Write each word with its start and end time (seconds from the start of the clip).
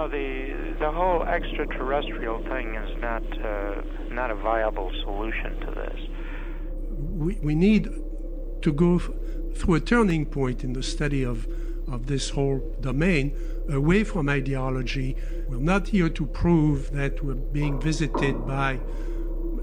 no, 0.00 0.08
the 0.08 0.76
the 0.78 0.90
whole 0.90 1.22
extraterrestrial 1.24 2.38
thing 2.44 2.74
is 2.74 2.90
not 3.00 3.22
uh, 3.44 3.82
not 4.10 4.30
a 4.30 4.34
viable 4.34 4.90
solution 5.02 5.60
to 5.60 5.70
this. 5.72 6.00
We 7.24 7.38
we 7.42 7.54
need 7.54 7.88
to 8.62 8.72
go 8.72 8.96
f- 8.96 9.10
through 9.56 9.74
a 9.74 9.80
turning 9.80 10.26
point 10.26 10.64
in 10.64 10.72
the 10.72 10.82
study 10.82 11.22
of 11.22 11.46
of 11.88 12.06
this 12.06 12.30
whole 12.30 12.60
domain 12.80 13.36
away 13.68 14.04
from 14.04 14.28
ideology. 14.28 15.16
We're 15.48 15.68
not 15.74 15.88
here 15.88 16.08
to 16.08 16.26
prove 16.26 16.92
that 16.92 17.22
we're 17.24 17.34
being 17.34 17.80
visited 17.80 18.46
by 18.46 18.80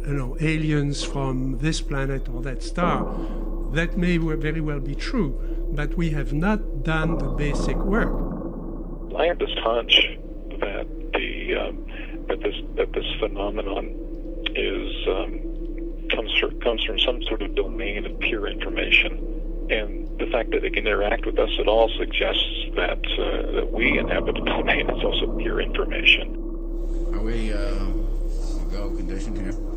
you 0.08 0.16
know 0.20 0.38
aliens 0.40 1.04
from 1.04 1.58
this 1.60 1.82
planet 1.82 2.30
or 2.30 2.42
that 2.44 2.62
star. 2.62 2.98
That 3.74 3.98
may 3.98 4.18
very 4.18 4.62
well 4.62 4.80
be 4.80 4.96
true, 4.96 5.30
but 5.72 5.96
we 5.96 6.12
have 6.12 6.32
not 6.32 6.84
done 6.84 7.18
the 7.18 7.30
basic 7.46 7.78
work. 7.78 8.14
I 9.18 9.26
have 9.26 9.40
this 9.40 9.56
hunch 9.64 10.18
that 10.60 10.88
the 11.14 11.56
um, 11.56 11.86
that 12.28 12.40
this 12.42 12.56
that 12.76 12.92
this 12.94 13.06
phenomenon 13.20 13.86
is 14.56 15.08
um, 15.08 16.10
comes 16.10 16.34
from, 16.40 16.60
comes 16.62 16.84
from 16.84 17.00
some 17.00 17.22
sort 17.24 17.42
of 17.42 17.56
domain 17.56 18.06
of 18.06 18.20
pure 18.20 18.48
information 18.48 19.38
and 19.70 20.08
the 20.20 20.28
fact 20.28 20.52
that 20.52 20.64
it 20.64 20.74
can 20.74 20.88
interact 20.88 21.26
with 21.26 21.38
us 21.38 21.50
at 21.60 21.68
all 21.68 21.90
suggests 21.98 22.46
that 22.76 23.00
uh, 23.20 23.52
that 23.52 23.70
we 23.72 23.98
inhabit 23.98 24.36
the 24.36 24.42
domain. 24.42 24.90
It's 24.90 25.04
also 25.04 25.38
pure 25.38 25.60
information. 25.60 26.36
Are 27.14 27.22
we 27.22 27.52
uh, 27.52 27.86
go 28.72 28.90
conditioned 28.96 29.38
here? 29.38 29.77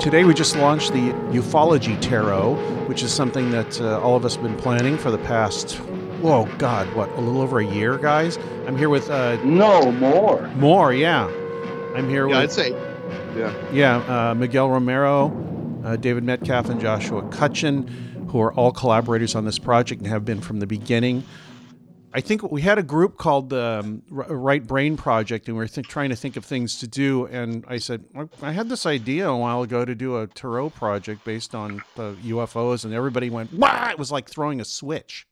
Today 0.00 0.22
we 0.22 0.32
just 0.32 0.54
launched 0.54 0.92
the 0.92 1.10
Ufology 1.32 2.00
Tarot, 2.00 2.54
which 2.86 3.02
is 3.02 3.12
something 3.12 3.50
that 3.50 3.80
uh, 3.80 4.00
all 4.00 4.14
of 4.14 4.24
us 4.24 4.36
have 4.36 4.44
been 4.44 4.56
planning 4.56 4.96
for 4.96 5.10
the 5.10 5.18
past, 5.18 5.80
oh 6.22 6.48
God, 6.56 6.86
what, 6.94 7.10
a 7.16 7.20
little 7.20 7.42
over 7.42 7.58
a 7.58 7.66
year, 7.66 7.98
guys? 7.98 8.38
I'm 8.68 8.78
here 8.78 8.90
with... 8.90 9.10
Uh, 9.10 9.42
no, 9.42 9.90
more. 9.90 10.46
More, 10.50 10.94
yeah. 10.94 11.24
I'm 11.96 12.08
here 12.08 12.28
with. 12.28 12.36
yeah, 12.36 12.42
with... 12.42 12.50
I'd 12.50 12.52
say, 12.52 12.70
yeah. 13.36 13.72
Yeah, 13.72 14.30
uh, 14.30 14.34
Miguel 14.36 14.70
Romero, 14.70 15.82
uh, 15.84 15.96
David 15.96 16.22
Metcalfe, 16.22 16.68
and 16.68 16.80
Joshua 16.80 17.28
Cutchin, 17.30 17.88
who 18.28 18.40
are 18.40 18.52
all 18.52 18.70
collaborators 18.70 19.34
on 19.34 19.46
this 19.46 19.58
project 19.58 20.02
and 20.02 20.08
have 20.08 20.24
been 20.24 20.40
from 20.40 20.60
the 20.60 20.66
beginning. 20.68 21.24
I 22.14 22.22
think 22.22 22.50
we 22.50 22.62
had 22.62 22.78
a 22.78 22.82
group 22.82 23.18
called 23.18 23.50
the 23.50 23.80
um, 23.84 24.02
Right 24.08 24.66
Brain 24.66 24.96
Project, 24.96 25.46
and 25.48 25.56
we 25.56 25.64
were 25.64 25.68
th- 25.68 25.86
trying 25.86 26.08
to 26.08 26.16
think 26.16 26.36
of 26.36 26.44
things 26.44 26.78
to 26.80 26.86
do. 26.86 27.26
And 27.26 27.64
I 27.68 27.78
said, 27.78 28.04
I 28.40 28.52
had 28.52 28.70
this 28.70 28.86
idea 28.86 29.28
a 29.28 29.36
while 29.36 29.62
ago 29.62 29.84
to 29.84 29.94
do 29.94 30.16
a 30.16 30.26
tarot 30.26 30.70
project 30.70 31.24
based 31.24 31.54
on 31.54 31.82
the 31.96 32.16
UFOs, 32.24 32.84
and 32.84 32.94
everybody 32.94 33.28
went, 33.28 33.52
"Wow!" 33.52 33.90
It 33.90 33.98
was 33.98 34.10
like 34.10 34.28
throwing 34.28 34.60
a 34.60 34.64
switch. 34.64 35.26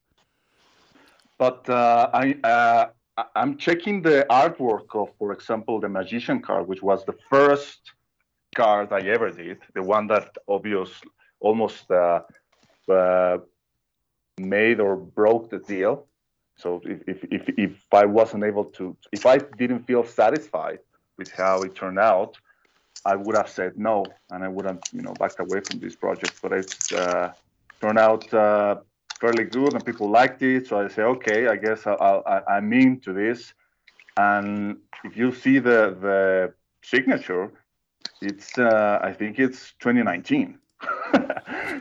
But 1.39 1.69
uh, 1.69 2.11
I, 2.13 2.37
uh, 2.45 3.25
I'm 3.35 3.57
checking 3.57 4.03
the 4.03 4.27
artwork 4.29 4.95
of, 4.95 5.09
for 5.19 5.33
example, 5.33 5.81
the 5.81 5.89
Magician 5.89 6.43
card, 6.43 6.67
which 6.67 6.83
was 6.83 7.05
the 7.07 7.17
first 7.31 7.93
card 8.55 8.93
I 8.93 9.01
ever 9.01 9.31
did, 9.31 9.59
the 9.75 9.83
one 9.83 10.07
that 10.09 10.37
obvious 10.47 10.91
almost 11.41 11.91
uh, 11.91 12.21
uh 12.89 13.39
made 14.39 14.81
or 14.81 14.97
broke 14.97 15.49
the 15.49 15.59
deal 15.59 16.07
so 16.57 16.81
if, 16.85 17.03
if, 17.07 17.25
if, 17.31 17.49
if 17.59 17.73
I 17.93 18.07
wasn't 18.07 18.45
able 18.45 18.65
to, 18.65 18.97
if 19.13 19.27
I 19.27 19.39
didn't 19.39 19.87
feel 19.87 20.05
satisfied 20.05 20.79
with 21.19 21.31
how 21.31 21.61
it 21.63 21.75
turned 21.75 21.99
out, 21.99 22.39
I 23.05 23.15
would 23.15 23.37
have 23.37 23.49
said 23.49 23.79
no, 23.79 24.05
and 24.31 24.43
I 24.43 24.49
would 24.49 24.65
have, 24.65 24.81
you 24.93 25.03
know, 25.03 25.15
backed 25.15 25.39
away 25.39 25.61
from 25.61 25.81
this 25.81 25.95
project. 25.95 26.41
But 26.43 26.53
it 26.53 26.93
uh, 26.93 27.31
turned 27.81 27.99
out 27.99 28.33
uh, 28.33 28.77
fairly 29.21 29.45
good, 29.45 29.75
and 29.75 29.85
people 29.85 30.09
liked 30.09 30.43
it. 30.43 30.67
So 30.67 30.81
I 30.81 30.89
say, 30.89 31.03
okay, 31.03 31.49
I 31.49 31.57
guess 31.57 31.87
I'll, 31.87 32.23
i 32.27 32.57
am 32.57 32.73
into 32.73 33.13
this. 33.13 33.53
And 34.17 34.79
if 35.05 35.17
you 35.17 35.33
see 35.33 35.59
the 35.59 35.97
the 36.01 36.55
signature, 36.83 37.53
it's 38.23 38.59
uh, 38.59 38.99
I 39.03 39.13
think 39.13 39.39
it's 39.39 39.75
2019. 39.81 40.59
so 41.15 41.31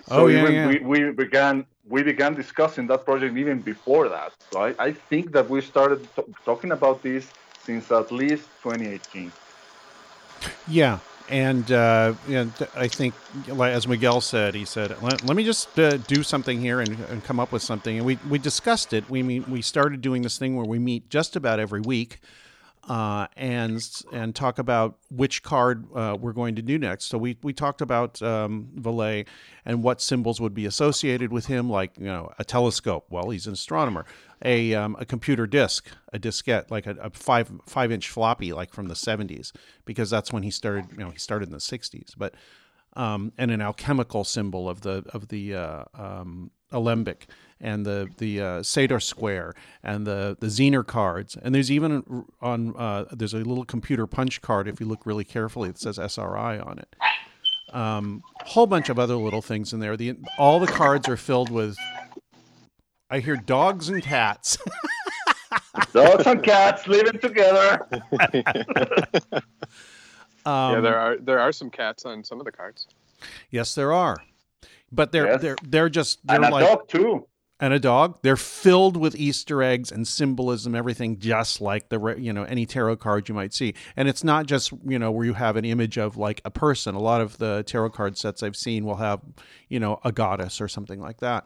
oh 0.09 0.28
yeah, 0.28 0.50
yeah. 0.50 0.68
We, 0.68 0.80
we 0.80 1.12
began 1.12 1.66
we 1.88 2.03
began 2.03 2.34
discussing 2.34 2.88
that 2.88 3.06
project 3.06 3.38
even 3.38 3.59
before 3.59 4.09
that. 4.09 4.34
So 4.51 4.62
I, 4.62 4.75
I 4.79 4.91
think 4.91 5.31
that 5.34 5.50
we 5.50 5.62
started 5.62 6.07
t- 6.16 6.23
talking 6.44 6.72
about 6.72 7.03
this 7.03 7.28
since 7.63 7.91
at 7.91 8.12
least 8.12 8.47
2018. 8.63 9.31
Yeah. 10.68 11.00
And, 11.28 11.72
uh, 11.72 12.13
and 12.29 12.51
I 12.75 12.88
think, 12.88 13.16
as 13.59 13.88
Miguel 13.88 14.22
said, 14.22 14.53
he 14.53 14.63
said, 14.63 14.96
let, 15.01 15.23
let 15.25 15.35
me 15.35 15.44
just 15.44 15.78
uh, 15.79 15.97
do 15.97 16.22
something 16.22 16.59
here 16.59 16.81
and, 16.81 17.00
and, 17.09 17.23
come 17.23 17.40
up 17.40 17.51
with 17.51 17.63
something. 17.63 17.97
And 17.97 18.06
we, 18.06 18.19
we 18.29 18.38
discussed 18.38 18.94
it. 18.94 19.09
We 19.09 19.40
we 19.40 19.63
started 19.63 20.02
doing 20.02 20.22
this 20.22 20.38
thing 20.38 20.56
where 20.56 20.67
we 20.67 20.78
meet 20.78 21.09
just 21.09 21.35
about 21.35 21.59
every 21.59 21.81
week 21.81 22.19
uh, 22.88 23.28
and 23.35 23.81
and 24.12 24.35
talk 24.35 24.59
about 24.59 24.97
which 25.09 25.41
card 25.41 25.85
uh, 25.96 26.16
we're 26.19 26.34
going 26.34 26.56
to 26.56 26.62
do 26.62 26.78
next. 26.78 27.06
So 27.06 27.18
we 27.18 27.38
we 27.41 27.51
talked 27.51 27.81
about 27.81 28.22
um, 28.22 28.69
Vallée 28.75 29.25
and 29.66 29.81
what 29.81 30.01
symbols 30.01 30.40
would 30.40 30.53
be 30.53 30.66
associated 30.66 31.31
with 31.31 31.47
him, 31.47 31.69
like 31.69 31.97
you 31.97 32.06
know 32.06 32.31
a 32.38 32.44
telescope. 32.44 33.07
Well, 33.09 33.29
he's 33.29 33.47
an 33.47 33.53
astronomer. 33.53 34.06
A 34.44 34.75
um, 34.75 34.96
a 35.00 35.06
computer 35.06 35.47
disk, 35.47 35.88
a 36.13 36.19
diskette, 36.19 36.69
like 36.69 36.85
a, 36.85 36.96
a, 37.01 37.09
five 37.09 37.51
five 37.66 37.91
inch 37.91 38.09
floppy, 38.09 38.53
like 38.53 38.73
from 38.73 38.88
the 38.88 38.94
'70s, 38.94 39.52
because 39.85 40.09
that's 40.09 40.31
when 40.31 40.43
he 40.43 40.52
started. 40.52 40.85
You 40.91 40.97
know, 40.97 41.09
he 41.09 41.17
started 41.17 41.47
in 41.47 41.53
the 41.53 41.59
'60s, 41.59 42.14
but. 42.17 42.35
Um, 42.97 43.34
and 43.38 43.52
an 43.52 43.59
alchemical 43.59 44.23
symbol 44.23 44.70
of 44.70 44.79
the 44.79 45.03
of 45.14 45.28
the 45.28 45.53
uh, 45.53 45.84
um, 45.96 46.49
alembic 46.72 47.28
and 47.61 47.85
the 47.85 48.09
the 48.17 48.41
uh, 48.41 48.63
Sator 48.63 48.99
square 48.99 49.53
and 49.84 50.05
the 50.05 50.37
the 50.40 50.47
Zener 50.47 50.85
cards. 50.85 51.37
And 51.41 51.53
there's 51.53 51.72
even 51.72 52.25
on 52.41 52.75
uh, 52.75 53.05
there's 53.11 53.34
a 53.34 53.37
little 53.37 53.66
computer 53.66 54.07
punch 54.07 54.41
card 54.41 54.67
if 54.67 54.79
you 54.79 54.85
look 54.85 55.05
really 55.05 55.23
carefully 55.23 55.69
that 55.69 55.79
says 55.79 55.97
SRI 55.97 56.59
on 56.59 56.79
it. 56.79 56.96
A 57.69 57.79
um, 57.79 58.23
whole 58.46 58.67
bunch 58.67 58.90
of 58.90 58.99
other 58.99 59.16
little 59.16 59.41
things 59.41 59.73
in 59.73 59.79
there. 59.79 59.97
The 59.97 60.16
all 60.37 60.59
the 60.59 60.67
cards 60.67 61.09
are 61.09 61.17
filled 61.17 61.49
with. 61.49 61.78
I 63.09 63.19
hear 63.19 63.35
dogs 63.35 63.90
and 63.90 64.02
cats. 64.02 64.57
dogs 65.93 66.25
and 66.25 66.41
cats 66.43 66.87
living 66.87 67.19
together. 67.19 67.87
Um, 70.46 70.73
yeah, 70.73 70.79
there 70.81 70.99
are 70.99 71.17
there 71.17 71.40
are 71.40 71.52
some 71.52 71.72
cats 71.72 72.05
on 72.05 72.23
some 72.23 72.40
of 72.40 72.46
the 72.46 72.52
cards. 72.52 72.87
Yes, 73.49 73.73
there 73.73 73.91
are, 73.91 74.17
but 74.91 75.11
they're 75.11 75.25
yes. 75.25 75.41
they're 75.41 75.55
they're 75.63 75.90
just 75.90 76.25
they're 76.25 76.35
and 76.35 76.46
a 76.46 76.49
like 76.49 76.67
dog 76.67 76.87
too. 76.87 77.25
And 77.59 77.73
a 77.73 77.79
dog. 77.79 78.19
They're 78.22 78.35
filled 78.35 78.97
with 78.97 79.16
Easter 79.16 79.63
eggs 79.63 79.91
and 79.91 80.07
symbolism, 80.07 80.75
everything 80.75 81.19
just 81.19 81.61
like 81.61 81.90
the 81.90 82.16
you 82.17 82.34
know 82.34 82.43
any 82.43 82.66
tarot 82.66 82.97
card 82.97 83.29
you 83.29 83.35
might 83.35 83.53
see. 83.53 83.73
And 83.96 84.07
it's 84.07 84.23
not 84.23 84.46
just 84.46 84.73
you 84.85 84.99
know 84.99 85.11
where 85.11 85.25
you 85.25 85.34
have 85.34 85.55
an 85.55 85.66
image 85.66 85.97
of 85.97 86.17
like 86.17 86.41
a 86.46 86.52
person. 86.52 86.96
A 86.96 86.99
lot 86.99 87.22
of 87.22 87.37
the 87.37 87.63
tarot 87.66 87.91
card 87.91 88.17
sets 88.17 88.43
I've 88.43 88.57
seen 88.57 88.85
will 88.85 88.97
have 88.97 89.22
you 89.69 89.79
know 89.79 89.99
a 90.03 90.11
goddess 90.11 90.59
or 90.59 90.67
something 90.67 90.99
like 90.99 91.19
that. 91.19 91.46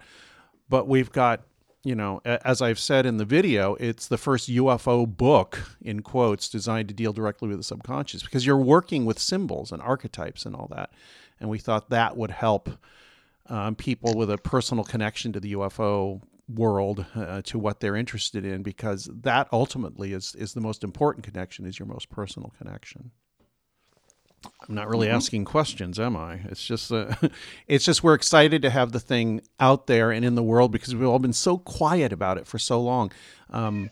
But 0.67 0.87
we've 0.87 1.11
got 1.11 1.43
you 1.83 1.95
know 1.95 2.21
as 2.25 2.61
I've 2.61 2.79
said 2.79 3.05
in 3.05 3.17
the 3.17 3.25
video, 3.25 3.75
it's 3.75 4.07
the 4.07 4.17
first 4.17 4.49
UFO 4.49 5.05
book 5.05 5.59
in 5.81 6.01
quotes 6.01 6.49
designed 6.49 6.87
to 6.89 6.95
deal 6.95 7.13
directly 7.13 7.47
with 7.49 7.57
the 7.57 7.63
subconscious 7.63 8.23
because 8.23 8.45
you're 8.45 8.57
working 8.57 9.05
with 9.05 9.19
symbols 9.19 9.71
and 9.71 9.81
archetypes 9.81 10.45
and 10.45 10.55
all 10.55 10.67
that. 10.71 10.91
And 11.39 11.49
we 11.49 11.59
thought 11.59 11.91
that 11.91 12.17
would 12.17 12.31
help 12.31 12.69
um, 13.49 13.75
people 13.75 14.15
with 14.15 14.29
a 14.29 14.37
personal 14.37 14.83
connection 14.83 15.33
to 15.33 15.39
the 15.39 15.53
UFO 15.53 16.21
world 16.47 17.05
uh, 17.15 17.41
to 17.43 17.59
what 17.59 17.79
they're 17.79 17.95
interested 17.95 18.45
in 18.45 18.63
because 18.63 19.09
that 19.13 19.47
ultimately 19.51 20.13
is 20.13 20.35
is 20.35 20.53
the 20.53 20.61
most 20.61 20.83
important 20.83 21.23
connection 21.23 21.65
is 21.65 21.77
your 21.77 21.87
most 21.87 22.09
personal 22.09 22.53
connection. 22.57 23.11
I'm 24.67 24.73
not 24.73 24.87
really 24.87 25.07
mm-hmm. 25.07 25.17
asking 25.17 25.45
questions 25.45 25.99
am 25.99 26.15
i? 26.15 26.39
It's 26.45 26.65
just 26.65 26.91
uh, 26.91 27.13
it's 27.67 27.85
just 27.85 28.03
we're 28.03 28.13
excited 28.13 28.61
to 28.61 28.69
have 28.69 28.91
the 28.91 28.99
thing 28.99 29.41
out 29.59 29.87
there 29.87 30.11
and 30.11 30.25
in 30.25 30.35
the 30.35 30.43
world 30.43 30.71
because 30.71 30.95
we've 30.95 31.07
all 31.07 31.19
been 31.19 31.33
so 31.33 31.57
quiet 31.57 32.13
about 32.13 32.37
it 32.37 32.47
for 32.47 32.57
so 32.57 32.81
long. 32.81 33.11
Um, 33.49 33.89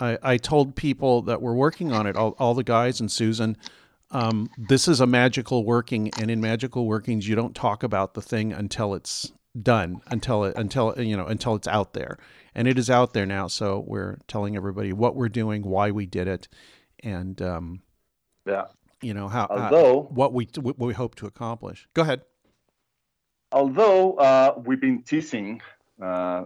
I, 0.00 0.18
I 0.22 0.36
told 0.38 0.74
people 0.74 1.22
that 1.22 1.40
we're 1.40 1.54
working 1.54 1.92
on 1.92 2.06
it 2.06 2.16
all, 2.16 2.34
all 2.38 2.54
the 2.54 2.64
guys 2.64 3.00
and 3.00 3.10
susan 3.10 3.56
um, 4.14 4.48
this 4.56 4.86
is 4.86 5.00
a 5.00 5.06
magical 5.06 5.64
working, 5.64 6.10
and 6.20 6.30
in 6.30 6.40
magical 6.40 6.86
workings, 6.86 7.28
you 7.28 7.34
don't 7.34 7.54
talk 7.54 7.82
about 7.82 8.14
the 8.14 8.22
thing 8.22 8.52
until 8.52 8.94
it's 8.94 9.32
done, 9.60 10.00
until 10.06 10.44
it, 10.44 10.56
until 10.56 10.94
you 10.96 11.16
know, 11.16 11.26
until 11.26 11.56
it's 11.56 11.66
out 11.66 11.94
there, 11.94 12.16
and 12.54 12.68
it 12.68 12.78
is 12.78 12.88
out 12.88 13.12
there 13.12 13.26
now. 13.26 13.48
So 13.48 13.84
we're 13.86 14.18
telling 14.28 14.56
everybody 14.56 14.92
what 14.92 15.16
we're 15.16 15.28
doing, 15.28 15.62
why 15.62 15.90
we 15.90 16.06
did 16.06 16.28
it, 16.28 16.46
and 17.02 17.42
um, 17.42 17.82
yeah, 18.46 18.66
you 19.02 19.14
know 19.14 19.28
how 19.28 19.48
although 19.50 20.00
uh, 20.00 20.02
what 20.02 20.32
we 20.32 20.48
what 20.60 20.78
we 20.78 20.94
hope 20.94 21.16
to 21.16 21.26
accomplish. 21.26 21.88
Go 21.92 22.02
ahead. 22.02 22.22
Although 23.50 24.14
uh, 24.14 24.54
we've 24.64 24.80
been 24.80 25.02
teasing 25.02 25.60
uh, 26.00 26.44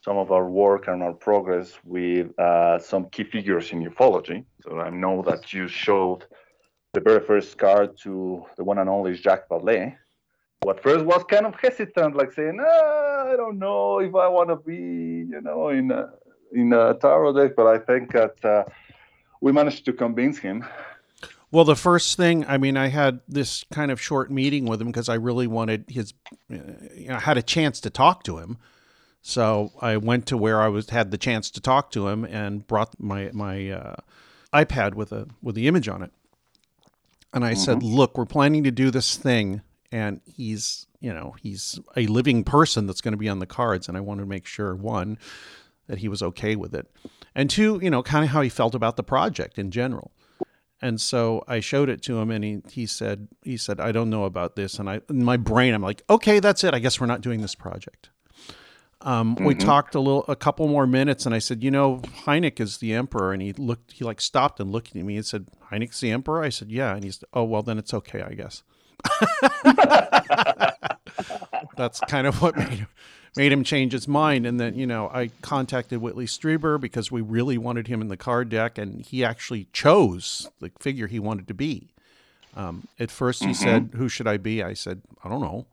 some 0.00 0.16
of 0.16 0.32
our 0.32 0.48
work 0.48 0.88
and 0.88 1.02
our 1.02 1.12
progress 1.12 1.78
with 1.84 2.36
uh, 2.38 2.80
some 2.80 3.08
key 3.10 3.24
figures 3.24 3.70
in 3.70 3.84
ufology, 3.84 4.44
so 4.62 4.80
I 4.80 4.90
know 4.90 5.22
that 5.22 5.52
you 5.52 5.68
showed 5.68 6.26
the 6.92 7.00
very 7.00 7.24
first 7.24 7.56
card 7.56 7.96
to 7.96 8.44
the 8.56 8.64
one 8.64 8.78
and 8.78 8.88
only 8.88 9.14
Jacques 9.14 9.48
Vallée, 9.48 9.96
who 10.62 10.70
at 10.70 10.82
first 10.82 11.04
was 11.04 11.24
kind 11.24 11.46
of 11.46 11.54
hesitant, 11.58 12.14
like 12.14 12.32
saying, 12.32 12.58
ah, 12.60 13.32
I 13.32 13.36
don't 13.36 13.58
know 13.58 13.98
if 13.98 14.14
I 14.14 14.28
want 14.28 14.50
to 14.50 14.56
be, 14.56 14.74
you 14.74 15.40
know, 15.40 15.68
in 15.68 15.90
a, 15.90 16.10
in 16.52 16.72
a 16.74 16.94
tarot 16.94 17.32
deck, 17.32 17.56
but 17.56 17.66
I 17.66 17.78
think 17.78 18.12
that 18.12 18.44
uh, 18.44 18.64
we 19.40 19.52
managed 19.52 19.86
to 19.86 19.92
convince 19.94 20.38
him. 20.38 20.64
Well, 21.50 21.64
the 21.64 21.76
first 21.76 22.16
thing, 22.16 22.44
I 22.46 22.58
mean, 22.58 22.76
I 22.76 22.88
had 22.88 23.20
this 23.26 23.64
kind 23.72 23.90
of 23.90 24.00
short 24.00 24.30
meeting 24.30 24.66
with 24.66 24.80
him 24.80 24.88
because 24.88 25.08
I 25.08 25.14
really 25.14 25.46
wanted 25.46 25.84
his, 25.88 26.12
uh, 26.50 26.56
you 26.94 27.08
know, 27.08 27.18
had 27.18 27.38
a 27.38 27.42
chance 27.42 27.80
to 27.80 27.90
talk 27.90 28.22
to 28.24 28.38
him. 28.38 28.58
So 29.22 29.72
I 29.80 29.96
went 29.96 30.26
to 30.26 30.36
where 30.36 30.60
I 30.60 30.68
was 30.68 30.90
had 30.90 31.10
the 31.10 31.18
chance 31.18 31.50
to 31.50 31.60
talk 31.60 31.90
to 31.92 32.08
him 32.08 32.24
and 32.24 32.66
brought 32.66 32.98
my 32.98 33.30
my 33.32 33.70
uh, 33.70 33.96
iPad 34.52 34.94
with 34.94 35.12
a 35.12 35.28
with 35.40 35.54
the 35.54 35.68
image 35.68 35.88
on 35.88 36.02
it 36.02 36.10
and 37.32 37.44
I 37.44 37.52
mm-hmm. 37.52 37.60
said, 37.60 37.82
"Look, 37.82 38.16
we're 38.16 38.26
planning 38.26 38.64
to 38.64 38.70
do 38.70 38.90
this 38.90 39.16
thing, 39.16 39.62
and 39.90 40.20
he's, 40.24 40.86
you 41.00 41.12
know, 41.12 41.34
he's 41.40 41.80
a 41.96 42.06
living 42.06 42.44
person 42.44 42.86
that's 42.86 43.00
going 43.00 43.12
to 43.12 43.18
be 43.18 43.28
on 43.28 43.38
the 43.38 43.46
cards, 43.46 43.88
and 43.88 43.96
I 43.96 44.00
wanted 44.00 44.22
to 44.22 44.28
make 44.28 44.46
sure 44.46 44.74
one 44.74 45.18
that 45.86 45.98
he 45.98 46.08
was 46.08 46.22
okay 46.22 46.56
with 46.56 46.74
it, 46.74 46.90
and 47.34 47.50
two, 47.50 47.78
you 47.82 47.90
know, 47.90 48.02
kind 48.02 48.24
of 48.24 48.30
how 48.30 48.42
he 48.42 48.48
felt 48.48 48.74
about 48.74 48.96
the 48.96 49.02
project 49.02 49.58
in 49.58 49.70
general." 49.70 50.12
And 50.84 51.00
so 51.00 51.44
I 51.46 51.60
showed 51.60 51.88
it 51.88 52.02
to 52.02 52.18
him, 52.18 52.30
and 52.30 52.42
he 52.42 52.62
he 52.68 52.86
said 52.86 53.28
he 53.42 53.56
said 53.56 53.80
I 53.80 53.92
don't 53.92 54.10
know 54.10 54.24
about 54.24 54.56
this, 54.56 54.78
and 54.78 54.90
I 54.90 55.00
in 55.08 55.24
my 55.24 55.36
brain 55.36 55.74
I'm 55.74 55.82
like, 55.82 56.02
okay, 56.10 56.40
that's 56.40 56.64
it. 56.64 56.74
I 56.74 56.80
guess 56.80 57.00
we're 57.00 57.06
not 57.06 57.20
doing 57.20 57.40
this 57.40 57.54
project. 57.54 58.10
Um, 59.04 59.34
mm-hmm. 59.34 59.44
We 59.44 59.54
talked 59.54 59.94
a 59.94 60.00
little, 60.00 60.24
a 60.28 60.36
couple 60.36 60.68
more 60.68 60.86
minutes, 60.86 61.26
and 61.26 61.34
I 61.34 61.38
said, 61.38 61.62
"You 61.62 61.70
know, 61.70 61.98
Hynek 62.24 62.60
is 62.60 62.78
the 62.78 62.94
emperor." 62.94 63.32
And 63.32 63.42
he 63.42 63.52
looked, 63.52 63.92
he 63.92 64.04
like 64.04 64.20
stopped 64.20 64.60
and 64.60 64.70
looked 64.70 64.94
at 64.94 65.02
me 65.02 65.16
and 65.16 65.26
said, 65.26 65.48
"Hynek's 65.70 66.00
the 66.00 66.10
emperor." 66.10 66.42
I 66.42 66.50
said, 66.50 66.70
"Yeah." 66.70 66.94
And 66.94 67.04
he's, 67.04 67.22
"Oh, 67.32 67.44
well, 67.44 67.62
then 67.62 67.78
it's 67.78 67.92
okay, 67.92 68.22
I 68.22 68.34
guess." 68.34 68.62
That's 71.76 72.00
kind 72.00 72.26
of 72.26 72.40
what 72.40 72.56
made 72.56 72.68
him, 72.68 72.86
made 73.36 73.52
him 73.52 73.64
change 73.64 73.92
his 73.92 74.06
mind. 74.06 74.46
And 74.46 74.60
then, 74.60 74.74
you 74.74 74.86
know, 74.86 75.08
I 75.08 75.30
contacted 75.40 76.00
Whitley 76.00 76.26
Strieber 76.26 76.80
because 76.80 77.10
we 77.10 77.20
really 77.20 77.58
wanted 77.58 77.88
him 77.88 78.00
in 78.00 78.08
the 78.08 78.16
card 78.16 78.50
deck, 78.50 78.78
and 78.78 79.04
he 79.04 79.24
actually 79.24 79.66
chose 79.72 80.48
the 80.60 80.70
figure 80.78 81.08
he 81.08 81.18
wanted 81.18 81.48
to 81.48 81.54
be. 81.54 81.88
Um, 82.54 82.86
at 83.00 83.10
first, 83.10 83.42
he 83.42 83.50
mm-hmm. 83.50 83.64
said, 83.64 83.90
"Who 83.96 84.08
should 84.08 84.28
I 84.28 84.36
be?" 84.36 84.62
I 84.62 84.74
said, 84.74 85.02
"I 85.24 85.28
don't 85.28 85.40
know." 85.40 85.66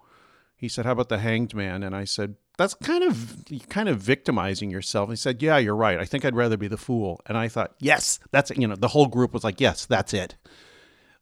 He 0.59 0.67
said, 0.67 0.85
"How 0.85 0.91
about 0.91 1.09
the 1.09 1.19
Hanged 1.19 1.56
Man?" 1.56 1.83
And 1.83 1.95
I 1.95 2.03
said, 2.03 2.35
that's 2.59 2.73
kind 2.73 3.06
of 3.06 3.45
kind 3.69 3.88
of 3.88 4.00
victimizing 4.00 4.69
yourself. 4.69 5.09
he 5.09 5.15
said, 5.15 5.41
"Yeah, 5.41 5.57
you're 5.57 5.75
right. 5.75 5.97
I 5.97 6.03
think 6.03 6.25
I'd 6.25 6.35
rather 6.35 6.57
be 6.57 6.67
the 6.67 6.77
fool." 6.77 7.21
And 7.25 7.38
I 7.38 7.47
thought, 7.47 7.73
"Yes, 7.79 8.19
that's 8.31 8.51
it. 8.51 8.57
you 8.57 8.67
know." 8.67 8.75
The 8.75 8.89
whole 8.89 9.07
group 9.07 9.33
was 9.33 9.45
like, 9.45 9.61
"Yes, 9.61 9.85
that's 9.85 10.13
it." 10.13 10.35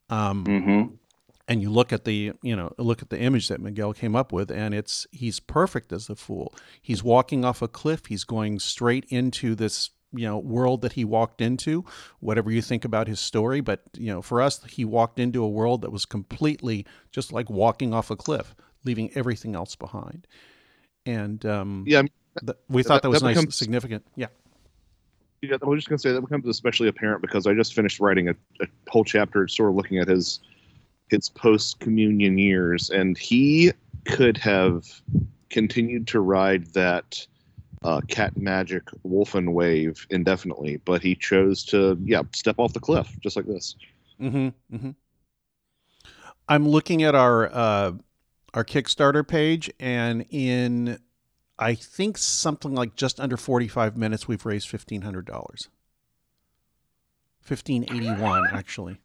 Um, 0.10 0.44
mm-hmm. 0.46 0.96
And 1.48 1.62
you 1.62 1.70
look 1.70 1.94
at 1.94 2.06
the 2.06 2.34
you 2.42 2.56
know 2.56 2.74
look 2.80 3.04
at 3.04 3.12
the 3.12 3.20
image 3.20 3.50
that 3.50 3.62
Miguel 3.62 3.94
came 3.94 4.16
up 4.16 4.32
with, 4.32 4.50
and 4.50 4.74
it's 4.74 5.06
he's 5.12 5.40
perfect 5.40 5.94
as 5.94 6.08
the 6.08 6.16
fool. 6.16 6.56
He's 6.82 7.04
walking 7.04 7.46
off 7.46 7.62
a 7.62 7.68
cliff. 7.68 8.08
He's 8.08 8.24
going 8.24 8.58
straight 8.58 9.06
into 9.10 9.54
this 9.54 9.92
you 10.12 10.26
know 10.26 10.40
world 10.40 10.82
that 10.82 10.94
he 10.94 11.06
walked 11.06 11.40
into. 11.40 11.86
Whatever 12.20 12.50
you 12.50 12.64
think 12.64 12.84
about 12.84 13.08
his 13.08 13.20
story, 13.20 13.62
but 13.62 13.82
you 13.96 14.12
know 14.12 14.24
for 14.24 14.42
us, 14.42 14.64
he 14.64 14.84
walked 14.86 15.20
into 15.20 15.44
a 15.44 15.50
world 15.50 15.84
that 15.84 15.92
was 15.92 16.06
completely 16.06 16.84
just 17.12 17.32
like 17.32 17.48
walking 17.48 17.94
off 17.94 18.10
a 18.10 18.16
cliff, 18.16 18.56
leaving 18.84 19.12
everything 19.16 19.56
else 19.56 19.76
behind 19.76 20.28
and 21.08 21.46
um, 21.46 21.84
yeah, 21.88 22.04
th- 22.46 22.58
we 22.70 22.84
thought 22.84 22.96
that, 22.96 23.04
that 23.04 23.10
was 23.10 23.22
that 23.22 23.28
nice, 23.28 23.38
becomes, 23.38 23.56
significant. 23.56 24.06
Yeah. 24.16 24.28
Yeah, 25.42 25.58
I 25.62 25.66
was 25.66 25.78
just 25.78 25.90
gonna 25.90 26.00
say 26.00 26.12
that 26.12 26.22
becomes 26.22 26.48
especially 26.48 26.88
apparent 26.88 27.22
because 27.22 27.48
I 27.48 27.54
just 27.54 27.74
finished 27.74 28.00
writing 28.00 28.30
a, 28.30 28.36
a 28.62 28.68
whole 28.90 29.04
chapter, 29.04 29.48
sort 29.48 29.70
of 29.70 29.76
looking 29.76 30.00
at 30.00 30.08
his 30.08 30.42
his 31.10 31.30
post 31.30 31.80
communion 31.80 32.38
years, 32.38 32.90
and 32.90 33.18
he 33.18 33.72
could 34.06 34.36
have 34.38 34.86
continued 35.50 36.08
to 36.08 36.20
ride 36.20 36.66
that 36.74 37.26
uh, 37.84 38.02
cat 38.08 38.36
magic 38.36 38.84
wolfen 39.06 39.54
wave 39.54 40.06
indefinitely, 40.10 40.78
but 40.86 41.02
he 41.02 41.16
chose 41.16 41.64
to 41.66 41.98
yeah 42.04 42.24
step 42.34 42.56
off 42.58 42.74
the 42.74 42.80
cliff 42.80 43.16
just 43.22 43.36
like 43.36 43.46
this. 43.46 43.76
Mm-hmm. 44.20 44.76
mm-hmm. 44.76 44.90
I'm 46.50 46.68
looking 46.68 47.04
at 47.04 47.14
our 47.14 47.54
uh, 47.54 47.92
our 48.54 48.64
Kickstarter 48.64 49.28
page, 49.28 49.72
and 49.80 50.26
in 50.30 51.00
I 51.60 51.76
think 51.76 52.18
something 52.18 52.74
like 52.76 52.96
just 52.96 53.20
under 53.20 53.38
45 53.38 53.98
minutes, 53.98 54.28
we've 54.28 54.46
raised 54.46 54.70
$1,500. 54.70 55.68
1581 57.48 58.48
actually. 58.52 58.98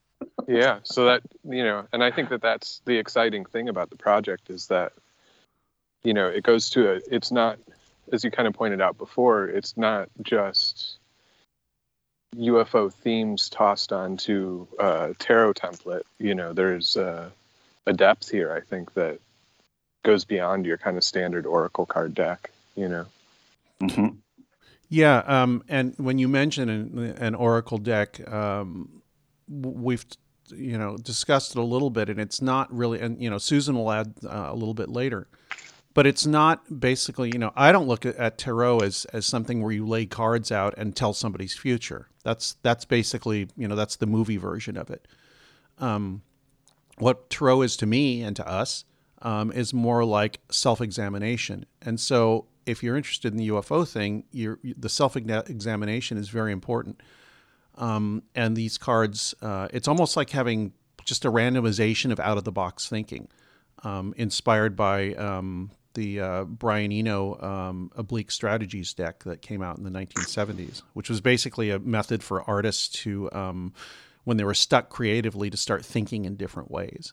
Yeah, 0.48 0.78
so 0.82 1.04
that 1.06 1.22
you 1.44 1.62
know, 1.62 1.86
and 1.92 2.02
I 2.02 2.10
think 2.10 2.28
that 2.30 2.42
that's 2.42 2.80
the 2.84 2.96
exciting 2.96 3.44
thing 3.44 3.68
about 3.68 3.90
the 3.90 3.96
project 3.96 4.50
is 4.50 4.66
that 4.68 4.92
you 6.02 6.14
know 6.14 6.28
it 6.28 6.42
goes 6.42 6.70
to 6.70 6.94
a. 6.94 7.00
It's 7.10 7.30
not, 7.30 7.58
as 8.12 8.24
you 8.24 8.30
kind 8.30 8.48
of 8.48 8.54
pointed 8.54 8.80
out 8.80 8.98
before, 8.98 9.46
it's 9.46 9.76
not 9.76 10.08
just 10.22 10.98
UFO 12.36 12.92
themes 12.92 13.48
tossed 13.48 13.92
onto 13.92 14.66
a 14.78 15.14
tarot 15.18 15.54
template. 15.54 16.02
You 16.18 16.34
know, 16.34 16.52
there's 16.52 16.96
a 16.96 17.32
depth 17.94 18.28
here. 18.28 18.52
I 18.52 18.60
think 18.60 18.94
that 18.94 19.20
goes 20.02 20.24
beyond 20.24 20.66
your 20.66 20.78
kind 20.78 20.96
of 20.96 21.04
standard 21.04 21.46
Oracle 21.46 21.86
card 21.86 22.14
deck, 22.14 22.50
you 22.76 22.88
know. 22.88 23.06
Mm-hmm. 23.80 24.16
Yeah, 24.88 25.18
um, 25.26 25.64
and 25.68 25.94
when 25.96 26.18
you 26.18 26.28
mention 26.28 26.68
an, 26.68 26.98
an 27.18 27.34
Oracle 27.34 27.78
deck, 27.78 28.20
um, 28.30 29.02
we've 29.48 30.04
you 30.54 30.76
know 30.76 30.96
discussed 30.98 31.52
it 31.52 31.58
a 31.58 31.62
little 31.62 31.90
bit, 31.90 32.10
and 32.10 32.20
it's 32.20 32.42
not 32.42 32.72
really, 32.74 33.00
and 33.00 33.20
you 33.22 33.30
know 33.30 33.38
Susan 33.38 33.74
will 33.74 33.90
add 33.90 34.12
uh, 34.24 34.48
a 34.50 34.54
little 34.54 34.74
bit 34.74 34.90
later, 34.90 35.28
but 35.94 36.06
it's 36.06 36.26
not 36.26 36.80
basically, 36.80 37.30
you 37.32 37.38
know, 37.38 37.52
I 37.56 37.72
don't 37.72 37.88
look 37.88 38.04
at, 38.04 38.16
at 38.16 38.38
tarot 38.38 38.80
as 38.80 39.06
as 39.06 39.24
something 39.24 39.62
where 39.62 39.72
you 39.72 39.86
lay 39.86 40.06
cards 40.06 40.52
out 40.52 40.74
and 40.76 40.94
tell 40.94 41.14
somebody's 41.14 41.56
future. 41.56 42.08
That's 42.22 42.56
that's 42.62 42.84
basically, 42.84 43.48
you 43.56 43.66
know, 43.68 43.76
that's 43.76 43.96
the 43.96 44.06
movie 44.06 44.36
version 44.36 44.76
of 44.76 44.90
it. 44.90 45.08
Um, 45.78 46.22
what 46.98 47.30
tarot 47.30 47.62
is 47.62 47.76
to 47.78 47.86
me 47.86 48.22
and 48.22 48.36
to 48.36 48.46
us 48.46 48.84
um, 49.22 49.52
is 49.52 49.72
more 49.72 50.04
like 50.04 50.40
self-examination. 50.50 51.64
And 51.80 51.98
so, 51.98 52.46
if 52.66 52.82
you're 52.82 52.96
interested 52.96 53.32
in 53.32 53.38
the 53.38 53.48
UFO 53.48 53.88
thing, 53.88 54.24
the 54.32 54.88
self-examination 54.88 56.16
is 56.16 56.28
very 56.28 56.52
important. 56.52 57.00
Um, 57.76 58.22
and 58.34 58.56
these 58.56 58.78
cards, 58.78 59.34
uh, 59.42 59.68
it's 59.72 59.88
almost 59.88 60.16
like 60.16 60.30
having 60.30 60.72
just 61.04 61.24
a 61.24 61.30
randomization 61.30 62.12
of 62.12 62.20
out-of-the-box 62.20 62.88
thinking, 62.88 63.28
um, 63.82 64.14
inspired 64.16 64.76
by 64.76 65.14
um, 65.14 65.70
the 65.94 66.20
uh, 66.20 66.44
Brian 66.44 66.92
Eno 66.92 67.40
um, 67.40 67.90
Oblique 67.96 68.30
Strategies 68.30 68.94
deck 68.94 69.24
that 69.24 69.42
came 69.42 69.62
out 69.62 69.78
in 69.78 69.84
the 69.84 69.90
1970s, 69.90 70.82
which 70.92 71.08
was 71.08 71.20
basically 71.20 71.70
a 71.70 71.78
method 71.78 72.22
for 72.22 72.48
artists 72.48 72.88
to, 73.02 73.30
um, 73.32 73.72
when 74.24 74.36
they 74.36 74.44
were 74.44 74.54
stuck 74.54 74.88
creatively, 74.88 75.50
to 75.50 75.56
start 75.56 75.84
thinking 75.84 76.24
in 76.24 76.36
different 76.36 76.70
ways. 76.70 77.12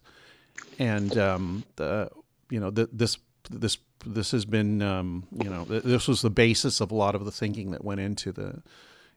And 0.78 1.18
um, 1.18 1.64
the 1.76 2.10
you 2.50 2.60
know 2.60 2.70
the, 2.70 2.90
this 2.92 3.18
this 3.50 3.78
this 4.06 4.32
has 4.32 4.46
been 4.46 4.82
um, 4.82 5.28
you 5.32 5.50
know 5.50 5.66
this 5.66 6.08
was 6.08 6.22
the 6.22 6.30
basis 6.30 6.82
of 6.82 6.92
a 6.92 6.96
lot 6.96 7.16
of 7.16 7.26
the 7.26 7.32
thinking 7.32 7.72
that 7.72 7.84
went 7.84 8.00
into 8.00 8.32
the 8.32 8.62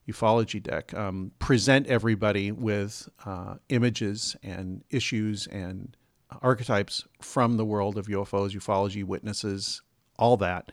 ufology 0.08 0.62
deck. 0.62 0.92
Um, 0.94 1.32
present 1.38 1.86
everybody 1.86 2.50
with 2.50 3.08
uh, 3.24 3.54
images 3.68 4.36
and 4.42 4.82
issues 4.90 5.46
and 5.46 5.96
archetypes 6.40 7.04
from 7.20 7.56
the 7.56 7.64
world 7.64 7.98
of 7.98 8.06
UFOs, 8.06 8.52
ufology, 8.52 9.04
witnesses, 9.04 9.82
all 10.18 10.36
that, 10.38 10.72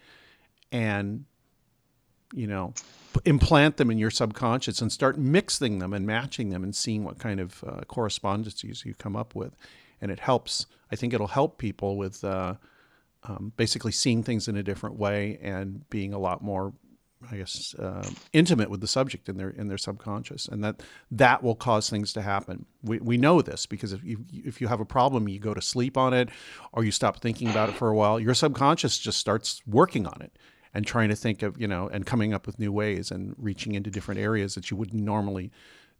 and 0.71 1.25
you 2.33 2.47
know 2.47 2.73
implant 3.25 3.77
them 3.77 3.89
in 3.89 3.97
your 3.97 4.11
subconscious 4.11 4.81
and 4.81 4.91
start 4.91 5.17
mixing 5.17 5.79
them 5.79 5.93
and 5.93 6.05
matching 6.05 6.49
them 6.49 6.63
and 6.63 6.75
seeing 6.75 7.03
what 7.03 7.17
kind 7.17 7.39
of 7.39 7.63
uh, 7.67 7.81
correspondences 7.87 8.85
you 8.85 8.93
come 8.93 9.15
up 9.15 9.33
with 9.33 9.55
and 10.01 10.11
it 10.11 10.19
helps 10.19 10.65
i 10.91 10.95
think 10.95 11.13
it'll 11.13 11.27
help 11.27 11.57
people 11.57 11.97
with 11.97 12.23
uh, 12.23 12.53
um, 13.23 13.51
basically 13.57 13.91
seeing 13.91 14.23
things 14.23 14.47
in 14.47 14.55
a 14.55 14.63
different 14.63 14.97
way 14.97 15.37
and 15.41 15.89
being 15.89 16.13
a 16.13 16.19
lot 16.19 16.41
more 16.41 16.73
I 17.31 17.35
guess 17.37 17.75
uh, 17.75 18.09
intimate 18.31 18.69
with 18.69 18.79
the 18.79 18.87
subject 18.87 19.27
in 19.27 19.35
their 19.37 19.49
in 19.49 19.67
their 19.67 19.77
subconscious, 19.77 20.47
and 20.47 20.63
that 20.63 20.81
that 21.11 21.43
will 21.43 21.55
cause 21.55 21.89
things 21.89 22.13
to 22.13 22.21
happen. 22.21 22.65
We, 22.81 22.99
we 22.99 23.17
know 23.17 23.41
this 23.41 23.65
because 23.65 23.91
if 23.91 24.03
you 24.03 24.23
if 24.31 24.61
you 24.61 24.67
have 24.67 24.79
a 24.79 24.85
problem, 24.85 25.27
you 25.27 25.37
go 25.39 25.53
to 25.53 25.61
sleep 25.61 25.97
on 25.97 26.13
it, 26.13 26.29
or 26.71 26.85
you 26.85 26.91
stop 26.91 27.19
thinking 27.19 27.49
about 27.49 27.69
it 27.69 27.75
for 27.75 27.89
a 27.89 27.95
while. 27.95 28.19
Your 28.19 28.33
subconscious 28.33 28.97
just 28.97 29.17
starts 29.17 29.61
working 29.67 30.07
on 30.07 30.21
it 30.21 30.31
and 30.73 30.85
trying 30.85 31.09
to 31.09 31.15
think 31.15 31.43
of 31.43 31.59
you 31.59 31.67
know 31.67 31.89
and 31.89 32.05
coming 32.05 32.33
up 32.33 32.45
with 32.45 32.57
new 32.57 32.71
ways 32.71 33.11
and 33.11 33.35
reaching 33.37 33.75
into 33.75 33.89
different 33.89 34.19
areas 34.19 34.55
that 34.55 34.71
you 34.71 34.77
wouldn't 34.77 35.03
normally 35.03 35.51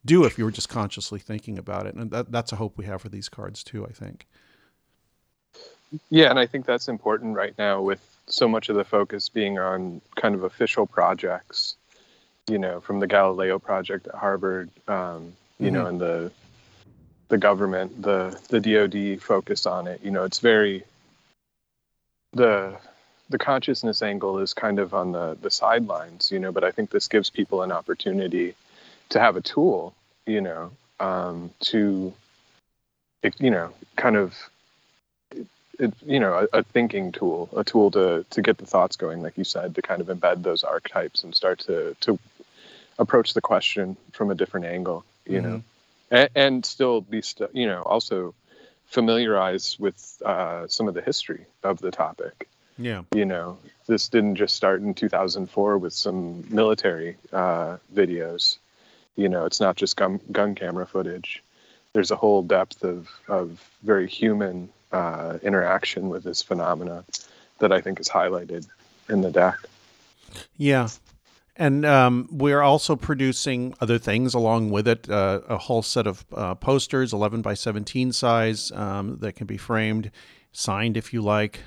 do 0.06 0.24
if 0.24 0.38
you 0.38 0.46
were 0.46 0.52
just 0.52 0.70
consciously 0.70 1.20
thinking 1.20 1.58
about 1.58 1.86
it. 1.86 1.96
And 1.96 2.12
that, 2.12 2.32
that's 2.32 2.52
a 2.52 2.56
hope 2.56 2.78
we 2.78 2.86
have 2.86 3.02
for 3.02 3.10
these 3.10 3.30
cards 3.30 3.64
too. 3.64 3.86
I 3.86 3.92
think. 3.92 4.28
Yeah, 6.10 6.30
and 6.30 6.38
I 6.38 6.46
think 6.46 6.66
that's 6.66 6.88
important 6.88 7.36
right 7.36 7.58
now 7.58 7.82
with 7.82 8.00
so 8.28 8.48
much 8.48 8.70
of 8.70 8.76
the 8.76 8.84
focus 8.84 9.30
being 9.30 9.58
on 9.58 10.02
kind 10.16 10.36
of 10.36 10.44
official 10.44 10.86
projects, 10.86 11.76
you 12.48 12.60
know, 12.60 12.80
from 12.80 13.00
the 13.00 13.08
Galileo 13.08 13.58
project 13.58 14.08
at 14.08 14.14
Harvard, 14.14 14.70
um, 14.88 15.34
you 15.60 15.68
mm-hmm. 15.68 15.76
know, 15.76 15.86
and 15.88 16.00
the 16.00 16.32
the 17.30 17.38
government, 17.38 18.02
the 18.02 18.40
the 18.50 18.60
DoD 18.60 19.22
focus 19.22 19.66
on 19.66 19.88
it. 19.88 20.02
You 20.04 20.12
know, 20.12 20.24
it's 20.24 20.40
very 20.40 20.84
the 22.34 22.76
the 23.30 23.38
consciousness 23.38 24.02
angle 24.02 24.40
is 24.40 24.54
kind 24.54 24.80
of 24.80 24.94
on 24.94 25.12
the 25.12 25.38
the 25.42 25.52
sidelines, 25.52 26.32
you 26.32 26.40
know, 26.40 26.52
but 26.52 26.64
I 26.64 26.72
think 26.72 26.92
this 26.92 27.08
gives 27.08 27.30
people 27.30 27.62
an 27.62 27.72
opportunity 27.72 28.56
to 29.10 29.20
have 29.20 29.36
a 29.36 29.42
tool, 29.42 29.94
you 30.26 30.42
know, 30.42 30.72
um, 31.00 31.52
to 31.62 32.14
you 33.38 33.52
know, 33.52 33.72
kind 33.96 34.16
of 34.16 34.36
it, 35.80 35.94
you 36.06 36.20
know 36.20 36.48
a, 36.54 36.60
a, 36.60 36.64
thinking 36.64 37.12
tool, 37.12 37.50
a 37.56 37.64
tool 37.64 37.92
to 37.92 38.26
to 38.30 38.42
get 38.42 38.58
the 38.58 38.66
thoughts 38.66 38.96
going, 38.96 39.22
like 39.22 39.38
you 39.38 39.44
said, 39.44 39.76
to 39.76 39.82
kind 39.82 40.02
of 40.02 40.08
embed 40.08 40.44
those 40.44 40.64
archetypes 40.64 41.24
and 41.24 41.34
start 41.34 41.60
to 41.60 41.96
to 42.02 42.20
approach 42.98 43.34
the 43.34 43.42
question 43.42 43.96
from 44.12 44.30
a 44.30 44.36
different 44.36 44.66
angle, 44.66 45.06
you 45.26 45.40
mm-hmm. 45.40 45.50
know, 45.50 45.64
and, 46.12 46.30
and, 46.36 46.66
still 46.66 47.02
be 47.02 47.22
st- 47.22 47.56
you 47.56 47.66
know 47.66 47.82
also 47.82 48.34
familiarize 48.88 49.80
with 49.80 50.22
uh, 50.26 50.68
some 50.68 50.88
of 50.88 50.94
the 50.94 51.02
history 51.02 51.46
of 51.64 51.80
the 51.80 51.92
topic. 51.92 52.48
Yeah, 52.78 53.04
you 53.14 53.26
know, 53.26 53.58
this 53.88 54.10
didn't 54.10 54.36
just 54.36 54.56
start 54.56 54.82
in 54.82 54.94
2004 54.94 55.78
with 55.78 55.94
some 55.94 56.46
military 56.50 57.18
uh, 57.32 57.78
videos. 57.94 58.58
You 59.20 59.28
know, 59.28 59.46
it's 59.46 59.60
not 59.60 59.76
just 59.76 59.98
gun, 59.98 60.22
gun 60.32 60.56
camera 60.56 60.88
footage. 60.88 61.44
There's 61.92 62.10
a 62.10 62.16
whole 62.16 62.42
depth 62.42 62.84
of, 62.84 63.10
of 63.28 63.70
very 63.84 64.08
human 64.08 64.70
uh, 64.94 65.40
interaction 65.44 66.08
with 66.08 66.24
this 66.24 66.42
phenomena 66.42 67.04
that 67.60 67.74
I 67.74 67.82
think 67.82 68.00
is 68.00 68.08
highlighted 68.08 68.66
in 69.10 69.22
the 69.22 69.30
deck. 69.32 69.58
Yeah. 70.56 70.88
And 71.58 71.86
um, 71.86 72.30
we're 72.32 72.62
also 72.62 72.96
producing 72.96 73.76
other 73.82 73.98
things 73.98 74.34
along 74.34 74.70
with 74.70 74.88
it 74.88 75.10
uh, 75.10 75.42
a 75.50 75.58
whole 75.58 75.82
set 75.82 76.08
of 76.08 76.26
uh, 76.34 76.56
posters, 76.56 77.12
11 77.12 77.42
by 77.42 77.56
17 77.56 78.14
size, 78.14 78.72
um, 78.72 79.18
that 79.18 79.34
can 79.34 79.48
be 79.48 79.58
framed, 79.58 80.12
signed 80.54 80.96
if 80.96 81.12
you 81.12 81.22
like, 81.22 81.60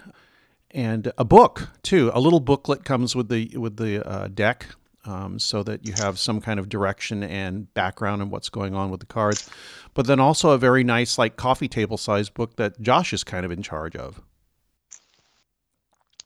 and 0.71 1.13
a 1.19 1.25
book 1.27 1.69
too. 1.83 2.11
A 2.15 2.21
little 2.21 2.41
booklet 2.41 2.85
comes 2.85 3.15
with 3.15 3.29
the 3.29 3.55
with 3.59 3.77
the 3.77 4.09
uh, 4.09 4.29
deck 4.29 4.69
um, 5.05 5.39
so 5.39 5.63
that 5.63 5.87
you 5.87 5.93
have 5.95 6.19
some 6.19 6.41
kind 6.41 6.61
of 6.61 6.69
direction 6.69 7.23
and 7.23 7.73
background 7.75 8.23
on 8.23 8.31
what's 8.31 8.49
going 8.49 8.75
on 8.75 8.91
with 8.91 9.01
the 9.01 9.07
cards. 9.07 9.49
But 9.95 10.07
then 10.07 10.21
also 10.21 10.51
a 10.51 10.59
very 10.59 10.85
nice, 10.85 11.19
like 11.19 11.37
coffee 11.37 11.69
table 11.69 11.97
size 11.97 12.29
book 12.29 12.57
that 12.57 12.81
Josh 12.81 13.13
is 13.13 13.25
kind 13.25 13.45
of 13.45 13.51
in 13.51 13.63
charge 13.63 13.97
of. 13.97 14.21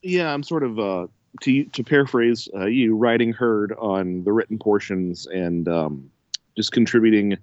Yeah, 0.03 0.33
I'm 0.33 0.43
sort 0.43 0.63
of 0.63 0.79
uh, 0.79 1.07
to 1.43 1.65
to 1.65 1.85
paraphrase 1.85 2.49
uh, 2.55 2.67
you, 2.67 2.97
writing 2.97 3.33
herd 3.33 3.73
on 3.79 4.25
the 4.25 4.33
written 4.33 4.59
portions 4.59 5.27
and 5.27 5.69
um, 5.69 6.11
just 6.57 6.73
contributing 6.73 7.37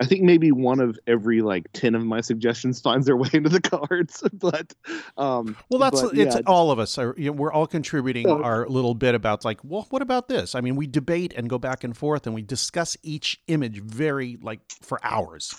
I 0.00 0.06
think 0.06 0.22
maybe 0.22 0.50
one 0.50 0.80
of 0.80 0.98
every 1.06 1.42
like 1.42 1.70
ten 1.72 1.94
of 1.94 2.04
my 2.04 2.22
suggestions 2.22 2.80
finds 2.82 3.06
their 3.06 3.16
way 3.16 3.28
into 3.32 3.50
the 3.50 3.60
cards. 3.60 4.22
but 4.32 4.72
um, 5.16 5.56
well, 5.68 5.78
that's 5.78 6.02
but, 6.02 6.16
it's 6.16 6.36
yeah. 6.36 6.42
all 6.46 6.70
of 6.70 6.78
us. 6.78 6.96
Are, 6.98 7.14
you 7.18 7.26
know, 7.26 7.32
we're 7.32 7.52
all 7.52 7.66
contributing 7.66 8.26
oh. 8.26 8.42
our 8.42 8.66
little 8.66 8.94
bit 8.94 9.14
about 9.14 9.44
like, 9.44 9.60
well, 9.62 9.86
what 9.90 10.02
about 10.02 10.28
this? 10.28 10.54
I 10.54 10.60
mean, 10.62 10.76
we 10.76 10.86
debate 10.86 11.34
and 11.36 11.48
go 11.48 11.58
back 11.58 11.84
and 11.84 11.96
forth, 11.96 12.26
and 12.26 12.34
we 12.34 12.42
discuss 12.42 12.96
each 13.02 13.40
image 13.46 13.80
very 13.80 14.38
like 14.40 14.60
for 14.80 14.98
hours. 15.04 15.54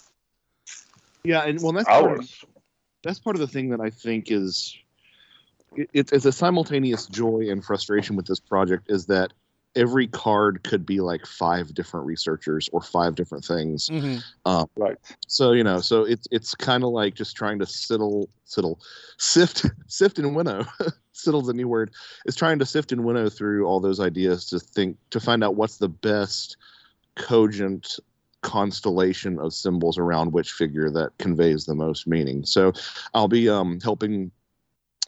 Yeah, 1.24 1.43
and 1.43 1.62
well, 1.62 1.74
that's 1.74 1.88
hours. 1.88 2.01
Part 2.03 2.19
of, 2.19 2.45
that's 3.03 3.19
part 3.19 3.36
of 3.36 3.39
the 3.39 3.48
thing 3.48 3.69
that 3.69 3.79
I 3.79 3.91
think 3.91 4.31
is 4.31 4.75
it, 5.75 6.12
it's 6.12 6.25
a 6.25 6.31
simultaneous 6.31 7.05
joy 7.05 7.48
and 7.50 7.63
frustration 7.63 8.15
with 8.15 8.25
this 8.25 8.39
project 8.39 8.89
is 8.89 9.05
that 9.05 9.33
every 9.75 10.07
card 10.07 10.63
could 10.63 10.85
be 10.85 10.99
like 10.99 11.25
five 11.25 11.73
different 11.73 12.05
researchers 12.05 12.69
or 12.71 12.81
five 12.81 13.15
different 13.15 13.45
things. 13.45 13.89
Mm-hmm. 13.89 14.17
Um, 14.45 14.67
right. 14.75 14.97
So 15.27 15.51
you 15.53 15.63
know, 15.63 15.79
so 15.79 16.03
it's 16.03 16.27
it's 16.31 16.55
kind 16.55 16.83
of 16.83 16.89
like 16.89 17.15
just 17.15 17.35
trying 17.35 17.59
to 17.59 17.65
siddle, 17.65 18.27
siddle, 18.45 18.79
sift, 19.17 19.65
sift 19.87 20.19
and 20.19 20.35
winnow. 20.35 20.65
Siddle's 21.13 21.49
a 21.49 21.53
new 21.53 21.67
word. 21.67 21.91
Is 22.25 22.35
trying 22.35 22.57
to 22.59 22.65
sift 22.65 22.91
and 22.91 23.03
winnow 23.03 23.29
through 23.29 23.65
all 23.65 23.79
those 23.79 23.99
ideas 23.99 24.45
to 24.47 24.59
think 24.59 24.97
to 25.11 25.19
find 25.19 25.43
out 25.43 25.55
what's 25.55 25.77
the 25.77 25.89
best 25.89 26.57
cogent 27.15 27.99
constellation 28.41 29.37
of 29.39 29.53
symbols 29.53 29.99
around 29.99 30.31
which 30.31 30.51
figure 30.51 30.89
that 30.89 31.15
conveys 31.19 31.65
the 31.65 31.75
most 31.75 32.07
meaning. 32.07 32.43
So 32.43 32.73
I'll 33.13 33.27
be 33.27 33.47
um, 33.47 33.79
helping 33.81 34.31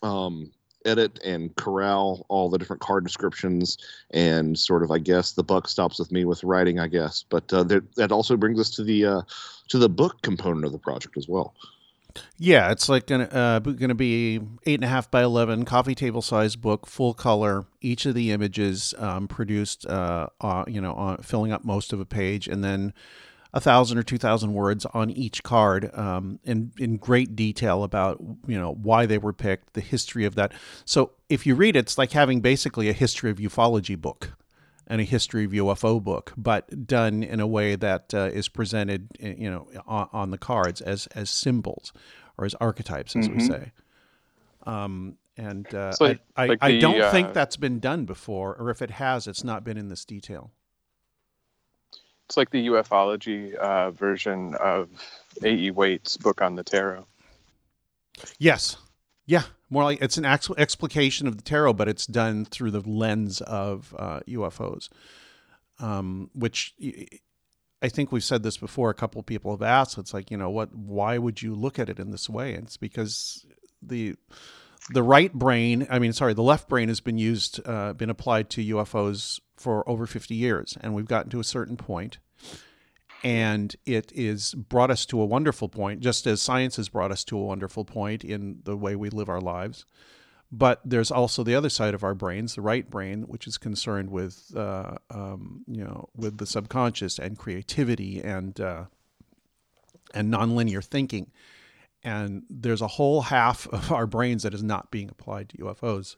um, 0.03 0.51
edit 0.85 1.19
and 1.23 1.55
corral 1.55 2.25
all 2.29 2.49
the 2.49 2.57
different 2.57 2.81
card 2.81 3.03
descriptions 3.03 3.77
and 4.11 4.57
sort 4.57 4.83
of 4.83 4.91
i 4.91 4.97
guess 4.97 5.31
the 5.31 5.43
buck 5.43 5.67
stops 5.67 5.99
with 5.99 6.11
me 6.11 6.25
with 6.25 6.43
writing 6.43 6.79
i 6.79 6.87
guess. 6.87 7.23
But 7.29 7.51
uh, 7.53 7.63
that, 7.63 7.95
that 7.95 8.11
also 8.11 8.37
brings 8.37 8.59
us 8.59 8.69
to 8.71 8.83
the 8.83 9.05
uh, 9.05 9.21
to 9.69 9.77
the 9.77 9.89
book 9.89 10.21
component 10.21 10.65
of 10.65 10.71
the 10.71 10.77
project 10.77 11.17
as 11.17 11.27
well. 11.27 11.53
Yeah 12.37 12.71
it's 12.71 12.89
like 12.89 13.07
gonna 13.07 13.23
uh, 13.25 13.59
gonna 13.59 13.95
be 13.95 14.39
eight 14.65 14.75
and 14.75 14.83
a 14.83 14.87
half 14.87 15.09
by 15.09 15.23
11 15.23 15.65
coffee 15.65 15.95
table 15.95 16.21
size 16.21 16.55
book 16.55 16.85
full 16.85 17.15
color 17.15 17.65
each 17.81 18.05
of 18.05 18.13
the 18.13 18.31
images 18.31 18.93
um, 18.99 19.27
produced 19.27 19.87
uh, 19.87 20.27
uh, 20.39 20.63
you 20.67 20.79
know 20.79 21.17
filling 21.23 21.51
up 21.51 21.65
most 21.65 21.91
of 21.91 21.99
a 21.99 22.05
page 22.05 22.47
and 22.47 22.63
then 22.63 22.93
a 23.53 23.59
thousand 23.59 23.97
or 23.97 24.03
two 24.03 24.17
thousand 24.17 24.53
words 24.53 24.85
on 24.93 25.09
each 25.11 25.43
card 25.43 25.93
um, 25.93 26.39
in 26.43 26.71
in 26.77 26.97
great 26.97 27.35
detail 27.35 27.83
about 27.83 28.19
you 28.47 28.59
know 28.59 28.73
why 28.73 29.05
they 29.05 29.17
were 29.17 29.33
picked, 29.33 29.73
the 29.73 29.81
history 29.81 30.25
of 30.25 30.35
that. 30.35 30.51
So 30.85 31.11
if 31.29 31.45
you 31.45 31.55
read 31.55 31.75
it, 31.75 31.79
it's 31.79 31.97
like 31.97 32.11
having 32.11 32.41
basically 32.41 32.89
a 32.89 32.93
history 32.93 33.29
of 33.29 33.37
ufology 33.37 33.99
book 33.99 34.31
and 34.87 34.99
a 34.99 35.03
history 35.03 35.45
of 35.45 35.51
UFO 35.51 36.03
book, 36.03 36.33
but 36.35 36.87
done 36.87 37.23
in 37.23 37.39
a 37.39 37.47
way 37.47 37.75
that 37.75 38.13
uh, 38.13 38.29
is 38.33 38.49
presented, 38.49 39.07
you 39.19 39.49
know, 39.49 39.67
on, 39.87 40.09
on, 40.11 40.31
the 40.31 40.37
cards 40.37 40.81
as 40.81 41.07
as 41.07 41.29
symbols 41.29 41.93
or 42.37 42.45
as 42.45 42.53
archetypes, 42.55 43.15
as 43.15 43.27
mm-hmm. 43.27 43.37
we 43.37 43.43
say. 43.45 43.71
Um, 44.65 45.17
and 45.37 45.73
uh, 45.73 45.93
like, 45.99 46.19
I, 46.35 46.45
like 46.47 46.59
I, 46.61 46.67
the, 46.69 46.77
I, 46.77 46.79
don't 46.79 47.01
uh, 47.01 47.11
think 47.11 47.33
that's 47.33 47.57
been 47.57 47.79
done 47.79 48.05
before, 48.05 48.55
or 48.55 48.69
if 48.69 48.81
it 48.81 48.91
has, 48.91 49.27
it's 49.27 49.43
not 49.43 49.63
been 49.63 49.77
in 49.77 49.89
this 49.89 50.05
detail. 50.05 50.51
It's 52.33 52.37
like 52.39 52.49
the 52.49 52.65
ufology 52.65 53.53
uh, 53.53 53.91
version 53.91 54.55
of 54.55 54.89
A.E. 55.43 55.69
Waite's 55.69 56.17
book 56.17 56.41
on 56.41 56.55
the 56.55 56.63
tarot. 56.63 57.05
Yes. 58.39 58.75
Yeah. 59.27 59.43
More 59.69 59.83
like 59.83 60.01
it's 60.01 60.17
an 60.17 60.25
ex- 60.25 60.49
explication 60.57 61.27
of 61.27 61.37
the 61.37 61.43
tarot, 61.43 61.73
but 61.73 61.87
it's 61.87 62.07
done 62.07 62.45
through 62.45 62.71
the 62.71 62.79
lens 62.79 63.39
of 63.41 63.93
uh, 63.99 64.21
UFOs, 64.27 64.89
um, 65.77 66.31
which 66.33 66.73
I 67.83 67.89
think 67.89 68.11
we've 68.11 68.23
said 68.23 68.41
this 68.41 68.57
before. 68.57 68.89
A 68.89 68.95
couple 68.95 69.21
people 69.21 69.51
have 69.51 69.61
asked. 69.61 69.99
It's 69.99 70.11
like, 70.11 70.31
you 70.31 70.37
know, 70.37 70.49
what? 70.49 70.73
Why 70.73 71.19
would 71.19 71.43
you 71.43 71.53
look 71.53 71.77
at 71.77 71.87
it 71.87 71.99
in 71.99 72.09
this 72.09 72.27
way? 72.27 72.55
And 72.55 72.63
it's 72.63 72.77
because 72.77 73.45
the 73.79 74.15
the 74.89 75.03
right 75.03 75.31
brain, 75.31 75.85
I 75.87 75.99
mean, 75.99 76.13
sorry, 76.13 76.33
the 76.33 76.41
left 76.41 76.67
brain 76.67 76.87
has 76.87 76.99
been 76.99 77.19
used, 77.19 77.61
uh, 77.63 77.93
been 77.93 78.09
applied 78.09 78.49
to 78.51 78.65
UFOs 78.75 79.39
for 79.63 79.87
over 79.89 80.05
50 80.05 80.35
years, 80.35 80.77
and 80.81 80.93
we've 80.93 81.07
gotten 81.07 81.31
to 81.31 81.39
a 81.39 81.43
certain 81.43 81.77
point, 81.77 82.19
and 83.23 83.75
it 83.85 84.11
is 84.13 84.53
brought 84.53 84.91
us 84.91 85.05
to 85.07 85.21
a 85.21 85.25
wonderful 85.25 85.69
point, 85.69 86.01
just 86.01 86.27
as 86.27 86.41
science 86.41 86.75
has 86.75 86.89
brought 86.89 87.11
us 87.11 87.23
to 87.25 87.37
a 87.37 87.43
wonderful 87.43 87.85
point 87.85 88.23
in 88.23 88.59
the 88.63 88.77
way 88.77 88.95
we 88.95 89.09
live 89.09 89.29
our 89.29 89.41
lives. 89.41 89.85
But 90.51 90.81
there's 90.85 91.09
also 91.09 91.43
the 91.43 91.55
other 91.55 91.69
side 91.69 91.95
of 91.95 92.03
our 92.03 92.13
brains, 92.13 92.53
the 92.53 92.61
right 92.61 92.87
brain, 92.87 93.23
which 93.23 93.47
is 93.47 93.57
concerned 93.57 94.11
with, 94.11 94.51
uh, 94.55 94.97
um, 95.09 95.63
you 95.67 95.83
know, 95.83 96.09
with 96.15 96.37
the 96.37 96.45
subconscious 96.45 97.17
and 97.17 97.39
creativity 97.39 98.21
and 98.21 98.59
uh, 98.59 98.85
and 100.13 100.31
nonlinear 100.31 100.83
thinking 100.83 101.31
and 102.03 102.43
there's 102.49 102.81
a 102.81 102.87
whole 102.87 103.21
half 103.21 103.67
of 103.67 103.91
our 103.91 104.05
brains 104.05 104.43
that 104.43 104.53
is 104.53 104.63
not 104.63 104.91
being 104.91 105.09
applied 105.09 105.49
to 105.49 105.57
UFOs. 105.59 106.17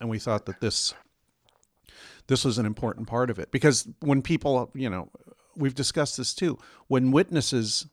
And 0.00 0.10
we 0.10 0.18
thought 0.18 0.46
that 0.46 0.60
this 0.60 0.94
this 2.26 2.44
was 2.44 2.58
an 2.58 2.66
important 2.66 3.06
part 3.06 3.30
of 3.30 3.38
it 3.38 3.50
because 3.50 3.88
when 4.00 4.22
people, 4.22 4.70
you 4.74 4.90
know, 4.90 5.08
we've 5.56 5.74
discussed 5.74 6.16
this 6.16 6.34
too. 6.34 6.58
When 6.88 7.10
witnesses, 7.10 7.86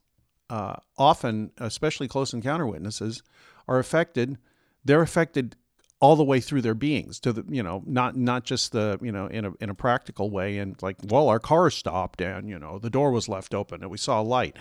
uh, 0.50 0.76
often, 0.98 1.52
especially 1.58 2.08
close 2.08 2.34
encounter 2.34 2.68
witnesses, 2.68 3.24
are 3.68 3.80
affected, 3.80 4.38
they're 4.84 5.02
affected 5.02 5.56
all 6.00 6.16
the 6.16 6.24
way 6.24 6.42
through 6.42 6.62
their 6.62 6.74
beings 6.74 7.18
to 7.22 7.32
the 7.32 7.46
you 7.48 7.64
know 7.64 7.82
not 7.86 8.18
not 8.18 8.44
just 8.44 8.74
the 8.74 9.00
you 9.02 9.12
know 9.12 9.28
in 9.28 9.46
a 9.46 9.54
in 9.62 9.70
a 9.70 9.74
practical 9.74 10.30
way 10.30 10.58
and 10.58 10.76
like 10.82 10.98
well 11.08 11.30
our 11.30 11.40
car 11.40 11.70
stopped 11.70 12.20
and 12.20 12.50
you 12.50 12.60
know 12.60 12.78
the 12.78 12.90
door 12.90 13.10
was 13.10 13.30
left 13.30 13.54
open 13.54 13.82
and 13.82 13.90
we 13.90 13.98
saw 13.98 14.20
a 14.20 14.22
light 14.22 14.58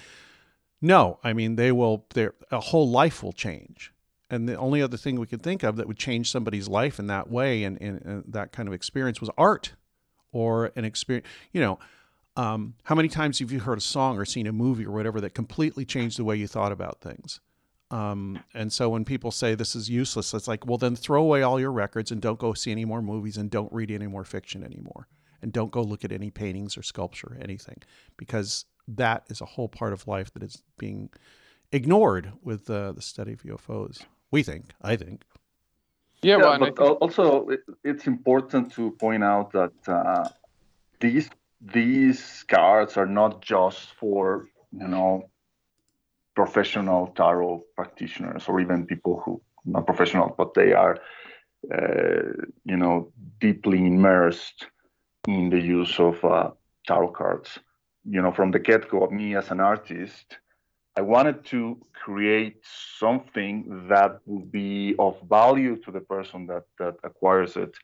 no, 0.82 1.20
I 1.22 1.32
mean 1.32 1.54
they 1.54 1.70
will. 1.70 2.04
Their 2.12 2.34
a 2.50 2.58
whole 2.58 2.90
life 2.90 3.22
will 3.22 3.32
change, 3.32 3.91
and 4.32 4.48
the 4.48 4.56
only 4.56 4.82
other 4.82 4.96
thing 4.96 5.20
we 5.20 5.26
could 5.26 5.42
think 5.42 5.62
of 5.62 5.76
that 5.76 5.86
would 5.86 5.98
change 5.98 6.30
somebody's 6.30 6.66
life 6.66 6.98
in 6.98 7.06
that 7.08 7.30
way 7.30 7.64
and, 7.64 7.80
and, 7.80 8.02
and 8.02 8.24
that 8.26 8.50
kind 8.50 8.66
of 8.66 8.72
experience 8.72 9.20
was 9.20 9.30
art, 9.36 9.74
or 10.32 10.72
an 10.74 10.84
experience. 10.84 11.26
You 11.52 11.60
know, 11.60 11.78
um, 12.36 12.74
how 12.84 12.94
many 12.94 13.08
times 13.08 13.38
have 13.38 13.52
you 13.52 13.60
heard 13.60 13.78
a 13.78 13.82
song 13.82 14.18
or 14.18 14.24
seen 14.24 14.46
a 14.46 14.52
movie 14.52 14.86
or 14.86 14.90
whatever 14.90 15.20
that 15.20 15.34
completely 15.34 15.84
changed 15.84 16.18
the 16.18 16.24
way 16.24 16.34
you 16.36 16.48
thought 16.48 16.72
about 16.72 17.00
things? 17.00 17.40
Um, 17.90 18.42
and 18.54 18.72
so 18.72 18.88
when 18.88 19.04
people 19.04 19.30
say 19.30 19.54
this 19.54 19.76
is 19.76 19.90
useless, 19.90 20.32
it's 20.32 20.48
like, 20.48 20.66
well, 20.66 20.78
then 20.78 20.96
throw 20.96 21.22
away 21.22 21.42
all 21.42 21.60
your 21.60 21.70
records 21.70 22.10
and 22.10 22.22
don't 22.22 22.38
go 22.38 22.54
see 22.54 22.72
any 22.72 22.86
more 22.86 23.02
movies 23.02 23.36
and 23.36 23.50
don't 23.50 23.70
read 23.70 23.90
any 23.90 24.06
more 24.06 24.24
fiction 24.24 24.64
anymore. 24.64 25.08
And 25.42 25.52
don't 25.52 25.70
go 25.70 25.82
look 25.82 26.04
at 26.04 26.12
any 26.12 26.30
paintings 26.30 26.78
or 26.78 26.82
sculpture 26.82 27.34
or 27.34 27.42
anything 27.42 27.82
because 28.16 28.64
that 28.88 29.24
is 29.28 29.42
a 29.42 29.44
whole 29.44 29.68
part 29.68 29.92
of 29.92 30.08
life 30.08 30.32
that 30.32 30.42
is 30.42 30.62
being 30.78 31.10
ignored 31.70 32.32
with 32.42 32.70
uh, 32.70 32.92
the 32.92 33.02
study 33.02 33.32
of 33.32 33.42
UFOs. 33.42 34.04
We 34.32 34.42
think, 34.42 34.64
I 34.82 34.96
think. 34.96 35.22
Yeah, 36.22 36.38
yeah 36.38 36.58
but 36.58 36.78
also 36.78 37.48
it's 37.84 38.06
important 38.06 38.72
to 38.72 38.92
point 38.92 39.24
out 39.24 39.52
that 39.52 39.74
uh, 39.86 40.28
these 41.00 41.30
these 41.60 42.44
cards 42.48 42.96
are 42.96 43.06
not 43.06 43.40
just 43.40 43.92
for 44.00 44.48
you 44.72 44.88
know 44.88 45.28
professional 46.34 47.08
tarot 47.08 47.62
practitioners 47.76 48.48
or 48.48 48.60
even 48.60 48.86
people 48.86 49.20
who 49.24 49.40
not 49.64 49.86
professional, 49.86 50.34
but 50.36 50.54
they 50.54 50.72
are 50.72 50.96
uh, 51.72 52.32
you 52.64 52.76
know 52.76 53.12
deeply 53.40 53.78
immersed 53.78 54.66
in 55.28 55.50
the 55.50 55.60
use 55.60 56.00
of 56.00 56.24
uh, 56.24 56.50
tarot 56.86 57.12
cards 57.12 57.60
you 58.04 58.20
know, 58.20 58.32
from 58.32 58.50
the 58.50 58.58
get 58.58 58.88
go 58.88 59.04
of 59.04 59.12
me 59.12 59.36
as 59.36 59.50
an 59.50 59.60
artist, 59.60 60.38
I 60.94 61.00
wanted 61.00 61.44
to 61.46 61.78
create 61.94 62.62
something 62.98 63.86
that 63.88 64.20
would 64.26 64.52
be 64.52 64.94
of 64.98 65.18
value 65.22 65.76
to 65.84 65.90
the 65.90 66.00
person 66.00 66.46
that, 66.48 66.64
that 66.78 66.96
acquires 67.02 67.56
it, 67.56 67.74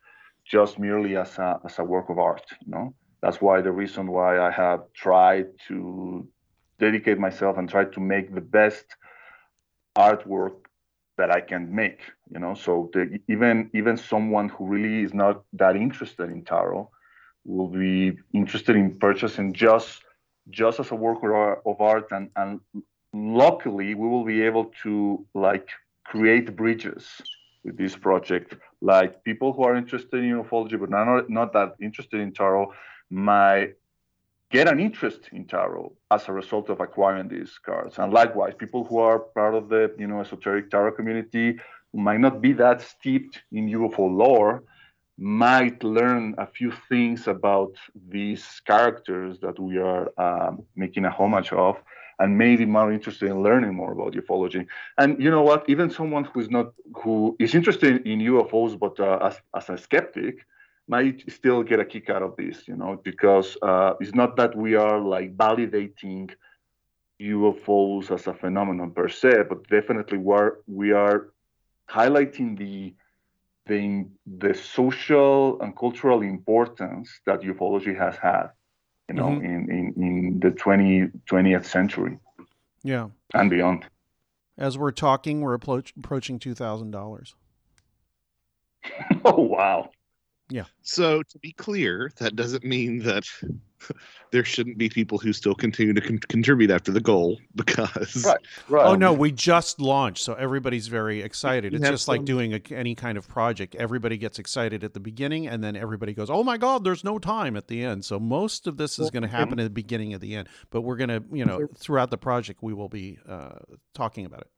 just 0.45 0.79
merely 0.79 1.17
as 1.17 1.39
a, 1.39 1.59
as 1.65 1.79
a 1.79 1.85
work 1.85 2.11
of 2.11 2.19
art. 2.19 2.45
You 2.67 2.73
know, 2.73 2.95
that's 3.23 3.41
why 3.41 3.63
the 3.63 3.73
reason 3.73 4.09
why 4.09 4.39
I 4.39 4.51
have 4.51 4.93
tried 4.93 5.47
to 5.69 6.29
dedicate 6.79 7.19
myself 7.19 7.57
and 7.57 7.69
try 7.69 7.85
to 7.87 8.01
make 8.01 8.35
the 8.35 8.43
best 8.43 8.85
artwork 9.97 10.57
that 11.17 11.31
I 11.31 11.41
can 11.41 11.75
make. 11.75 12.01
You 12.31 12.41
know, 12.41 12.55
so 12.55 12.91
the, 12.93 13.19
even 13.27 13.71
even 13.73 13.97
someone 13.97 14.51
who 14.51 14.67
really 14.67 15.03
is 15.03 15.15
not 15.15 15.43
that 15.55 15.77
interested 15.77 16.31
in 16.31 16.45
tarot 16.45 16.91
will 17.45 17.69
be 17.69 18.19
interested 18.35 18.77
in 18.77 18.99
purchasing 18.99 19.55
just 19.55 20.03
just 20.51 20.81
as 20.81 20.91
a 20.91 20.95
work 20.95 21.19
of 21.67 21.81
art 21.81 22.09
and, 22.11 22.31
and 22.37 22.61
luckily 23.13 23.95
we 23.95 24.09
will 24.09 24.25
be 24.25 24.43
able 24.43 24.67
to 24.83 25.25
like 25.35 25.69
create 26.05 26.57
bridges 26.57 27.21
with 27.65 27.77
this 27.77 27.97
project. 27.97 28.55
Like 28.81 29.25
people 29.25 29.53
who 29.53 29.63
are 29.65 29.77
interested 29.77 30.25
in 30.25 30.43
ufology 30.43 30.79
but 30.79 30.91
not, 30.91 31.29
not 31.29 31.53
that 31.53 31.75
interested 31.81 32.21
in 32.21 32.33
tarot 32.33 32.73
might 33.11 33.75
get 34.51 34.69
an 34.69 34.81
interest 34.81 35.29
in 35.33 35.47
tarot 35.47 35.93
as 36.11 36.29
a 36.29 36.33
result 36.33 36.71
of 36.71 36.81
acquiring 36.81 37.29
these 37.29 37.59
cards. 37.65 37.99
And 37.99 38.13
likewise 38.13 38.55
people 38.57 38.85
who 38.85 38.99
are 38.99 39.19
part 39.19 39.55
of 39.55 39.69
the 39.69 39.95
you 39.99 40.07
know 40.07 40.21
esoteric 40.21 40.71
tarot 40.71 40.93
community 40.93 41.59
who 41.93 42.01
might 42.01 42.21
not 42.21 42.41
be 42.41 42.53
that 42.55 42.81
steeped 42.81 43.43
in 43.53 43.69
ufo 43.69 44.07
lore 44.11 44.63
might 45.19 45.83
learn 45.83 46.35
a 46.39 46.47
few 46.47 46.73
things 46.89 47.27
about 47.27 47.73
these 48.09 48.61
characters 48.65 49.41
that 49.41 49.59
we 49.59 49.77
are 49.77 50.09
um, 50.17 50.63
making 50.77 51.05
a 51.05 51.11
homage 51.11 51.53
of 51.53 51.77
and 52.19 52.37
maybe 52.37 52.65
more 52.65 52.93
interested 52.93 53.31
in 53.31 53.43
learning 53.43 53.75
more 53.75 53.93
about 53.93 54.13
ufology 54.15 54.67
and 54.99 55.23
you 55.23 55.31
know 55.31 55.43
what 55.43 55.65
even 55.69 55.91
someone 55.91 56.25
who 56.25 56.41
is 56.41 56.51
not 56.51 56.73
who 57.03 57.37
is 57.39 57.55
interested 57.55 58.07
in 58.07 58.21
ufos 58.21 58.79
but 58.79 58.99
uh, 59.01 59.19
as, 59.23 59.41
as 59.55 59.69
a 59.71 59.79
skeptic 59.79 60.47
might 60.89 61.23
still 61.31 61.63
get 61.63 61.81
a 61.81 61.85
kick 61.85 62.09
out 62.11 62.23
of 62.23 62.35
this 62.37 62.67
you 62.67 62.77
know 62.77 63.01
because 63.05 63.57
uh, 63.63 63.93
it's 64.01 64.15
not 64.15 64.37
that 64.37 64.57
we 64.57 64.75
are 64.75 65.01
like 65.01 65.37
validating 65.37 66.31
ufos 67.21 68.11
as 68.11 68.27
a 68.27 68.35
phenomenon 68.35 68.91
per 68.91 69.09
se 69.09 69.45
but 69.49 69.67
definitely 69.69 70.19
we're, 70.19 70.53
we 70.67 70.93
are 70.93 71.31
highlighting 71.89 72.57
the 72.59 72.95
the, 73.69 74.07
the 74.39 74.55
social 74.55 75.61
and 75.61 75.77
cultural 75.77 76.23
importance 76.23 77.21
that 77.27 77.43
ufology 77.43 77.97
has 77.97 78.17
had, 78.17 78.49
you 79.09 79.15
know, 79.15 79.29
mm-hmm. 79.29 79.45
in, 79.45 79.71
in, 79.71 80.03
in 80.03 80.08
the 80.41 80.51
20, 80.51 81.09
20th 81.31 81.65
century. 81.65 82.19
Yeah. 82.83 83.09
And 83.35 83.51
beyond. 83.51 83.87
As 84.57 84.77
we're 84.77 84.91
talking, 84.91 85.41
we're 85.41 85.55
approach, 85.55 85.93
approaching 85.97 86.39
$2,000. 86.39 87.35
oh, 89.25 89.43
wow. 89.43 89.91
Yeah. 90.51 90.65
So 90.83 91.23
to 91.23 91.39
be 91.39 91.53
clear, 91.53 92.11
that 92.19 92.35
doesn't 92.35 92.65
mean 92.65 93.01
that 93.01 93.25
there 94.31 94.45
shouldn't 94.45 94.79
be 94.79 94.89
people 94.89 95.19
who 95.19 95.33
still 95.33 95.55
continue 95.55 95.93
to 95.93 96.01
con- 96.01 96.19
contribute 96.19 96.71
after 96.71 96.91
the 96.91 97.01
goal 97.01 97.39
because 97.55 98.25
right, 98.25 98.39
right. 98.69 98.87
oh 98.87 98.95
no 98.95 99.13
we 99.13 99.31
just 99.31 99.81
launched 99.81 100.25
so 100.25 100.35
everybody's 100.35 100.89
very 100.89 101.23
excited. 101.23 101.75
It's 101.75 101.87
just 101.87 102.07
some... 102.07 102.17
like 102.17 102.25
doing 102.25 102.55
a, 102.55 102.61
any 102.71 102.95
kind 102.95 103.19
of 103.19 103.29
project. 103.29 103.75
Everybody 103.75 104.17
gets 104.17 104.39
excited 104.39 104.85
at 104.85 104.95
the 104.95 105.01
beginning 105.01 105.47
and 105.47 105.63
then 105.63 105.77
everybody 105.77 106.15
goes 106.15 106.31
oh 106.31 106.43
my 106.43 106.57
god 106.57 106.85
there's 106.85 107.05
no 107.05 107.19
time 107.19 107.57
at 107.57 107.69
the 107.69 107.85
end. 107.85 108.05
So 108.05 108.19
most 108.19 108.67
of 108.67 108.77
this 108.77 108.99
is 108.99 109.11
going 109.11 109.23
to 109.23 109.29
happen 109.29 109.59
at 109.61 109.65
the 109.65 109.71
beginning 109.71 110.15
of 110.15 110.21
the 110.21 110.35
end 110.35 110.49
but 110.71 110.81
we're 110.83 110.97
going 110.97 111.09
to 111.09 111.23
you 111.31 111.45
know 111.45 111.69
throughout 111.77 112.11
the 112.11 112.19
project 112.19 112.63
we 112.63 112.73
will 112.73 112.89
be 112.89 113.19
uh, 113.29 113.59
talking 113.95 114.25
about 114.25 114.41
it. 114.41 114.51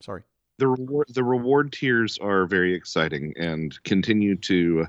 Sorry. 0.00 0.22
The 0.58 0.68
reward 0.68 1.08
the 1.10 1.24
reward 1.24 1.72
tiers 1.72 2.18
are 2.18 2.46
very 2.46 2.74
exciting 2.74 3.34
and 3.38 3.82
continue 3.84 4.36
to 4.36 4.82
uh, 4.82 4.86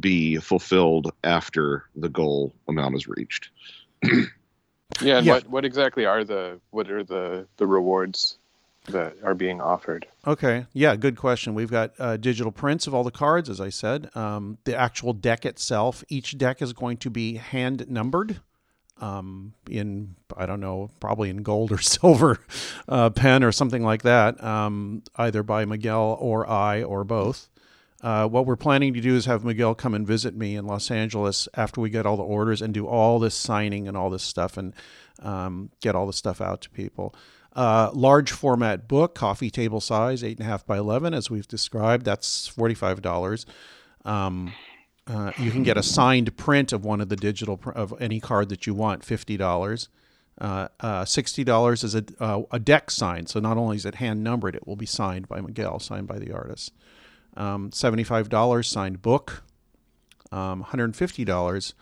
be 0.00 0.36
fulfilled 0.36 1.12
after 1.24 1.84
the 1.96 2.08
goal 2.08 2.54
amount 2.68 2.94
is 2.94 3.08
reached. 3.08 3.50
yeah, 5.00 5.18
and 5.18 5.26
yeah. 5.26 5.32
what 5.32 5.48
what 5.48 5.64
exactly 5.64 6.04
are 6.04 6.24
the 6.24 6.60
what 6.70 6.90
are 6.90 7.02
the 7.02 7.46
the 7.56 7.66
rewards 7.66 8.38
that 8.88 9.14
are 9.22 9.34
being 9.34 9.60
offered? 9.60 10.06
Okay, 10.26 10.66
yeah, 10.72 10.96
good 10.96 11.16
question. 11.16 11.54
We've 11.54 11.70
got 11.70 11.92
uh, 11.98 12.16
digital 12.16 12.52
prints 12.52 12.86
of 12.86 12.94
all 12.94 13.04
the 13.04 13.10
cards, 13.10 13.48
as 13.48 13.60
I 13.60 13.68
said. 13.68 14.14
Um, 14.16 14.58
the 14.64 14.76
actual 14.76 15.12
deck 15.12 15.44
itself, 15.44 16.04
each 16.08 16.38
deck 16.38 16.62
is 16.62 16.72
going 16.72 16.96
to 16.98 17.10
be 17.10 17.34
hand 17.34 17.88
numbered. 17.88 18.40
Um, 19.00 19.54
in 19.70 20.16
I 20.36 20.46
don't 20.46 20.60
know, 20.60 20.90
probably 20.98 21.30
in 21.30 21.42
gold 21.42 21.70
or 21.70 21.78
silver 21.82 22.40
uh, 22.88 23.10
pen 23.10 23.44
or 23.44 23.52
something 23.52 23.82
like 23.82 24.02
that, 24.02 24.42
um, 24.42 25.02
either 25.16 25.42
by 25.42 25.64
Miguel 25.64 26.16
or 26.20 26.48
I 26.48 26.82
or 26.82 27.04
both. 27.04 27.48
Uh, 28.00 28.28
what 28.28 28.46
we're 28.46 28.56
planning 28.56 28.94
to 28.94 29.00
do 29.00 29.16
is 29.16 29.26
have 29.26 29.44
Miguel 29.44 29.74
come 29.74 29.94
and 29.94 30.06
visit 30.06 30.36
me 30.36 30.54
in 30.54 30.66
Los 30.66 30.90
Angeles 30.90 31.48
after 31.54 31.80
we 31.80 31.90
get 31.90 32.06
all 32.06 32.16
the 32.16 32.22
orders 32.22 32.62
and 32.62 32.72
do 32.72 32.86
all 32.86 33.18
this 33.18 33.34
signing 33.34 33.88
and 33.88 33.96
all 33.96 34.08
this 34.08 34.22
stuff 34.22 34.56
and 34.56 34.72
um, 35.20 35.70
get 35.80 35.96
all 35.96 36.06
the 36.06 36.12
stuff 36.12 36.40
out 36.40 36.60
to 36.62 36.70
people. 36.70 37.14
Uh, 37.56 37.90
large 37.92 38.30
format 38.30 38.86
book, 38.86 39.16
coffee 39.16 39.50
table 39.50 39.80
size, 39.80 40.22
eight 40.22 40.38
and 40.38 40.46
a 40.46 40.48
half 40.48 40.64
by 40.64 40.78
eleven, 40.78 41.12
as 41.12 41.28
we've 41.28 41.48
described. 41.48 42.04
That's 42.04 42.46
forty 42.46 42.74
five 42.74 43.02
dollars. 43.02 43.46
Um, 44.04 44.52
uh, 45.08 45.32
you 45.38 45.50
can 45.50 45.64
get 45.64 45.76
a 45.76 45.82
signed 45.82 46.36
print 46.36 46.72
of 46.72 46.84
one 46.84 47.00
of 47.00 47.08
the 47.08 47.16
digital 47.16 47.56
pr- 47.56 47.72
of 47.72 47.94
any 48.00 48.20
card 48.20 48.48
that 48.50 48.66
you 48.66 48.74
want, 48.74 49.02
fifty 49.04 49.36
dollars. 49.36 49.88
Uh, 50.40 50.68
uh, 50.78 51.04
$60 51.04 51.82
is 51.82 51.96
a, 51.96 52.04
uh, 52.20 52.42
a 52.52 52.60
deck 52.60 52.92
signed, 52.92 53.28
So 53.28 53.40
not 53.40 53.56
only 53.56 53.76
is 53.76 53.84
it 53.84 53.96
hand 53.96 54.22
numbered, 54.22 54.54
it 54.54 54.68
will 54.68 54.76
be 54.76 54.86
signed 54.86 55.26
by 55.26 55.40
Miguel, 55.40 55.80
signed 55.80 56.06
by 56.06 56.20
the 56.20 56.30
artist. 56.30 56.72
Um, 57.38 57.70
$75 57.70 58.64
signed 58.66 59.00
book. 59.00 59.42
Um, 60.30 60.62
$150 60.64 61.72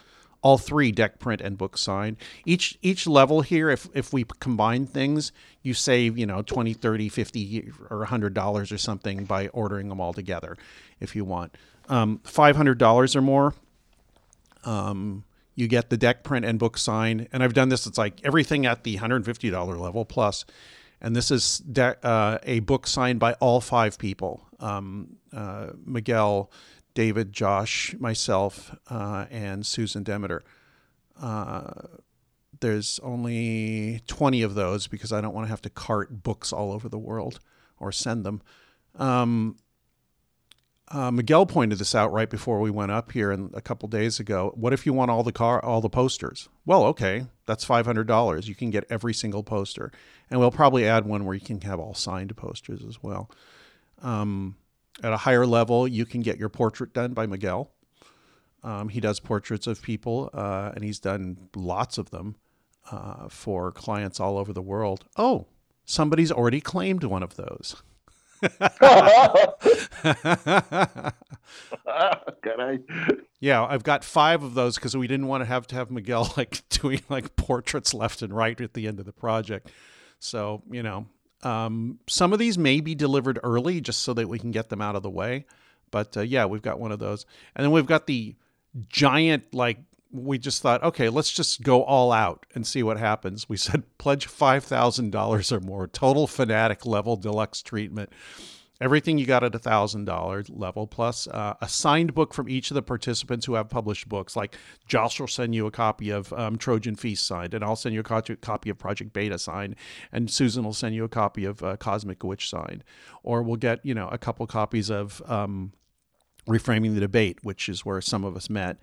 all 0.46 0.58
three 0.58 0.92
deck 0.92 1.18
print 1.18 1.40
and 1.40 1.58
book 1.58 1.76
signed. 1.76 2.16
Each 2.44 2.78
each 2.80 3.04
level 3.08 3.40
here 3.40 3.68
if 3.68 3.88
if 3.94 4.12
we 4.12 4.24
combine 4.38 4.86
things 4.86 5.32
you 5.62 5.74
save 5.74 6.16
you 6.16 6.24
know 6.24 6.42
20 6.42 6.72
30 6.72 7.08
50 7.08 7.72
or 7.90 7.98
100 7.98 8.32
dollars 8.32 8.70
or 8.70 8.78
something 8.78 9.24
by 9.24 9.48
ordering 9.48 9.88
them 9.88 10.00
all 10.00 10.12
together 10.12 10.56
if 11.00 11.16
you 11.16 11.24
want. 11.24 11.56
Um, 11.88 12.20
$500 12.24 13.16
or 13.16 13.22
more 13.22 13.54
um, 14.64 15.24
you 15.56 15.66
get 15.66 15.90
the 15.90 15.96
deck 15.96 16.22
print 16.22 16.44
and 16.44 16.60
book 16.60 16.78
signed 16.78 17.28
and 17.32 17.42
i've 17.42 17.54
done 17.54 17.68
this 17.68 17.86
it's 17.86 17.98
like 17.98 18.20
everything 18.24 18.66
at 18.66 18.84
the 18.84 18.98
$150 18.98 19.80
level 19.80 20.04
plus. 20.04 20.44
And 21.00 21.14
this 21.14 21.30
is 21.30 21.58
de- 21.58 21.96
uh, 22.06 22.38
a 22.44 22.60
book 22.60 22.86
signed 22.86 23.20
by 23.20 23.34
all 23.34 23.60
five 23.60 23.98
people. 23.98 24.46
Um, 24.60 25.15
uh, 25.36 25.68
miguel 25.84 26.50
David, 26.94 27.30
Josh, 27.32 27.94
myself, 27.98 28.74
uh, 28.88 29.26
and 29.30 29.66
Susan 29.66 30.02
Demeter. 30.02 30.42
Uh, 31.20 31.70
there's 32.60 32.98
only 33.02 34.00
20 34.06 34.40
of 34.42 34.54
those 34.54 34.86
because 34.86 35.12
I 35.12 35.20
don't 35.20 35.34
want 35.34 35.46
to 35.46 35.50
have 35.50 35.60
to 35.62 35.70
cart 35.70 36.22
books 36.22 36.54
all 36.54 36.72
over 36.72 36.88
the 36.88 36.98
world 36.98 37.38
or 37.78 37.92
send 37.92 38.24
them. 38.24 38.40
Um, 38.94 39.56
uh, 40.88 41.10
Miguel 41.10 41.44
pointed 41.44 41.78
this 41.78 41.94
out 41.94 42.12
right 42.12 42.30
before 42.30 42.60
we 42.60 42.70
went 42.70 42.92
up 42.92 43.12
here 43.12 43.30
and 43.30 43.52
a 43.54 43.60
couple 43.60 43.88
days 43.88 44.18
ago. 44.18 44.52
What 44.54 44.72
if 44.72 44.86
you 44.86 44.94
want 44.94 45.10
all 45.10 45.22
the 45.22 45.32
car, 45.32 45.62
all 45.62 45.82
the 45.82 45.90
posters? 45.90 46.48
Well, 46.64 46.84
okay, 46.84 47.26
that's 47.44 47.64
five 47.64 47.86
hundred 47.86 48.06
dollars. 48.06 48.48
You 48.48 48.54
can 48.54 48.70
get 48.70 48.84
every 48.88 49.12
single 49.12 49.42
poster, 49.42 49.90
and 50.30 50.38
we'll 50.38 50.52
probably 50.52 50.86
add 50.86 51.04
one 51.04 51.24
where 51.24 51.34
you 51.34 51.40
can 51.40 51.60
have 51.62 51.80
all 51.80 51.94
signed 51.94 52.34
posters 52.36 52.84
as 52.84 53.02
well. 53.02 53.28
Um, 54.00 54.56
at 55.02 55.12
a 55.12 55.16
higher 55.16 55.46
level, 55.46 55.86
you 55.86 56.06
can 56.06 56.22
get 56.22 56.38
your 56.38 56.48
portrait 56.48 56.92
done 56.92 57.12
by 57.12 57.26
Miguel. 57.26 57.70
Um, 58.62 58.88
he 58.88 59.00
does 59.00 59.20
portraits 59.20 59.66
of 59.66 59.80
people, 59.82 60.30
uh, 60.32 60.72
and 60.74 60.82
he's 60.82 60.98
done 60.98 61.48
lots 61.54 61.98
of 61.98 62.10
them 62.10 62.36
uh, 62.90 63.28
for 63.28 63.70
clients 63.72 64.18
all 64.18 64.38
over 64.38 64.52
the 64.52 64.62
world. 64.62 65.04
Oh, 65.16 65.46
somebody's 65.84 66.32
already 66.32 66.60
claimed 66.60 67.04
one 67.04 67.22
of 67.22 67.36
those. 67.36 67.82
yeah, 73.40 73.64
I've 73.64 73.82
got 73.82 74.04
five 74.04 74.42
of 74.42 74.54
those 74.54 74.74
because 74.76 74.96
we 74.96 75.06
didn't 75.06 75.26
want 75.26 75.42
to 75.42 75.46
have 75.46 75.66
to 75.68 75.74
have 75.74 75.90
Miguel 75.90 76.32
like 76.36 76.68
doing 76.68 77.00
like 77.08 77.36
portraits 77.36 77.94
left 77.94 78.20
and 78.22 78.34
right 78.34 78.60
at 78.60 78.74
the 78.74 78.86
end 78.86 78.98
of 78.98 79.06
the 79.06 79.12
project. 79.12 79.70
So 80.18 80.62
you 80.70 80.82
know, 80.82 81.06
um, 81.42 81.98
some 82.08 82.32
of 82.32 82.38
these 82.38 82.58
may 82.58 82.80
be 82.80 82.94
delivered 82.94 83.38
early 83.42 83.80
just 83.80 84.02
so 84.02 84.14
that 84.14 84.28
we 84.28 84.38
can 84.38 84.50
get 84.50 84.68
them 84.68 84.80
out 84.80 84.96
of 84.96 85.02
the 85.02 85.10
way. 85.10 85.46
But 85.90 86.16
uh, 86.16 86.22
yeah, 86.22 86.46
we've 86.46 86.62
got 86.62 86.80
one 86.80 86.92
of 86.92 86.98
those. 86.98 87.26
And 87.54 87.64
then 87.64 87.72
we've 87.72 87.86
got 87.86 88.06
the 88.06 88.36
giant, 88.88 89.54
like, 89.54 89.78
we 90.12 90.38
just 90.38 90.62
thought, 90.62 90.82
okay, 90.82 91.08
let's 91.08 91.32
just 91.32 91.62
go 91.62 91.82
all 91.82 92.12
out 92.12 92.46
and 92.54 92.66
see 92.66 92.82
what 92.82 92.98
happens. 92.98 93.48
We 93.48 93.56
said 93.56 93.84
pledge 93.98 94.28
$5,000 94.28 95.52
or 95.52 95.60
more, 95.60 95.86
total 95.86 96.26
fanatic 96.26 96.86
level 96.86 97.16
deluxe 97.16 97.62
treatment 97.62 98.10
everything 98.80 99.18
you 99.18 99.26
got 99.26 99.44
at 99.44 99.54
a 99.54 99.58
thousand 99.58 100.04
dollar 100.04 100.44
level 100.48 100.86
plus 100.86 101.26
uh, 101.28 101.54
a 101.60 101.68
signed 101.68 102.14
book 102.14 102.34
from 102.34 102.48
each 102.48 102.70
of 102.70 102.74
the 102.74 102.82
participants 102.82 103.46
who 103.46 103.54
have 103.54 103.68
published 103.68 104.08
books. 104.08 104.36
Like 104.36 104.56
josh 104.86 105.18
will 105.20 105.26
send 105.26 105.54
you 105.54 105.66
a 105.66 105.70
copy 105.70 106.10
of 106.10 106.32
um, 106.32 106.56
trojan 106.56 106.96
feast 106.96 107.26
signed 107.26 107.54
and 107.54 107.64
i'll 107.64 107.76
send 107.76 107.94
you 107.94 108.00
a 108.00 108.04
co- 108.04 108.22
copy 108.40 108.70
of 108.70 108.78
project 108.78 109.12
beta 109.12 109.38
signed 109.38 109.76
and 110.12 110.30
susan 110.30 110.64
will 110.64 110.72
send 110.72 110.94
you 110.94 111.04
a 111.04 111.08
copy 111.08 111.44
of 111.44 111.62
uh, 111.62 111.76
cosmic 111.76 112.22
witch 112.22 112.48
signed. 112.48 112.84
Or 113.22 113.42
we'll 113.42 113.56
get 113.56 113.84
you 113.84 113.94
know 113.94 114.08
a 114.08 114.18
couple 114.18 114.46
copies 114.46 114.90
of 114.90 115.22
um, 115.26 115.72
reframing 116.48 116.94
the 116.94 117.00
debate 117.00 117.38
which 117.42 117.68
is 117.68 117.84
where 117.84 118.00
some 118.00 118.24
of 118.24 118.36
us 118.36 118.48
met 118.48 118.78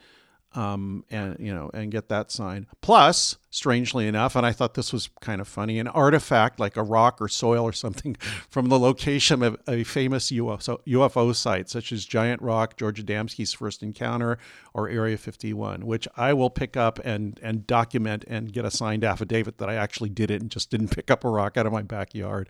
um, 0.55 1.03
and 1.09 1.37
you 1.39 1.53
know 1.53 1.69
and 1.73 1.91
get 1.91 2.09
that 2.09 2.31
signed. 2.31 2.67
Plus, 2.81 3.37
strangely 3.49 4.07
enough, 4.07 4.35
and 4.35 4.45
I 4.45 4.51
thought 4.51 4.73
this 4.73 4.93
was 4.93 5.09
kind 5.21 5.41
of 5.41 5.47
funny, 5.47 5.79
an 5.79 5.87
artifact 5.87 6.59
like 6.59 6.77
a 6.77 6.83
rock 6.83 7.21
or 7.21 7.27
soil 7.27 7.63
or 7.63 7.73
something 7.73 8.15
from 8.49 8.69
the 8.69 8.79
location 8.79 9.43
of 9.43 9.57
a 9.67 9.83
famous 9.83 10.31
UFO, 10.31 10.79
UFO 10.87 11.35
site, 11.35 11.69
such 11.69 11.91
as 11.91 12.05
Giant 12.05 12.41
Rock, 12.41 12.77
George 12.77 13.03
Adamski's 13.03 13.53
first 13.53 13.83
encounter, 13.83 14.37
or 14.73 14.89
Area 14.89 15.17
51, 15.17 15.85
which 15.85 16.07
I 16.15 16.33
will 16.33 16.49
pick 16.49 16.77
up 16.77 16.99
and 17.03 17.39
and 17.41 17.65
document 17.67 18.25
and 18.27 18.51
get 18.51 18.65
a 18.65 18.71
signed 18.71 19.03
affidavit 19.03 19.57
that 19.57 19.69
I 19.69 19.75
actually 19.75 20.09
did 20.09 20.31
it 20.31 20.41
and 20.41 20.51
just 20.51 20.69
didn't 20.69 20.87
pick 20.95 21.09
up 21.09 21.23
a 21.23 21.29
rock 21.29 21.57
out 21.57 21.65
of 21.65 21.73
my 21.73 21.81
backyard. 21.81 22.49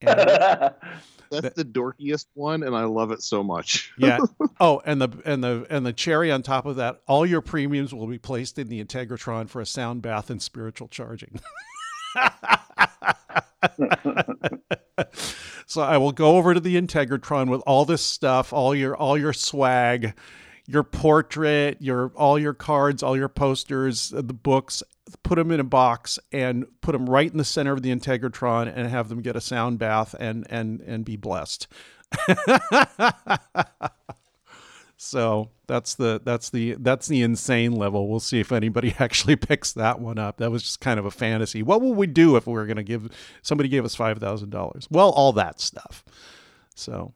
And, 0.00 0.74
That's 1.30 1.54
the 1.54 1.64
dorkiest 1.64 2.26
one, 2.34 2.62
and 2.62 2.76
I 2.76 2.84
love 2.84 3.10
it 3.10 3.22
so 3.22 3.42
much. 3.42 3.92
yeah. 3.98 4.18
Oh, 4.60 4.80
and 4.84 5.00
the 5.00 5.08
and 5.24 5.42
the 5.42 5.66
and 5.70 5.84
the 5.84 5.92
cherry 5.92 6.30
on 6.30 6.42
top 6.42 6.66
of 6.66 6.76
that, 6.76 7.00
all 7.06 7.26
your 7.26 7.40
premiums 7.40 7.94
will 7.94 8.06
be 8.06 8.18
placed 8.18 8.58
in 8.58 8.68
the 8.68 8.82
Integratron 8.82 9.48
for 9.48 9.60
a 9.60 9.66
sound 9.66 10.02
bath 10.02 10.30
and 10.30 10.40
spiritual 10.42 10.88
charging. 10.88 11.40
so 15.66 15.82
I 15.82 15.96
will 15.98 16.12
go 16.12 16.36
over 16.36 16.54
to 16.54 16.60
the 16.60 16.80
Integratron 16.80 17.48
with 17.48 17.62
all 17.66 17.84
this 17.84 18.02
stuff, 18.02 18.52
all 18.52 18.74
your 18.74 18.96
all 18.96 19.18
your 19.18 19.32
swag, 19.32 20.14
your 20.66 20.82
portrait, 20.82 21.78
your 21.80 22.12
all 22.14 22.38
your 22.38 22.54
cards, 22.54 23.02
all 23.02 23.16
your 23.16 23.28
posters, 23.28 24.10
the 24.10 24.22
books, 24.22 24.82
put 25.22 25.36
them 25.36 25.50
in 25.50 25.60
a 25.60 25.64
box 25.64 26.18
and 26.32 26.66
put 26.80 26.92
them 26.92 27.08
right 27.08 27.30
in 27.30 27.38
the 27.38 27.44
center 27.44 27.72
of 27.72 27.82
the 27.82 27.94
Integratron 27.94 28.72
and 28.74 28.88
have 28.88 29.08
them 29.08 29.22
get 29.22 29.36
a 29.36 29.40
sound 29.40 29.78
bath 29.78 30.14
and 30.18 30.46
and 30.50 30.80
and 30.80 31.04
be 31.04 31.16
blessed. 31.16 31.68
so 34.96 35.50
that's 35.66 35.94
the 35.94 36.20
that's 36.24 36.50
the 36.50 36.74
that's 36.78 37.06
the 37.06 37.22
insane 37.22 37.72
level. 37.72 38.08
We'll 38.08 38.20
see 38.20 38.40
if 38.40 38.52
anybody 38.52 38.94
actually 38.98 39.36
picks 39.36 39.72
that 39.72 40.00
one 40.00 40.18
up. 40.18 40.38
That 40.38 40.50
was 40.50 40.62
just 40.62 40.80
kind 40.80 40.98
of 40.98 41.06
a 41.06 41.10
fantasy. 41.10 41.62
What 41.62 41.82
would 41.82 41.96
we 41.96 42.06
do 42.06 42.36
if 42.36 42.46
we 42.46 42.52
were 42.54 42.66
going 42.66 42.76
to 42.76 42.82
give 42.82 43.10
somebody 43.42 43.68
gave 43.68 43.84
us 43.84 43.94
five 43.94 44.18
thousand 44.18 44.50
dollars? 44.50 44.88
Well, 44.90 45.10
all 45.10 45.32
that 45.34 45.60
stuff. 45.60 46.04
So 46.74 47.12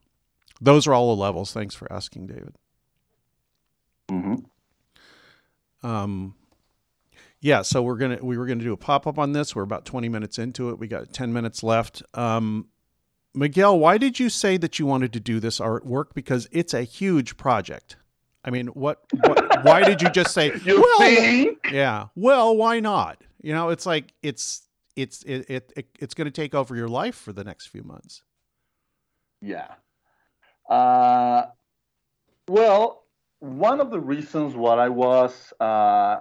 those 0.61 0.87
are 0.87 0.95
all 0.95 1.15
the 1.15 1.21
levels. 1.21 1.53
Thanks 1.53 1.75
for 1.75 1.93
asking, 1.93 2.27
David. 2.27 2.55
Mm-hmm. 4.09 5.87
Um, 5.87 6.35
yeah, 7.41 7.63
so 7.63 7.83
we're 7.83 7.97
gonna 7.97 8.19
we 8.23 8.37
were 8.37 8.47
gonna 8.47 8.63
do 8.63 8.73
a 8.73 8.77
pop 8.77 9.07
up 9.07 9.19
on 9.19 9.33
this. 9.33 9.55
We're 9.55 9.63
about 9.63 9.85
twenty 9.85 10.09
minutes 10.09 10.39
into 10.39 10.71
it. 10.71 10.79
We 10.79 10.89
got 10.89 11.13
ten 11.13 11.33
minutes 11.33 11.63
left. 11.63 12.03
Um, 12.15 12.69
Miguel, 13.35 13.79
why 13.79 13.97
did 13.97 14.19
you 14.19 14.29
say 14.29 14.57
that 14.57 14.79
you 14.79 14.87
wanted 14.87 15.13
to 15.13 15.21
do 15.21 15.41
this 15.41 15.61
artwork? 15.61 16.15
Because 16.15 16.49
it's 16.51 16.75
a 16.75 16.83
huge 16.83 17.37
project. 17.37 17.97
I 18.45 18.51
mean, 18.51 18.69
what? 18.69 19.05
what 19.13 19.65
why 19.65 19.85
did 19.85 20.03
you 20.03 20.11
just 20.11 20.33
say? 20.35 20.53
You 20.65 20.81
well, 20.81 20.99
think? 20.99 21.59
yeah. 21.71 22.07
Well, 22.15 22.57
why 22.57 22.81
not? 22.81 23.23
You 23.43 23.53
know, 23.53 23.71
it's 23.71 23.87
like 23.87 24.13
it's 24.23 24.67
it's 24.97 25.23
it, 25.23 25.49
it, 25.49 25.73
it 25.77 25.87
it's 25.99 26.15
going 26.15 26.27
to 26.27 26.31
take 26.31 26.55
over 26.55 26.75
your 26.75 26.89
life 26.89 27.15
for 27.15 27.33
the 27.33 27.45
next 27.45 27.67
few 27.67 27.83
months. 27.83 28.23
Yeah. 29.41 29.69
Uh, 30.69 31.47
well, 32.49 33.05
one 33.41 33.81
of 33.81 33.91
the 33.91 34.01
reasons 34.01 34.55
why 34.55 34.75
I 34.75 34.89
was 34.89 35.53
uh, 35.61 36.21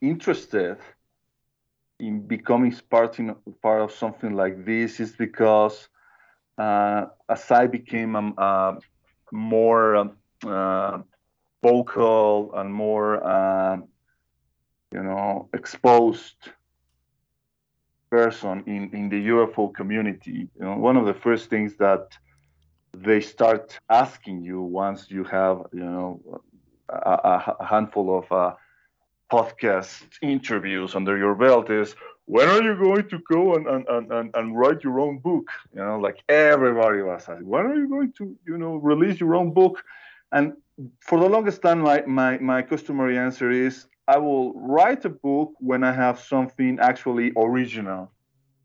interested 0.00 0.78
in 1.98 2.26
becoming 2.26 2.74
part, 2.90 3.18
in, 3.18 3.34
part 3.62 3.82
of 3.82 3.92
something 3.92 4.34
like 4.34 4.64
this 4.64 5.00
is 5.00 5.12
because 5.12 5.88
uh, 6.58 7.06
as 7.28 7.50
I 7.50 7.66
became 7.66 8.14
a, 8.16 8.32
uh, 8.40 8.78
more 9.32 9.96
um, 9.96 10.16
uh, 10.46 10.98
vocal 11.62 12.52
and 12.54 12.72
more, 12.72 13.22
uh, 13.24 13.76
you 14.92 15.02
know, 15.02 15.48
exposed 15.54 16.36
person 18.10 18.64
in, 18.66 18.90
in 18.92 19.08
the 19.08 19.28
UFO 19.28 19.72
community, 19.72 20.48
you 20.58 20.64
know, 20.64 20.76
one 20.76 20.96
of 20.96 21.06
the 21.06 21.14
first 21.14 21.48
things 21.48 21.76
that 21.76 22.08
they 22.92 23.20
start 23.20 23.78
asking 23.88 24.42
you 24.42 24.60
once 24.60 25.10
you 25.10 25.22
have, 25.24 25.62
you 25.72 25.84
know, 25.84 26.42
a, 26.88 27.54
a 27.60 27.64
handful 27.64 28.18
of 28.18 28.32
uh, 28.32 28.54
podcast 29.30 30.02
interviews 30.22 30.94
under 30.94 31.16
your 31.16 31.34
belt 31.34 31.70
is 31.70 31.94
when 32.26 32.48
are 32.48 32.62
you 32.62 32.76
going 32.76 33.08
to 33.08 33.18
go 33.30 33.54
and, 33.54 33.66
and, 33.66 34.10
and, 34.12 34.30
and 34.34 34.58
write 34.58 34.84
your 34.84 35.00
own 35.00 35.18
book? 35.18 35.50
You 35.74 35.82
know 35.84 35.98
like 35.98 36.22
everybody 36.28 37.02
was 37.02 37.28
asking 37.28 37.46
when 37.46 37.66
are 37.66 37.76
you 37.76 37.88
going 37.88 38.12
to 38.18 38.36
you 38.46 38.58
know 38.58 38.76
release 38.76 39.20
your 39.20 39.34
own 39.34 39.52
book? 39.52 39.82
And 40.32 40.52
for 41.00 41.18
the 41.20 41.28
longest 41.28 41.62
time 41.62 41.80
my, 41.80 42.02
my, 42.06 42.38
my 42.38 42.62
customary 42.62 43.18
answer 43.18 43.50
is 43.50 43.86
i 44.08 44.16
will 44.16 44.52
write 44.54 45.04
a 45.04 45.10
book 45.10 45.52
when 45.58 45.84
i 45.84 45.92
have 45.92 46.18
something 46.18 46.78
actually 46.80 47.32
original 47.36 48.10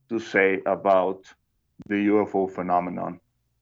to 0.09 0.19
say 0.19 0.61
about 0.65 1.25
the 1.87 2.07
ufo 2.07 2.49
phenomenon 2.49 3.19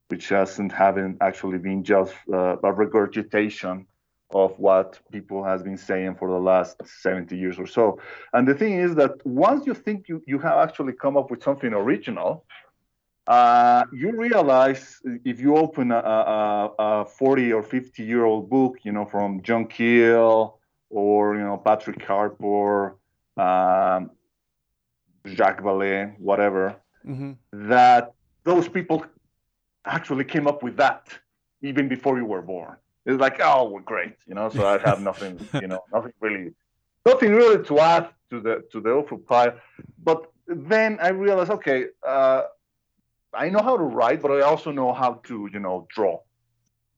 which 0.09 0.29
hasn't 0.29 0.71
haven't 0.71 1.17
actually 1.21 1.57
been 1.57 1.83
just 1.83 2.13
uh, 2.31 2.57
a 2.63 2.71
regurgitation 2.71 3.85
of 4.33 4.57
what 4.59 4.99
people 5.11 5.43
has 5.43 5.63
been 5.63 5.77
saying 5.77 6.15
for 6.15 6.29
the 6.29 6.39
last 6.39 6.81
70 6.85 7.37
years 7.37 7.59
or 7.59 7.67
so. 7.67 7.99
And 8.33 8.47
the 8.47 8.53
thing 8.53 8.73
is 8.73 8.95
that 8.95 9.25
once 9.25 9.65
you 9.65 9.73
think 9.73 10.07
you, 10.07 10.23
you 10.25 10.39
have 10.39 10.57
actually 10.57 10.93
come 10.93 11.17
up 11.17 11.31
with 11.31 11.43
something 11.43 11.73
original, 11.73 12.45
uh, 13.27 13.85
you 13.93 14.11
realize 14.11 14.99
if 15.23 15.39
you 15.39 15.55
open 15.55 15.91
a, 15.91 15.97
a, 15.97 16.71
a 16.79 17.05
40 17.05 17.53
or 17.53 17.63
50 17.63 18.03
year 18.03 18.25
old 18.25 18.49
book, 18.49 18.77
you 18.83 18.91
know, 18.91 19.05
from 19.05 19.41
John 19.41 19.65
Keel 19.67 20.59
or, 20.89 21.35
you 21.35 21.41
know, 21.41 21.57
Patrick 21.57 21.99
Harpur, 21.99 22.95
um, 23.37 24.11
Jacques 25.25 25.61
Vallée, 25.61 26.17
whatever, 26.19 26.75
mm-hmm. 27.05 27.33
that 27.69 28.13
those 28.43 28.67
people 28.67 29.05
actually 29.85 30.25
came 30.25 30.47
up 30.47 30.63
with 30.63 30.77
that 30.77 31.07
even 31.61 31.87
before 31.87 32.17
you 32.17 32.25
were 32.25 32.41
born. 32.41 32.75
It's 33.05 33.19
like, 33.19 33.39
oh, 33.41 33.69
we're 33.69 33.81
great, 33.81 34.15
you 34.27 34.35
know. 34.35 34.49
So 34.49 34.65
I 34.65 34.77
have 34.79 35.01
nothing, 35.01 35.39
you 35.61 35.67
know, 35.67 35.83
nothing 35.93 36.13
really, 36.21 36.51
nothing 37.05 37.33
really 37.33 37.63
to 37.65 37.79
add 37.79 38.09
to 38.29 38.39
the 38.39 38.63
to 38.71 38.79
the 38.79 38.91
awful 38.91 39.17
pile. 39.17 39.53
But 40.01 40.31
then 40.47 40.99
I 41.01 41.09
realized, 41.09 41.51
okay, 41.51 41.87
uh, 42.07 42.43
I 43.33 43.49
know 43.49 43.61
how 43.61 43.77
to 43.77 43.83
write, 43.83 44.21
but 44.21 44.31
I 44.31 44.41
also 44.41 44.71
know 44.71 44.93
how 44.93 45.21
to, 45.27 45.49
you 45.51 45.59
know, 45.59 45.87
draw. 45.89 46.19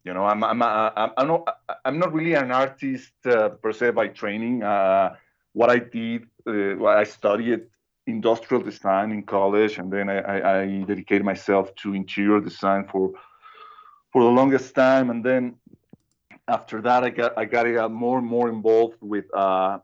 You 0.03 0.13
know, 0.13 0.25
I'm 0.25 0.43
I'm 0.43 0.61
I'm, 0.61 1.11
I'm 1.17 1.27
not 1.27 1.57
I'm 1.83 1.97
not 1.97 2.13
really 2.13 2.35
an 2.35 2.51
artist 2.51 3.13
uh, 3.25 3.49
per 3.49 3.71
se 3.71 3.91
by 3.91 4.07
training. 4.09 4.61
Uh, 4.61 5.15
what 5.53 5.71
I 5.71 5.79
did, 5.79 6.27
uh, 6.45 6.85
I 6.85 7.05
studied 7.05 7.61
industrial 8.05 8.61
design 8.61 9.11
in 9.11 9.23
college, 9.23 9.79
and 9.79 9.91
then 9.91 10.09
I, 10.09 10.19
I, 10.19 10.61
I 10.61 10.83
dedicated 10.83 11.25
myself 11.25 11.73
to 11.77 11.95
interior 11.95 12.39
design 12.39 12.87
for 12.87 13.13
for 14.11 14.23
the 14.23 14.29
longest 14.29 14.75
time, 14.75 15.09
and 15.09 15.25
then 15.25 15.55
after 16.47 16.81
that, 16.81 17.03
I 17.03 17.09
got 17.09 17.37
I 17.37 17.45
got 17.45 17.65
uh, 17.75 17.89
more 17.89 18.17
and 18.19 18.27
more 18.27 18.49
involved 18.49 18.97
with 19.01 19.25
uh, 19.33 19.79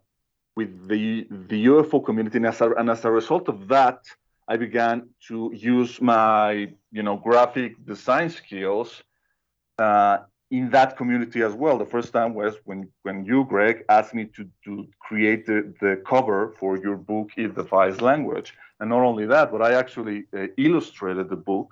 with 0.55 0.87
the 0.87 1.27
the 1.29 1.65
UFO 1.65 2.03
community, 2.03 2.37
and 2.37 2.47
as, 2.47 2.61
a, 2.61 2.71
and 2.71 2.89
as 2.89 3.03
a 3.05 3.11
result 3.11 3.49
of 3.49 3.67
that, 3.67 3.99
I 4.47 4.57
began 4.57 5.09
to 5.27 5.51
use 5.53 6.01
my 6.01 6.71
you 6.91 7.03
know 7.03 7.17
graphic 7.17 7.83
design 7.85 8.29
skills 8.29 9.03
uh, 9.79 10.19
in 10.51 10.69
that 10.69 10.97
community 10.97 11.41
as 11.41 11.53
well. 11.53 11.77
The 11.77 11.85
first 11.85 12.13
time 12.13 12.33
was 12.33 12.55
when 12.65 12.89
when 13.03 13.25
you, 13.25 13.45
Greg, 13.45 13.83
asked 13.89 14.13
me 14.13 14.25
to 14.35 14.47
to 14.65 14.87
create 14.99 15.45
the, 15.45 15.73
the 15.81 16.01
cover 16.05 16.53
for 16.59 16.77
your 16.77 16.97
book, 16.97 17.29
It 17.37 17.55
Defies 17.55 18.01
Language, 18.01 18.53
and 18.79 18.89
not 18.89 19.01
only 19.01 19.25
that, 19.25 19.51
but 19.51 19.61
I 19.61 19.73
actually 19.73 20.25
uh, 20.37 20.47
illustrated 20.57 21.29
the 21.29 21.37
book 21.37 21.71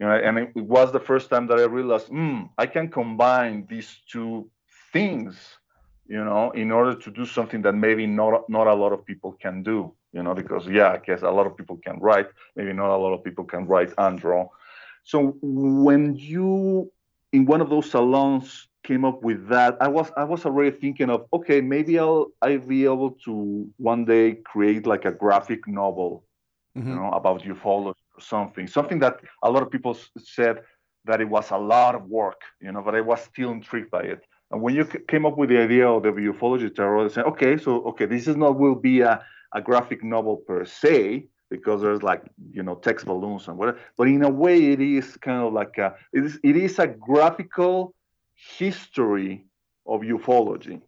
you 0.00 0.06
know, 0.06 0.14
and 0.14 0.38
it 0.38 0.56
was 0.56 0.92
the 0.92 0.98
first 0.98 1.28
time 1.28 1.46
that 1.48 1.58
I 1.58 1.64
realized, 1.64 2.08
hmm, 2.08 2.44
I 2.56 2.66
can 2.66 2.88
combine 2.88 3.66
these 3.68 3.98
two 4.10 4.50
things, 4.92 5.36
you 6.08 6.24
know, 6.24 6.50
in 6.52 6.72
order 6.72 6.94
to 6.94 7.10
do 7.10 7.26
something 7.26 7.60
that 7.62 7.74
maybe 7.74 8.06
not 8.06 8.48
not 8.48 8.66
a 8.66 8.74
lot 8.74 8.92
of 8.92 9.04
people 9.04 9.32
can 9.32 9.62
do, 9.62 9.92
you 10.12 10.22
know, 10.22 10.34
because 10.34 10.66
yeah, 10.66 10.92
I 10.92 10.98
guess 10.98 11.20
a 11.20 11.30
lot 11.30 11.46
of 11.46 11.54
people 11.54 11.76
can 11.76 11.98
write, 12.00 12.28
maybe 12.56 12.72
not 12.72 12.96
a 12.96 12.96
lot 12.96 13.12
of 13.12 13.22
people 13.22 13.44
can 13.44 13.66
write 13.66 13.92
and 13.98 14.18
draw. 14.18 14.48
So 15.04 15.36
when 15.42 16.16
you 16.16 16.90
in 17.32 17.44
one 17.44 17.60
of 17.60 17.68
those 17.68 17.90
salons 17.90 18.68
came 18.82 19.04
up 19.04 19.22
with 19.22 19.48
that, 19.48 19.76
I 19.82 19.88
was 19.88 20.10
I 20.16 20.24
was 20.24 20.46
already 20.46 20.70
thinking 20.70 21.10
of 21.10 21.26
okay, 21.34 21.60
maybe 21.60 21.98
I'll 21.98 22.28
I'll 22.40 22.58
be 22.58 22.84
able 22.84 23.10
to 23.26 23.68
one 23.76 24.06
day 24.06 24.36
create 24.46 24.86
like 24.86 25.04
a 25.04 25.12
graphic 25.12 25.68
novel, 25.68 26.24
mm-hmm. 26.74 26.88
you 26.88 26.94
know, 26.94 27.10
about 27.10 27.42
ufology 27.42 27.99
something, 28.20 28.66
something 28.66 28.98
that 29.00 29.20
a 29.42 29.50
lot 29.50 29.62
of 29.62 29.70
people 29.70 29.96
said 30.18 30.62
that 31.04 31.20
it 31.20 31.28
was 31.28 31.50
a 31.50 31.56
lot 31.56 31.94
of 31.94 32.06
work, 32.06 32.42
you 32.60 32.70
know, 32.72 32.82
but 32.82 32.94
I 32.94 33.00
was 33.00 33.20
still 33.22 33.50
intrigued 33.50 33.90
by 33.90 34.02
it. 34.02 34.24
And 34.50 34.60
when 34.60 34.74
you 34.74 34.84
came 34.84 35.24
up 35.24 35.38
with 35.38 35.48
the 35.48 35.58
idea 35.58 35.88
of 35.88 36.02
the 36.02 36.10
ufology 36.10 36.74
tarot, 36.74 37.06
I 37.06 37.08
said, 37.08 37.24
okay, 37.26 37.56
so 37.56 37.82
okay, 37.90 38.06
this 38.06 38.26
is 38.26 38.36
not 38.36 38.58
will 38.58 38.74
be 38.74 39.00
a, 39.00 39.24
a 39.54 39.60
graphic 39.60 40.02
novel 40.02 40.36
per 40.36 40.64
se 40.64 41.26
because 41.50 41.82
there's 41.82 42.02
like 42.02 42.22
you 42.52 42.62
know 42.62 42.76
text 42.76 43.06
balloons 43.06 43.48
and 43.48 43.58
whatever, 43.58 43.78
but 43.96 44.08
in 44.08 44.22
a 44.22 44.30
way 44.30 44.72
it 44.72 44.80
is 44.80 45.16
kind 45.16 45.42
of 45.42 45.52
like 45.52 45.78
a 45.78 45.94
it 46.12 46.24
is 46.24 46.38
it 46.42 46.56
is 46.56 46.78
a 46.78 46.86
graphical 46.86 47.94
history 48.34 49.44
of 49.86 50.00
ufology, 50.02 50.80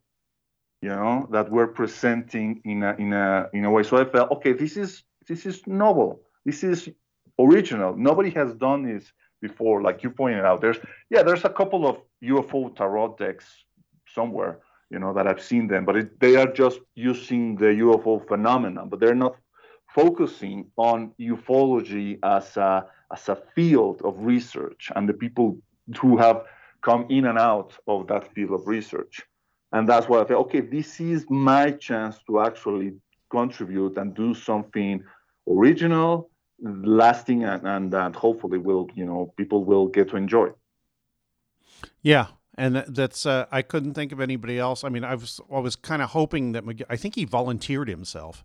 you 0.81 0.89
know, 0.89 1.29
that 1.31 1.51
we're 1.51 1.69
presenting 1.69 2.61
in 2.65 2.83
a 2.83 2.95
in 2.97 3.13
a 3.13 3.49
in 3.53 3.65
a 3.65 3.71
way. 3.71 3.83
So 3.83 3.97
I 3.97 4.05
felt 4.05 4.31
okay, 4.33 4.53
this 4.53 4.77
is 4.77 5.03
this 5.29 5.47
is 5.47 5.67
novel. 5.67 6.23
This 6.45 6.65
is 6.65 6.89
original. 7.39 7.97
Nobody 7.97 8.31
has 8.31 8.55
done 8.55 8.83
this 8.83 9.13
before, 9.41 9.83
like 9.83 10.03
you 10.03 10.11
pointed 10.11 10.45
out. 10.45 10.61
There's 10.61 10.79
yeah, 11.11 11.23
there's 11.23 11.45
a 11.45 11.51
couple 11.51 11.87
of 11.87 11.97
UFO 12.23 12.75
tarot 12.75 13.17
decks 13.19 13.47
somewhere, 14.07 14.61
you 14.91 14.99
know, 14.99 15.13
that 15.13 15.27
I've 15.27 15.43
seen 15.43 15.67
them, 15.67 15.85
but 15.85 15.97
it, 15.97 16.21
they 16.21 16.37
are 16.37 16.47
just 16.47 16.81
using 16.95 17.57
the 17.57 17.73
UFO 17.85 18.27
phenomenon, 18.27 18.89
but 18.89 19.01
they're 19.01 19.15
not 19.15 19.37
focusing 19.95 20.67
on 20.77 21.13
ufology 21.21 22.19
as 22.23 22.57
a 22.57 22.87
as 23.13 23.29
a 23.29 23.37
field 23.55 24.01
of 24.05 24.15
research 24.21 24.91
and 24.97 25.09
the 25.09 25.13
people 25.13 25.59
who 26.01 26.17
have 26.17 26.45
come 26.81 27.07
in 27.11 27.27
and 27.27 27.39
out 27.39 27.73
of 27.87 28.07
that 28.09 28.33
field 28.35 28.53
of 28.53 28.67
research. 28.67 29.23
And 29.73 29.89
that's 29.89 30.09
why 30.09 30.21
I 30.21 30.25
thought, 30.25 30.47
okay, 30.47 30.61
this 30.61 31.01
is 31.01 31.27
my 31.29 31.71
chance 31.73 32.17
to 32.27 32.41
actually 32.41 32.93
contribute 33.31 33.97
and 33.97 34.15
do 34.15 34.35
something 34.35 35.03
original 35.49 36.31
lasting 36.63 37.45
and, 37.45 37.67
and, 37.67 37.95
and 37.95 38.17
hopefully 38.17 38.59
will 38.59 38.89
you 38.95 39.05
know 39.05 39.33
people 39.37 39.65
will 39.65 39.87
get 39.87 40.11
to 40.11 40.17
enjoy. 40.17 40.49
Yeah 42.03 42.29
and 42.57 42.85
that's 42.89 43.25
uh, 43.27 43.47
i 43.51 43.63
couldn't 43.63 43.95
think 43.95 44.13
of 44.13 44.21
anybody 44.21 44.59
else. 44.59 44.85
I 44.85 44.89
mean 44.89 45.05
i 45.05 45.15
was 45.15 45.41
i 45.53 45.59
was 45.59 45.77
kind 45.77 46.03
of 46.03 46.11
hoping 46.11 46.53
that 46.53 46.65
i 46.89 46.97
think 46.97 47.15
he 47.15 47.25
volunteered 47.25 47.89
himself 47.89 48.45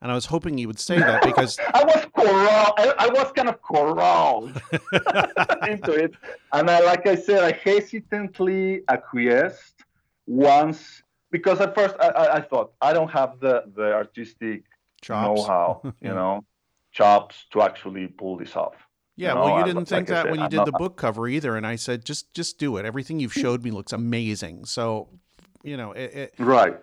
and 0.00 0.10
i 0.10 0.14
was 0.14 0.26
hoping 0.26 0.56
he 0.56 0.66
would 0.66 0.78
say 0.78 0.98
that 0.98 1.22
because 1.30 1.58
i 1.74 1.84
was 1.84 2.06
corralled. 2.16 2.74
I, 2.78 2.94
I, 2.98 3.08
was 3.08 3.32
kind 3.32 3.48
of 3.48 3.60
corralled 3.62 4.60
into 5.68 5.92
it. 5.92 6.14
And 6.52 6.70
i 6.70 6.80
like 6.80 7.06
i 7.06 7.14
said 7.14 7.42
i 7.42 7.52
hesitantly 7.52 8.82
acquiesced 8.88 9.84
once 10.26 11.02
because 11.30 11.60
at 11.60 11.74
first 11.74 11.96
i, 12.00 12.38
I 12.38 12.40
thought 12.40 12.72
i 12.80 12.92
don't 12.92 13.10
have 13.10 13.40
the 13.40 13.64
the 13.74 13.92
artistic 13.92 14.64
know-how 15.08 15.80
you 16.00 16.10
know 16.10 16.44
chops 16.92 17.46
to 17.52 17.62
actually 17.62 18.08
pull 18.08 18.36
this 18.36 18.56
off. 18.56 18.74
Yeah, 19.16 19.30
you 19.30 19.34
know, 19.34 19.40
well, 19.44 19.58
you 19.58 19.64
didn't 19.66 19.86
think 19.86 20.08
like 20.08 20.16
that 20.16 20.22
said, 20.24 20.30
when 20.30 20.40
you 20.40 20.48
did 20.48 20.64
the 20.64 20.72
book 20.72 20.96
cover 20.96 21.28
either, 21.28 21.56
and 21.56 21.66
I 21.66 21.76
said, 21.76 22.04
just 22.04 22.32
just 22.32 22.58
do 22.58 22.76
it. 22.78 22.86
Everything 22.86 23.20
you've 23.20 23.34
showed 23.34 23.62
me 23.62 23.70
looks 23.70 23.92
amazing. 23.92 24.64
So, 24.64 25.08
you 25.62 25.76
know, 25.76 25.92
it, 25.92 26.14
it, 26.14 26.34
right. 26.38 26.76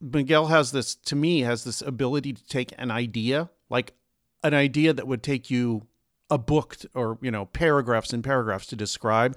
Miguel 0.00 0.46
has 0.46 0.70
this 0.70 0.94
to 0.94 1.16
me 1.16 1.40
has 1.40 1.64
this 1.64 1.80
ability 1.80 2.32
to 2.34 2.46
take 2.46 2.72
an 2.78 2.90
idea, 2.90 3.50
like 3.70 3.94
an 4.42 4.54
idea 4.54 4.92
that 4.92 5.06
would 5.06 5.22
take 5.22 5.50
you 5.50 5.86
a 6.30 6.38
book 6.38 6.76
or 6.94 7.18
you 7.22 7.30
know 7.30 7.46
paragraphs 7.46 8.12
and 8.12 8.22
paragraphs 8.22 8.66
to 8.66 8.76
describe, 8.76 9.36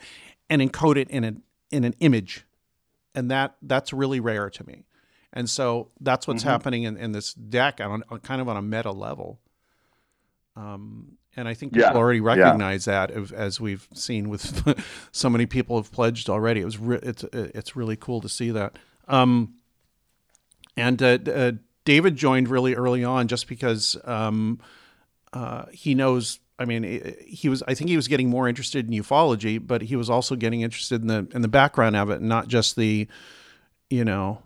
and 0.50 0.62
encode 0.62 0.98
it 0.98 1.10
in 1.10 1.24
an 1.24 1.44
in 1.72 1.84
an 1.84 1.96
image, 2.00 2.46
and 3.16 3.32
that 3.32 3.56
that's 3.62 3.94
really 3.94 4.20
rare 4.20 4.50
to 4.50 4.68
me. 4.68 4.84
And 5.34 5.50
so 5.50 5.90
that's 6.00 6.28
what's 6.28 6.42
mm-hmm. 6.42 6.50
happening 6.50 6.84
in, 6.84 6.98
in 6.98 7.14
this 7.14 7.34
deck 7.34 7.80
on, 7.80 8.04
on 8.10 8.20
kind 8.20 8.42
of 8.42 8.50
on 8.50 8.58
a 8.58 8.62
meta 8.62 8.92
level. 8.92 9.40
Um, 10.56 11.18
and 11.36 11.48
I 11.48 11.54
think 11.54 11.74
people 11.74 11.92
yeah. 11.92 11.98
already 11.98 12.20
recognize 12.20 12.88
yeah. 12.88 13.06
that 13.08 13.12
as, 13.12 13.32
as, 13.32 13.62
we've 13.62 13.88
seen 13.94 14.30
with 14.30 14.84
so 15.12 15.30
many 15.30 15.46
people 15.46 15.78
have 15.78 15.92
pledged 15.92 16.30
already. 16.30 16.60
It 16.62 16.66
was 16.66 16.78
re- 16.78 17.00
it's 17.02 17.24
it's 17.32 17.76
really 17.76 17.96
cool 17.96 18.20
to 18.22 18.30
see 18.30 18.52
that. 18.52 18.78
Um, 19.08 19.56
and 20.76 21.02
uh, 21.02 21.18
uh, 21.26 21.52
David 21.86 22.16
joined 22.16 22.50
really 22.50 22.76
early 22.76 23.04
on 23.04 23.28
just 23.28 23.48
because 23.48 23.98
um, 24.04 24.60
uh, 25.34 25.66
he 25.72 25.96
knows. 25.96 26.40
I 26.60 26.66
mean, 26.66 27.16
he 27.26 27.50
was. 27.50 27.64
I 27.64 27.74
think 27.74 27.90
he 27.90 27.96
was 27.96 28.08
getting 28.08 28.30
more 28.30 28.48
interested 28.48 28.88
in 28.88 28.94
ufology, 28.94 29.66
but 29.66 29.82
he 29.84 29.96
was 29.96 30.10
also 30.10 30.36
getting 30.36 30.62
interested 30.62 31.02
in 31.02 31.08
the 31.08 31.28
in 31.34 31.42
the 31.42 31.48
background 31.48 31.96
of 31.96 32.10
it, 32.10 32.22
not 32.22 32.50
just 32.50 32.76
the, 32.76 33.08
you 33.90 34.06
know, 34.06 34.42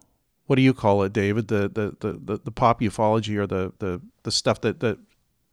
what 0.46 0.56
do 0.56 0.62
you 0.62 0.74
call 0.74 1.04
it, 1.04 1.14
David? 1.14 1.48
The 1.48 1.68
the 1.68 1.96
the 2.00 2.20
the, 2.20 2.38
the 2.46 2.52
pop 2.52 2.80
ufology 2.80 3.36
or 3.38 3.48
the 3.48 3.74
the 3.80 4.02
the 4.24 4.32
stuff 4.32 4.62
that 4.62 4.80
that 4.80 5.00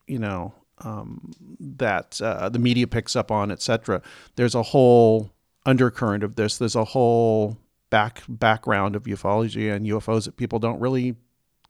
you 0.06 0.18
know 0.18 0.54
um, 0.78 1.32
that 1.60 2.20
uh, 2.20 2.48
the 2.48 2.58
media 2.58 2.86
picks 2.86 3.16
up 3.16 3.30
on, 3.30 3.50
etc. 3.50 4.02
There's 4.36 4.54
a 4.54 4.62
whole 4.62 5.30
undercurrent 5.64 6.24
of 6.24 6.36
this. 6.36 6.58
There's 6.58 6.76
a 6.76 6.84
whole 6.84 7.58
back 7.90 8.22
background 8.28 8.96
of 8.96 9.04
ufology 9.04 9.74
and 9.74 9.86
UFOs 9.86 10.24
that 10.24 10.36
people 10.36 10.58
don't 10.58 10.80
really 10.80 11.16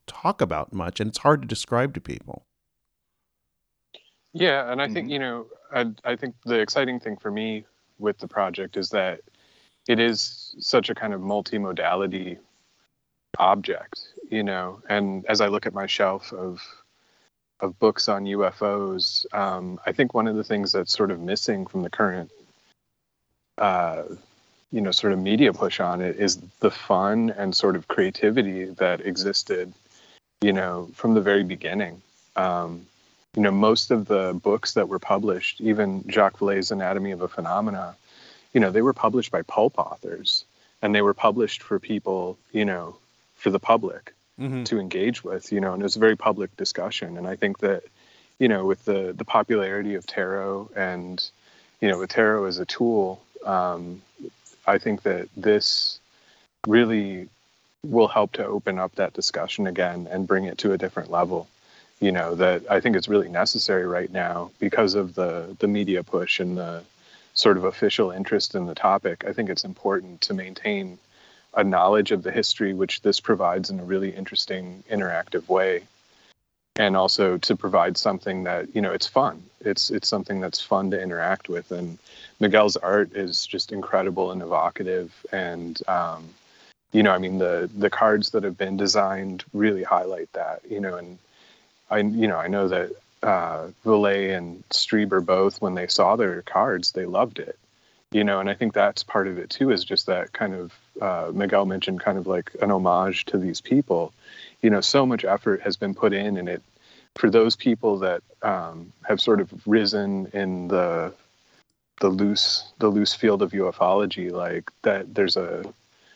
talk 0.07 0.41
about 0.41 0.73
much, 0.73 1.01
and 1.01 1.09
it's 1.09 1.19
hard 1.19 1.43
to 1.43 1.49
describe 1.49 1.95
to 1.95 2.01
people. 2.01 2.45
Yeah, 4.33 4.71
and 4.71 4.81
I 4.81 4.87
think 4.87 5.07
mm-hmm. 5.07 5.11
you 5.11 5.19
know, 5.19 5.47
I, 5.73 5.87
I 6.05 6.17
think 6.17 6.35
the 6.45 6.59
exciting 6.59 7.01
thing 7.01 7.17
for 7.17 7.31
me 7.31 7.67
with 7.99 8.19
the 8.19 8.29
project 8.29 8.77
is 8.77 8.91
that 8.91 9.21
it 9.89 9.99
is 9.99 10.55
such 10.59 10.91
a 10.91 10.95
kind 10.95 11.13
of 11.13 11.21
multimodality 11.21 12.39
object, 13.39 14.09
you 14.31 14.43
know. 14.43 14.81
And 14.89 15.25
as 15.27 15.41
I 15.41 15.49
look 15.49 15.67
at 15.67 15.75
my 15.75 15.87
shelf 15.87 16.33
of 16.33 16.63
of 17.63 17.79
books 17.79 18.09
on 18.09 18.25
UFOs, 18.25 19.33
um, 19.33 19.81
I 19.87 19.93
think 19.93 20.13
one 20.13 20.27
of 20.27 20.37
the 20.37 20.45
things 20.45 20.73
that's 20.73 20.93
sort 20.93 21.11
of 21.11 21.21
missing 21.21 21.67
from 21.67 21.83
the 21.83 21.91
current 21.91 22.31
uh, 23.59 24.03
you 24.73 24.81
know 24.81 24.91
sort 24.91 25.13
of 25.13 25.19
media 25.19 25.53
push 25.53 25.81
on 25.81 26.01
it 26.01 26.17
is 26.19 26.39
the 26.61 26.71
fun 26.71 27.31
and 27.31 27.55
sort 27.55 27.77
of 27.77 27.89
creativity 27.89 28.65
that 28.65 29.01
existed 29.01 29.73
you 30.41 30.53
know 30.53 30.91
from 30.95 31.15
the 31.15 31.21
very 31.21 31.45
beginning. 31.45 32.03
Um, 32.37 32.87
you 33.37 33.43
know 33.43 33.51
most 33.51 33.91
of 33.91 34.07
the 34.07 34.39
books 34.43 34.75
that 34.75 34.89
were 34.89 34.99
published 34.99 35.61
even 35.61 36.05
jacques 36.09 36.39
vallée's 36.39 36.71
anatomy 36.71 37.13
of 37.13 37.23
a 37.23 37.29
phenomena 37.29 37.97
you 38.53 38.61
know 38.61 38.71
they 38.71 38.83
were 38.83 38.93
published 38.93 39.31
by 39.31 39.43
pulp 39.43 39.79
authors 39.79 40.45
and 40.83 40.95
they 40.95 41.03
were 41.03 41.15
published 41.15 41.63
for 41.63 41.79
people 41.79 42.37
you 42.53 42.65
know 42.65 42.97
for 43.35 43.51
the 43.51 43.59
public 43.59 44.13
Mhm. 44.41 44.65
to 44.65 44.79
engage 44.81 45.23
with 45.23 45.53
you 45.53 45.61
know 45.61 45.75
and 45.75 45.83
it 45.83 45.85
was 45.85 45.97
a 45.97 46.01
very 46.01 46.17
public 46.17 46.57
discussion 46.57 47.19
and 47.19 47.27
i 47.27 47.37
think 47.37 47.59
that 47.59 47.83
you 48.39 48.49
know 48.49 48.65
with 48.65 48.83
the 48.87 49.13
the 49.17 49.25
popularity 49.25 49.95
of 49.95 50.07
tarot 50.07 50.71
and 50.75 51.31
you 51.81 51.89
know 51.89 51.99
with 51.99 52.11
tarot 52.11 52.47
as 52.47 52.59
a 52.59 52.65
tool 52.65 53.23
um, 53.45 54.01
i 54.67 54.79
think 54.79 55.03
that 55.03 55.29
this 55.37 56.01
really 56.67 57.29
will 57.85 58.09
help 58.09 58.33
to 58.33 58.47
open 58.47 58.79
up 58.79 58.95
that 58.95 59.13
discussion 59.13 59.67
again 59.67 60.09
and 60.11 60.27
bring 60.27 60.45
it 60.45 60.57
to 60.59 60.73
a 60.73 60.79
different 60.79 61.11
level 61.11 61.47
you 62.01 62.11
know 62.11 62.35
that 62.35 62.63
i 62.71 62.81
think 62.81 62.97
it's 62.97 63.09
really 63.09 63.29
necessary 63.29 63.85
right 63.87 64.11
now 64.13 64.51
because 64.59 64.95
of 64.95 65.15
the 65.15 65.55
the 65.59 65.69
media 65.69 66.03
push 66.03 66.41
and 66.41 66.57
the 66.57 66.83
sort 67.35 67.57
of 67.59 67.65
official 67.65 68.11
interest 68.11 68.55
in 68.55 68.65
the 68.65 68.75
topic 68.75 69.25
i 69.27 69.33
think 69.33 69.51
it's 69.51 69.65
important 69.65 70.21
to 70.23 70.33
maintain 70.33 70.99
a 71.55 71.65
knowledge 71.65 72.13
of 72.13 72.23
the 72.23 72.31
history 72.31 72.73
which 72.75 73.03
this 73.03 73.21
provides 73.21 73.71
in 73.71 73.81
a 73.81 73.85
really 73.85 74.11
interesting 74.11 74.83
interactive 74.91 75.49
way. 75.49 75.85
And 76.77 76.97
also 76.97 77.37
to 77.39 77.55
provide 77.57 77.99
something 77.99 78.45
that 78.45 78.75
you 78.75 78.81
know 78.81 78.93
it's 78.93 79.07
fun. 79.07 79.43
It's 79.61 79.91
it's 79.91 80.09
something 80.09 80.41
that's 80.41 80.61
fun 80.61 80.91
to 80.93 81.01
interact 81.01 81.51
with. 81.51 81.71
And 81.71 81.99
miguel's 82.41 82.77
art 82.77 83.15
is 83.15 83.47
just 83.47 83.73
incredible 83.73 84.33
and 84.33 84.41
evocative. 84.41 85.13
And 85.33 85.79
um, 85.87 86.31
you 86.93 87.03
know 87.03 87.11
i 87.11 87.19
mean 87.19 87.39
the 87.39 87.69
the 87.77 87.91
cards 87.91 88.31
that 88.31 88.45
have 88.45 88.57
been 88.57 88.77
designed 88.77 89.45
really 89.53 89.83
highlight 89.83 90.33
that 90.33 90.61
you 90.69 90.81
know 90.81 90.97
and 90.97 91.19
i 91.91 91.99
you 91.99 92.29
know 92.29 92.37
i 92.37 92.47
know 92.47 92.69
that 92.69 92.91
uh 93.23 93.69
Vallée 93.85 94.37
and 94.37 94.63
Strieber 94.71 95.25
both 95.25 95.61
when 95.61 95.75
they 95.75 95.87
saw 95.87 96.17
their 96.17 96.43
cards 96.43 96.93
they 96.93 97.07
loved 97.07 97.39
it 97.39 97.59
you 98.13 98.25
know 98.25 98.41
and 98.41 98.49
i 98.51 98.55
think 98.55 98.73
that's 98.73 99.03
part 99.03 99.27
of 99.27 99.39
it 99.39 99.51
too 99.51 99.71
is 99.71 99.85
just 99.85 100.07
that 100.07 100.33
kind 100.33 100.55
of 100.55 100.73
uh, 101.01 101.31
miguel 101.33 101.65
mentioned 101.65 102.01
kind 102.01 102.19
of 102.19 102.27
like 102.27 102.55
an 102.61 102.71
homage 102.71 103.25
to 103.25 103.39
these 103.39 103.61
people. 103.61 104.13
You 104.61 104.71
know 104.71 104.81
so 104.81 105.05
much 105.05 105.25
effort 105.25 105.63
has 105.63 105.77
been 105.77 105.95
put 105.95 106.13
in 106.13 106.37
and 106.37 106.49
it 106.49 106.63
for 107.17 107.31
those 107.31 107.57
people 107.57 107.99
that 107.99 108.23
um, 108.43 108.93
have 109.07 109.21
sort 109.21 109.41
of 109.41 109.53
risen 109.67 110.27
in 110.33 110.69
the 110.69 111.13
the 112.01 112.09
loose 112.09 112.73
the 112.79 112.89
loose 112.89 113.15
field 113.15 113.43
of 113.43 113.53
ufology 113.53 114.31
like 114.31 114.71
that 114.83 115.15
there's 115.15 115.37
a 115.37 115.65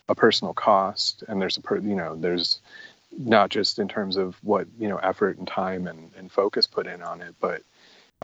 a 0.09 0.15
personal 0.15 0.55
cost 0.55 1.25
and 1.29 1.41
there's 1.41 1.57
a 1.57 1.61
per, 1.61 1.79
you 1.79 1.95
know 1.95 2.17
there's 2.17 2.61
not 3.19 3.51
just 3.51 3.79
in 3.79 3.89
terms 3.89 4.17
of 4.17 4.37
what 4.43 4.67
you 4.79 4.89
know 4.89 4.99
effort 4.99 5.39
and 5.39 5.49
time 5.49 5.87
and, 5.87 6.11
and 6.19 6.31
focus 6.31 6.67
put 6.67 6.87
in 6.87 7.03
on 7.03 7.21
it 7.21 7.35
but 7.41 7.63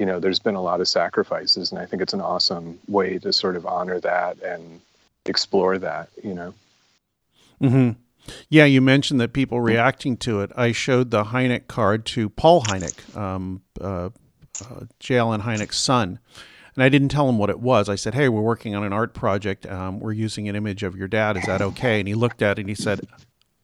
you 0.00 0.06
know 0.06 0.20
there's 0.20 0.38
been 0.38 0.54
a 0.54 0.62
lot 0.62 0.80
of 0.80 0.88
sacrifices 0.88 1.70
and 1.70 1.80
i 1.80 1.86
think 1.86 2.02
it's 2.02 2.14
an 2.14 2.20
awesome 2.20 2.78
way 2.88 3.18
to 3.18 3.32
sort 3.32 3.56
of 3.56 3.66
honor 3.66 4.00
that 4.00 4.40
and 4.42 4.80
explore 5.26 5.78
that 5.78 6.08
you 6.22 6.34
know 6.34 6.54
hmm 7.60 7.90
Yeah, 8.48 8.64
you 8.64 8.80
mentioned 8.80 9.20
that 9.20 9.32
people 9.32 9.60
reacting 9.60 10.16
to 10.18 10.40
it. 10.42 10.52
I 10.56 10.72
showed 10.72 11.10
the 11.10 11.24
Hynek 11.24 11.66
card 11.66 12.06
to 12.06 12.28
Paul 12.28 12.62
Hynek, 12.62 13.16
um, 13.16 13.62
uh, 13.80 14.10
uh, 14.60 14.84
J. 15.00 15.18
Allen 15.18 15.42
Hynek's 15.42 15.78
son, 15.78 16.20
and 16.74 16.84
I 16.84 16.88
didn't 16.88 17.08
tell 17.08 17.28
him 17.28 17.36
what 17.36 17.50
it 17.50 17.58
was. 17.58 17.88
I 17.88 17.96
said, 17.96 18.14
"Hey, 18.14 18.28
we're 18.28 18.40
working 18.40 18.74
on 18.76 18.84
an 18.84 18.92
art 18.92 19.12
project. 19.12 19.66
Um, 19.66 19.98
we're 19.98 20.12
using 20.12 20.48
an 20.48 20.54
image 20.54 20.82
of 20.84 20.96
your 20.96 21.08
dad. 21.08 21.36
Is 21.36 21.46
that 21.46 21.60
okay?" 21.60 21.98
And 21.98 22.06
he 22.06 22.14
looked 22.14 22.42
at 22.42 22.58
it 22.58 22.62
and 22.62 22.68
he 22.68 22.76
said, 22.76 23.00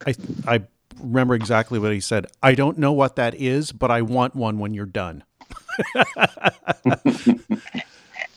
"I, 0.07 0.15
I 0.47 0.63
remember 1.01 1.35
exactly 1.35 1.79
what 1.79 1.93
he 1.93 2.01
said. 2.01 2.27
I 2.43 2.55
don't 2.55 2.79
know 2.79 2.93
what 2.93 3.15
that 3.17 3.35
is, 3.35 3.71
but 3.73 3.91
I 3.91 4.03
want 4.03 4.35
one 4.35 4.59
when 4.59 4.75
you're 4.75 4.87
done." 4.87 5.23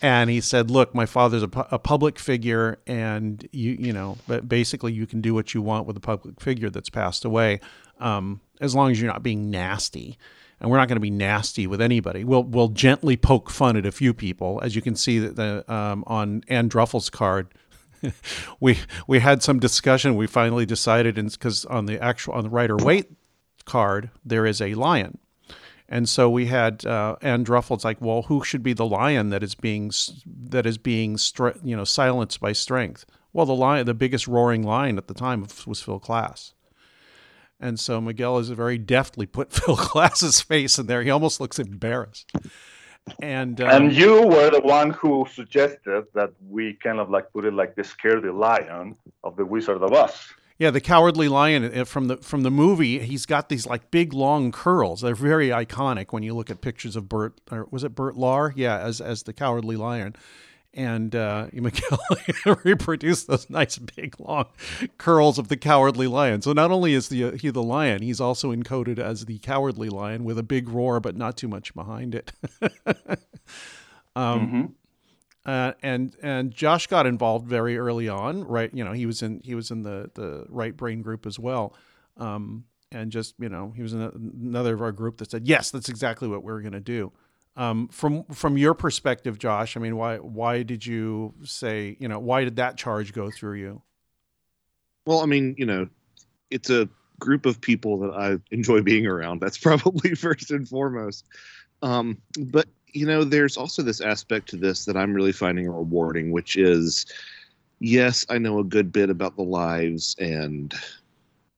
And 0.01 0.29
he 0.29 0.41
said, 0.41 0.71
"Look, 0.71 0.95
my 0.95 1.05
father's 1.05 1.43
a, 1.43 1.47
pu- 1.47 1.65
a 1.71 1.79
public 1.79 2.19
figure, 2.19 2.79
and 2.87 3.47
you, 3.51 3.77
you 3.79 3.93
know, 3.93 4.17
but 4.27 4.49
basically, 4.49 4.93
you 4.93 5.05
can 5.05 5.21
do 5.21 5.33
what 5.33 5.53
you 5.53 5.61
want 5.61 5.87
with 5.87 5.97
a 5.97 6.01
public 6.01 6.39
figure 6.41 6.69
that's 6.69 6.89
passed 6.89 7.25
away, 7.25 7.59
um, 7.99 8.41
as 8.59 8.75
long 8.75 8.91
as 8.91 8.99
you're 8.99 9.11
not 9.11 9.23
being 9.23 9.49
nasty. 9.49 10.17
And 10.59 10.69
we're 10.69 10.77
not 10.77 10.87
going 10.87 10.97
to 10.97 11.01
be 11.01 11.09
nasty 11.09 11.65
with 11.65 11.81
anybody. 11.81 12.23
We'll 12.23 12.43
we'll 12.43 12.69
gently 12.69 13.17
poke 13.17 13.49
fun 13.49 13.77
at 13.77 13.85
a 13.85 13.91
few 13.91 14.13
people, 14.13 14.59
as 14.63 14.75
you 14.75 14.81
can 14.81 14.95
see 14.95 15.17
that 15.19 15.35
the 15.35 15.71
um, 15.73 16.03
on 16.07 16.43
Ann 16.47 16.69
Druffel's 16.69 17.09
card." 17.09 17.47
we 18.59 18.79
we 19.07 19.19
had 19.19 19.43
some 19.43 19.59
discussion. 19.59 20.15
We 20.15 20.27
finally 20.27 20.65
decided, 20.65 21.15
because 21.15 21.65
on 21.65 21.85
the 21.85 22.01
actual 22.01 22.33
on 22.33 22.43
the 22.43 22.49
Rider 22.49 22.75
Waite 22.77 23.11
card 23.65 24.09
there 24.25 24.45
is 24.45 24.61
a 24.61 24.73
lion, 24.73 25.19
and 25.91 26.07
so 26.07 26.29
we 26.29 26.45
had 26.45 26.85
uh, 26.85 27.17
Ann 27.21 27.43
Druffel. 27.43 27.75
It's 27.75 27.83
like, 27.83 27.99
well, 27.99 28.21
who 28.23 28.45
should 28.45 28.63
be 28.63 28.71
the 28.71 28.85
lion 28.85 29.29
that 29.31 29.43
is 29.43 29.55
being 29.55 29.91
that 30.25 30.65
is 30.65 30.77
being 30.77 31.17
you 31.63 31.75
know 31.75 31.83
silenced 31.83 32.39
by 32.39 32.53
strength? 32.53 33.05
Well, 33.33 33.45
the 33.45 33.53
lion, 33.53 33.85
the 33.85 33.93
biggest 33.93 34.25
roaring 34.25 34.63
lion 34.63 34.97
at 34.97 35.07
the 35.07 35.13
time 35.13 35.45
was 35.67 35.81
Phil 35.81 35.99
Klass. 35.99 36.53
And 37.59 37.77
so 37.77 37.99
Miguel 37.99 38.37
has 38.37 38.47
very 38.49 38.77
deftly 38.77 39.25
put 39.25 39.51
Phil 39.53 39.75
Klass's 39.75 40.39
face 40.39 40.79
in 40.79 40.87
there. 40.87 41.03
He 41.03 41.09
almost 41.09 41.41
looks 41.41 41.59
embarrassed. 41.59 42.31
And 43.21 43.59
um, 43.59 43.69
and 43.69 43.93
you 43.93 44.25
were 44.27 44.49
the 44.49 44.61
one 44.61 44.91
who 44.91 45.27
suggested 45.29 46.05
that 46.13 46.31
we 46.49 46.75
kind 46.75 46.99
of 46.99 47.09
like 47.09 47.33
put 47.33 47.43
it 47.43 47.53
like 47.53 47.75
the 47.75 47.81
scaredy 47.81 48.33
lion 48.33 48.95
of 49.25 49.35
the 49.35 49.45
Wizard 49.45 49.83
of 49.83 49.91
Oz. 49.91 50.33
Yeah, 50.61 50.69
the 50.69 50.79
cowardly 50.79 51.27
lion 51.27 51.75
uh, 51.75 51.85
from 51.85 52.05
the 52.05 52.17
from 52.17 52.43
the 52.43 52.51
movie. 52.51 52.99
He's 52.99 53.25
got 53.25 53.49
these 53.49 53.65
like 53.65 53.89
big 53.89 54.13
long 54.13 54.51
curls. 54.51 55.01
They're 55.01 55.15
very 55.15 55.47
iconic 55.47 56.13
when 56.13 56.21
you 56.21 56.35
look 56.35 56.51
at 56.51 56.61
pictures 56.61 56.95
of 56.95 57.09
Bert. 57.09 57.41
Or 57.49 57.67
was 57.71 57.83
it 57.83 57.95
Bert 57.95 58.13
Lahr? 58.13 58.53
Yeah, 58.55 58.77
as 58.77 59.01
as 59.01 59.23
the 59.23 59.33
cowardly 59.33 59.75
lion. 59.75 60.15
And 60.71 61.15
uh, 61.15 61.47
Miguel 61.53 61.99
reproduced 62.63 63.25
those 63.25 63.49
nice 63.49 63.79
big 63.79 64.19
long 64.19 64.45
curls 64.99 65.39
of 65.39 65.47
the 65.47 65.57
cowardly 65.57 66.05
lion. 66.05 66.43
So 66.43 66.53
not 66.53 66.69
only 66.69 66.93
is 66.93 67.09
the 67.09 67.31
he 67.37 67.49
the 67.49 67.63
lion, 67.63 68.03
he's 68.03 68.21
also 68.21 68.53
encoded 68.53 68.99
as 68.99 69.25
the 69.25 69.39
cowardly 69.39 69.89
lion 69.89 70.23
with 70.23 70.37
a 70.37 70.43
big 70.43 70.69
roar, 70.69 70.99
but 70.99 71.15
not 71.15 71.37
too 71.37 71.47
much 71.47 71.73
behind 71.73 72.13
it. 72.13 72.33
um, 74.15 74.75
uh, 75.45 75.73
and 75.81 76.15
and 76.21 76.51
Josh 76.51 76.87
got 76.87 77.05
involved 77.05 77.47
very 77.47 77.77
early 77.77 78.07
on, 78.07 78.43
right? 78.43 78.69
You 78.73 78.83
know, 78.83 78.91
he 78.91 79.05
was 79.05 79.21
in 79.21 79.41
he 79.43 79.55
was 79.55 79.71
in 79.71 79.83
the 79.83 80.11
the 80.13 80.45
right 80.49 80.75
brain 80.75 81.01
group 81.01 81.25
as 81.25 81.39
well, 81.39 81.75
um, 82.17 82.65
and 82.91 83.11
just 83.11 83.35
you 83.39 83.49
know 83.49 83.73
he 83.75 83.81
was 83.81 83.93
in 83.93 84.01
another 84.01 84.75
of 84.75 84.81
our 84.81 84.91
group 84.91 85.17
that 85.17 85.31
said 85.31 85.47
yes, 85.47 85.71
that's 85.71 85.89
exactly 85.89 86.27
what 86.27 86.43
we're 86.43 86.61
going 86.61 86.73
to 86.73 86.79
do. 86.79 87.11
Um, 87.57 87.87
from 87.87 88.23
from 88.25 88.57
your 88.57 88.75
perspective, 88.75 89.39
Josh, 89.39 89.75
I 89.75 89.79
mean, 89.79 89.97
why 89.97 90.17
why 90.17 90.61
did 90.61 90.85
you 90.85 91.33
say 91.43 91.97
you 91.99 92.07
know 92.07 92.19
why 92.19 92.43
did 92.43 92.57
that 92.57 92.77
charge 92.77 93.11
go 93.11 93.31
through 93.31 93.55
you? 93.55 93.81
Well, 95.07 95.21
I 95.21 95.25
mean, 95.25 95.55
you 95.57 95.65
know, 95.65 95.87
it's 96.51 96.69
a 96.69 96.87
group 97.19 97.47
of 97.47 97.59
people 97.59 97.97
that 97.99 98.11
I 98.11 98.37
enjoy 98.53 98.81
being 98.81 99.07
around. 99.07 99.41
That's 99.41 99.57
probably 99.57 100.13
first 100.13 100.51
and 100.51 100.69
foremost. 100.69 101.25
Um, 101.81 102.19
but 102.37 102.67
you 102.93 103.05
know, 103.05 103.23
there's 103.23 103.57
also 103.57 103.81
this 103.81 104.01
aspect 104.01 104.49
to 104.49 104.57
this 104.57 104.85
that 104.85 104.97
I'm 104.97 105.13
really 105.13 105.31
finding 105.31 105.67
rewarding, 105.67 106.31
which 106.31 106.55
is, 106.55 107.05
yes, 107.79 108.25
I 108.29 108.37
know 108.37 108.59
a 108.59 108.63
good 108.63 108.91
bit 108.91 109.09
about 109.09 109.35
the 109.35 109.43
lives 109.43 110.15
and 110.19 110.73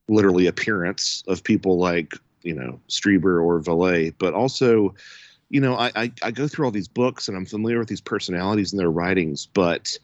literally 0.07 0.47
appearance 0.47 1.23
of 1.27 1.43
people 1.43 1.77
like 1.77 2.13
you 2.41 2.53
know 2.53 2.79
Strieber 2.89 3.43
or 3.43 3.61
Vallée, 3.61 4.13
but 4.17 4.33
also, 4.33 4.93
you 5.49 5.61
know, 5.61 5.75
I, 5.75 5.91
I 5.95 6.11
I 6.23 6.31
go 6.31 6.47
through 6.47 6.65
all 6.65 6.71
these 6.71 6.87
books 6.87 7.27
and 7.27 7.37
I'm 7.37 7.45
familiar 7.45 7.79
with 7.79 7.89
these 7.89 8.01
personalities 8.01 8.73
and 8.73 8.79
their 8.79 8.91
writings, 8.91 9.47
but 9.53 9.97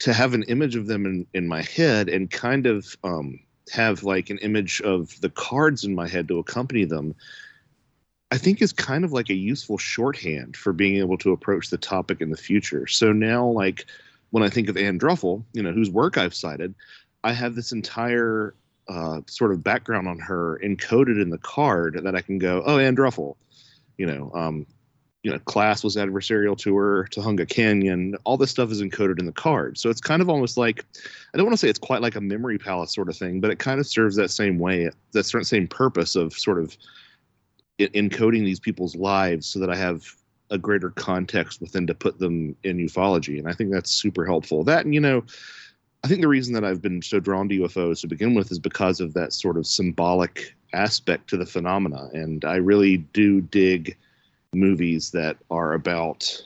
to 0.00 0.12
have 0.12 0.34
an 0.34 0.42
image 0.44 0.76
of 0.76 0.86
them 0.86 1.06
in, 1.06 1.26
in 1.34 1.46
my 1.46 1.62
head 1.62 2.08
and 2.08 2.30
kind 2.30 2.66
of 2.66 2.96
um, 3.04 3.38
have 3.72 4.02
like 4.02 4.28
an 4.28 4.38
image 4.38 4.80
of 4.82 5.18
the 5.20 5.30
cards 5.30 5.84
in 5.84 5.94
my 5.94 6.08
head 6.08 6.26
to 6.28 6.38
accompany 6.38 6.84
them, 6.84 7.14
I 8.30 8.38
think 8.38 8.62
is 8.62 8.72
kind 8.72 9.04
of 9.04 9.12
like 9.12 9.30
a 9.30 9.34
useful 9.34 9.78
shorthand 9.78 10.56
for 10.56 10.72
being 10.72 10.96
able 10.96 11.18
to 11.18 11.32
approach 11.32 11.70
the 11.70 11.78
topic 11.78 12.20
in 12.20 12.30
the 12.30 12.36
future. 12.36 12.86
So 12.86 13.12
now, 13.12 13.46
like 13.46 13.86
when 14.30 14.42
I 14.42 14.48
think 14.48 14.68
of 14.68 14.76
Ann 14.76 14.98
Druffel, 14.98 15.44
you 15.52 15.62
know, 15.62 15.72
whose 15.72 15.90
work 15.90 16.18
I've 16.18 16.34
cited, 16.34 16.74
I 17.22 17.32
have 17.32 17.54
this 17.54 17.70
entire 17.72 18.54
uh, 18.88 19.20
sort 19.26 19.52
of 19.52 19.62
background 19.62 20.08
on 20.08 20.18
her 20.18 20.60
encoded 20.64 21.20
in 21.20 21.30
the 21.30 21.38
card 21.38 22.00
that 22.02 22.14
I 22.14 22.20
can 22.20 22.38
go, 22.38 22.62
oh, 22.66 22.78
Ann 22.78 22.96
Druffel, 22.96 23.36
you 23.98 24.06
know, 24.06 24.30
um, 24.34 24.66
you 25.22 25.30
know, 25.30 25.38
Klass 25.38 25.82
was 25.82 25.96
adversarial 25.96 26.56
to 26.58 26.76
her, 26.76 27.08
Tujunga 27.10 27.48
Canyon, 27.48 28.14
all 28.24 28.36
this 28.36 28.50
stuff 28.50 28.70
is 28.70 28.82
encoded 28.82 29.18
in 29.18 29.24
the 29.24 29.32
card. 29.32 29.78
So 29.78 29.88
it's 29.88 30.00
kind 30.00 30.20
of 30.20 30.28
almost 30.28 30.58
like, 30.58 30.84
I 31.32 31.38
don't 31.38 31.46
want 31.46 31.54
to 31.54 31.58
say 31.58 31.70
it's 31.70 31.78
quite 31.78 32.02
like 32.02 32.14
a 32.14 32.20
memory 32.20 32.58
palace 32.58 32.94
sort 32.94 33.08
of 33.08 33.16
thing, 33.16 33.40
but 33.40 33.50
it 33.50 33.58
kind 33.58 33.80
of 33.80 33.86
serves 33.86 34.16
that 34.16 34.30
same 34.30 34.58
way, 34.58 34.90
that 35.12 35.24
same 35.24 35.66
purpose 35.66 36.14
of 36.14 36.34
sort 36.34 36.58
of 36.58 36.76
encoding 37.78 38.44
these 38.44 38.60
people's 38.60 38.96
lives 38.96 39.46
so 39.46 39.58
that 39.58 39.70
I 39.70 39.76
have 39.76 40.04
a 40.50 40.58
greater 40.58 40.90
context 40.90 41.60
within 41.60 41.86
to 41.86 41.94
put 41.94 42.18
them 42.18 42.54
in 42.64 42.76
ufology. 42.78 43.38
And 43.38 43.48
I 43.48 43.52
think 43.52 43.72
that's 43.72 43.90
super 43.90 44.24
helpful. 44.24 44.62
That, 44.64 44.84
and, 44.84 44.94
you 44.94 45.00
know, 45.00 45.24
I 46.04 46.08
think 46.08 46.20
the 46.20 46.28
reason 46.28 46.52
that 46.52 46.64
I've 46.64 46.82
been 46.82 47.00
so 47.00 47.18
drawn 47.18 47.48
to 47.48 47.60
UFOs 47.60 48.02
to 48.02 48.06
begin 48.06 48.34
with 48.34 48.52
is 48.52 48.58
because 48.58 49.00
of 49.00 49.14
that 49.14 49.32
sort 49.32 49.56
of 49.56 49.66
symbolic 49.66 50.54
aspect 50.74 51.30
to 51.30 51.38
the 51.38 51.46
phenomena, 51.46 52.10
and 52.12 52.44
I 52.44 52.56
really 52.56 52.98
do 52.98 53.40
dig 53.40 53.96
movies 54.52 55.10
that 55.12 55.38
are 55.50 55.72
about 55.72 56.44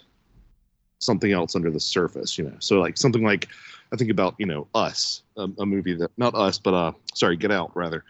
something 1.01 1.33
else 1.33 1.57
under 1.57 1.71
the 1.71 1.81
surface. 1.81 2.39
You 2.39 2.45
know, 2.45 2.57
so 2.61 2.79
like 2.79 2.97
something 2.97 3.25
like 3.25 3.49
I 3.93 3.97
think 3.97 4.13
about 4.13 4.37
you 4.39 4.47
know 4.47 4.69
Us, 4.75 5.23
a, 5.37 5.49
a 5.59 5.67
movie 5.67 5.95
that 5.95 6.13
not 6.17 6.37
Us, 6.37 6.59
but 6.59 6.75
uh, 6.75 6.93
sorry, 7.15 7.37
Get 7.37 7.51
Out 7.51 7.77
rather. 7.77 8.05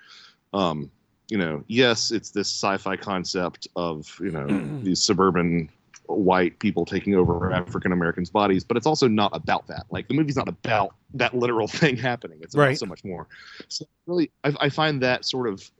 Um, 0.52 0.90
you 1.28 1.38
know, 1.38 1.62
yes, 1.68 2.10
it's 2.10 2.30
this 2.30 2.48
sci-fi 2.48 2.96
concept 2.96 3.68
of 3.76 4.18
you 4.20 4.30
know 4.30 4.46
mm-hmm. 4.46 4.84
these 4.84 5.02
suburban 5.02 5.68
white 6.06 6.58
people 6.58 6.86
taking 6.86 7.14
over 7.14 7.52
African 7.52 7.92
Americans' 7.92 8.30
bodies, 8.30 8.64
but 8.64 8.76
it's 8.76 8.86
also 8.86 9.06
not 9.08 9.34
about 9.34 9.66
that. 9.66 9.86
Like 9.90 10.08
the 10.08 10.14
movie's 10.14 10.36
not 10.36 10.48
about 10.48 10.94
that 11.14 11.34
literal 11.34 11.68
thing 11.68 11.96
happening. 11.96 12.38
It's 12.40 12.54
about 12.54 12.64
Right. 12.64 12.78
so 12.78 12.86
much 12.86 13.04
more. 13.04 13.28
So 13.68 13.84
really, 14.06 14.30
I, 14.44 14.54
I 14.60 14.68
find 14.70 15.02
that 15.02 15.24
sort 15.24 15.48
of, 15.48 15.70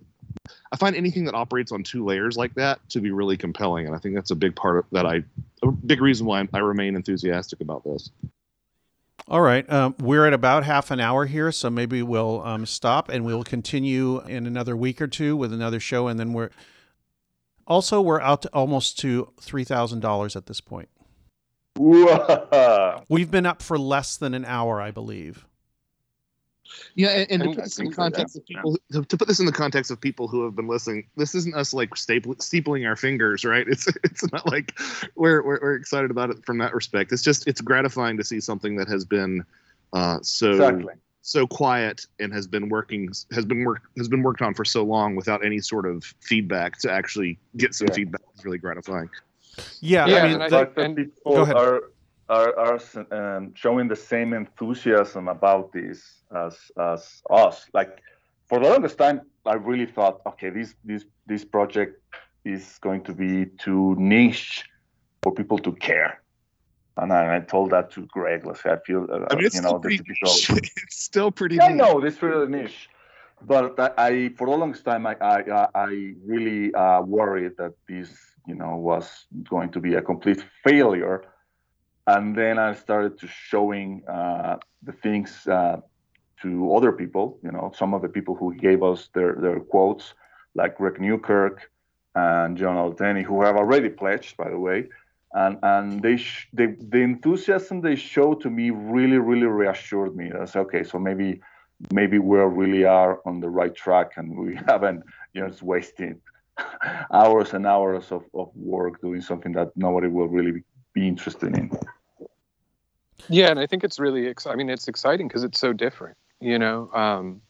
I 0.71 0.77
find 0.77 0.95
anything 0.95 1.25
that 1.25 1.35
operates 1.35 1.73
on 1.73 1.83
two 1.83 2.05
layers 2.05 2.37
like 2.37 2.55
that 2.55 2.87
to 2.91 3.01
be 3.01 3.11
really 3.11 3.37
compelling, 3.37 3.87
and 3.87 3.97
I 3.97 3.99
think 3.99 4.15
that's 4.15 4.31
a 4.31 4.37
big 4.37 4.55
part 4.55 4.79
of 4.79 4.85
that. 4.93 5.07
I 5.07 5.23
a 5.63 5.71
big 5.73 6.01
reason 6.01 6.27
why 6.27 6.47
I 6.53 6.59
remain 6.59 6.95
enthusiastic 6.95 7.61
about 7.61 7.85
this. 7.85 8.11
All 9.31 9.43
right. 9.43 9.71
Um, 9.71 9.95
we're 9.99 10.27
at 10.27 10.33
about 10.33 10.65
half 10.65 10.91
an 10.91 11.01
hour 11.01 11.27
here, 11.27 11.53
so 11.53 11.69
maybe 11.69 12.03
we'll 12.03 12.41
um, 12.47 12.65
stop 12.65 13.11
and 13.11 13.27
we'll 13.27 13.45
continue 13.45 14.21
in 14.23 14.47
another 14.47 14.75
week 14.75 15.03
or 15.03 15.07
two 15.07 15.37
with 15.37 15.53
another 15.53 15.79
show. 15.79 16.09
And 16.09 16.19
then 16.19 16.33
we're 16.33 16.49
also 17.67 18.01
we're 18.01 18.23
out 18.23 18.43
to 18.43 18.49
almost 18.55 18.99
to 19.01 19.31
three 19.39 19.65
thousand 19.65 20.01
dollars 20.01 20.35
at 20.35 20.47
this 20.47 20.63
point. 20.63 20.89
We've 23.09 23.31
been 23.31 23.45
up 23.45 23.61
for 23.63 23.79
less 23.79 24.17
than 24.17 24.33
an 24.33 24.47
hour, 24.47 24.81
I 24.81 24.91
believe. 24.91 25.47
Yeah, 26.95 27.09
and, 27.09 27.31
and 27.31 27.43
to 27.43 27.49
put 27.51 27.65
this 27.65 27.79
in 27.79 27.85
think 27.87 27.95
so, 27.95 28.03
context 28.03 28.37
yeah. 28.37 28.41
of 28.41 28.47
people, 28.47 28.79
to, 28.93 29.03
to 29.05 29.17
put 29.17 29.29
this 29.29 29.41
in 29.41 29.47
the 29.47 29.53
context 29.53 29.91
of 29.91 30.01
people 30.01 30.29
who 30.29 30.45
have 30.45 30.55
been 30.57 30.69
listening, 30.69 31.07
this 31.17 31.35
isn't 31.35 31.55
us 31.55 31.73
like 31.73 31.97
staple, 31.97 32.35
steepling 32.37 32.87
our 32.87 32.97
fingers, 32.97 33.45
right? 33.45 33.67
It's 33.69 33.87
it's 34.05 34.31
not 34.33 34.47
like 34.51 34.79
we're, 35.15 35.43
we're 35.45 35.61
we're 35.61 35.75
excited 35.75 36.11
about 36.11 36.31
it 36.31 36.45
from 36.45 36.59
that 36.59 36.75
respect. 36.75 37.13
It's 37.13 37.23
just 37.23 37.47
it's 37.47 37.61
gratifying 37.61 38.17
to 38.19 38.25
see 38.25 38.41
something 38.41 38.77
that 38.77 38.89
has 38.89 39.05
been 39.05 39.45
uh, 39.93 40.19
so 40.23 40.51
Exactly. 40.53 40.95
so 41.23 41.47
quiet 41.47 42.07
and 42.21 42.33
has 42.33 42.47
been 42.47 42.69
working 42.69 43.09
has 43.33 43.45
been 43.45 43.65
work 43.65 43.83
has 43.97 44.09
been 44.09 44.23
worked 44.23 44.43
on 44.43 44.55
for 44.55 44.65
so 44.65 44.85
long 44.85 45.17
without 45.17 45.45
any 45.45 45.61
sort 45.61 45.87
of 45.87 46.05
feedback 46.21 46.79
to 46.81 46.91
actually 46.93 47.39
get 47.57 47.75
some 47.75 47.87
Yeah. 47.89 47.95
feedback 47.95 48.21
is 48.37 48.45
really 48.45 48.59
gratifying. 48.59 49.09
Yeah, 49.81 50.07
Yeah, 50.07 50.17
I 50.19 50.23
mean, 50.25 50.35
and 50.35 50.43
I 50.45 50.49
the- 50.49 50.57
think- 50.67 50.75
the 50.75 50.83
and- 50.83 50.97
people 50.97 51.33
Go 51.35 51.43
ahead. 51.43 51.57
are 51.57 51.83
are, 52.29 52.59
are 52.59 52.79
um, 53.13 53.53
showing 53.55 53.89
the 53.89 53.97
same 53.97 54.33
enthusiasm 54.33 55.29
about 55.29 55.73
this 55.73 56.23
as 56.35 56.57
as 56.79 57.23
us. 57.31 57.67
Like 57.73 57.99
for 58.49 58.59
the 58.61 58.69
longest 58.69 58.99
time, 58.99 59.23
I 59.47 59.55
really 59.55 59.87
thought, 59.87 60.21
okay, 60.27 60.51
this 60.51 60.75
this 60.85 61.05
this 61.27 61.45
project 61.45 62.01
is 62.45 62.79
going 62.81 63.03
to 63.05 63.13
be 63.13 63.47
too 63.59 63.95
niche 63.99 64.65
for 65.23 65.33
people 65.33 65.59
to 65.59 65.73
care. 65.73 66.23
And 66.97 67.13
I, 67.13 67.37
I 67.37 67.41
told 67.41 67.71
that 67.71 67.91
to 67.93 68.07
Greg. 68.07 68.45
Let's 68.47 68.63
say 68.63 68.71
I 68.71 68.79
feel, 68.85 69.07
uh, 69.11 69.27
I 69.31 69.37
mean, 69.37 69.45
it's 69.47 69.55
you 69.55 69.61
still 69.61 69.73
know, 69.75 69.79
pretty 69.79 69.99
typical. 69.99 70.29
it's 70.59 71.03
still 71.05 71.31
pretty. 71.31 71.57
Yeah, 71.57 71.65
I 71.65 71.69
neat. 71.69 71.77
know 71.77 72.01
this 72.01 72.21
really 72.23 72.49
niche, 72.49 72.89
but 73.43 73.79
I, 73.79 73.91
I 73.97 74.29
for 74.37 74.47
the 74.49 74.57
longest 74.57 74.85
time 74.85 75.07
I 75.07 75.17
I, 75.21 75.41
I- 75.41 75.69
I 75.75 76.15
really 76.27 76.75
uh, 76.75 77.03
worried 77.03 77.53
that 77.59 77.75
this 77.89 78.11
you 78.47 78.55
know 78.55 78.77
was 78.77 79.27
going 79.49 79.71
to 79.73 79.81
be 79.81 79.95
a 79.95 80.03
complete 80.03 80.43
failure, 80.65 81.23
and 82.09 82.35
then 82.35 82.59
I 82.59 82.73
started 82.75 83.19
to 83.21 83.27
showing 83.27 84.03
uh, 84.09 84.57
the 84.83 84.93
things 84.93 85.47
uh, 85.47 85.77
to 86.43 86.75
other 86.75 86.91
people. 86.91 87.39
You 87.43 87.53
know, 87.53 87.71
some 87.77 87.93
of 87.93 88.01
the 88.01 88.09
people 88.09 88.35
who 88.35 88.55
gave 88.55 88.83
us 88.83 89.11
their 89.15 89.35
their 89.35 89.61
quotes, 89.61 90.15
like 90.55 90.79
Greg 90.79 91.01
Newkirk 91.01 91.71
and 92.15 92.57
John 92.57 92.77
Alteni, 92.77 93.23
who 93.23 93.43
have 93.43 93.57
already 93.57 93.91
pledged, 93.91 94.37
by 94.39 94.49
the 94.49 94.59
way. 94.59 94.89
And, 95.35 95.59
and 95.63 96.03
they, 96.03 96.17
sh- 96.17 96.49
they 96.55 96.69
the 96.95 97.03
enthusiasm 97.03 97.83
they 97.83 97.97
showed 97.97 98.41
to 98.41 98.49
me 98.49 98.71
really 98.71 99.19
really 99.19 99.51
reassured 99.63 100.17
me. 100.17 100.33
Said, 100.47 100.61
okay, 100.67 100.85
so 100.85 100.99
maybe 100.99 101.43
maybe 101.93 102.19
we 102.19 102.39
really 102.39 102.85
are 102.85 103.21
on 103.27 103.41
the 103.41 103.51
right 103.51 103.75
track 103.75 104.13
and 104.17 104.27
we 104.35 104.59
haven't 104.67 105.03
you 105.35 105.43
know 105.43 105.49
just 105.49 105.63
wasting 105.63 106.19
hours 107.13 107.53
and 107.53 107.67
hours 107.67 108.11
of, 108.11 108.23
of 108.33 108.49
work 108.57 109.03
doing 109.03 109.21
something 109.21 109.53
that 109.53 109.69
nobody 109.77 110.09
will 110.09 110.29
really 110.29 110.63
be 110.95 111.07
interested 111.07 111.55
in 111.57 111.71
Yeah, 113.29 113.51
and 113.51 113.59
I 113.59 113.67
think 113.67 113.85
it's 113.85 113.99
really, 113.99 114.29
ex- 114.29 114.47
I 114.47 114.55
mean, 114.55 114.71
it's 114.71 114.89
exciting 114.89 115.29
because 115.29 115.45
it's 115.45 115.59
so 115.59 115.73
different, 115.73 116.17
you 116.41 116.59
know, 116.59 116.91
um, 116.93 117.43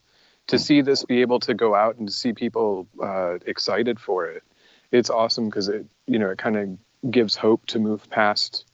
to 0.49 0.59
see 0.59 0.81
this 0.81 1.05
be 1.05 1.21
able 1.21 1.41
to 1.41 1.55
go 1.55 1.75
out 1.75 1.97
and 1.97 2.09
to 2.09 2.15
see 2.15 2.33
people 2.33 2.89
uh, 3.03 3.39
excited 3.47 4.01
for 4.01 4.27
it. 4.27 4.43
It's 4.91 5.11
awesome 5.11 5.47
because 5.47 5.69
it, 5.69 5.87
you 6.07 6.19
know, 6.19 6.31
it 6.31 6.39
kind 6.39 6.57
of 6.57 7.11
gives 7.11 7.37
hope 7.37 7.67
to 7.67 7.79
move 7.79 8.09
past 8.11 8.65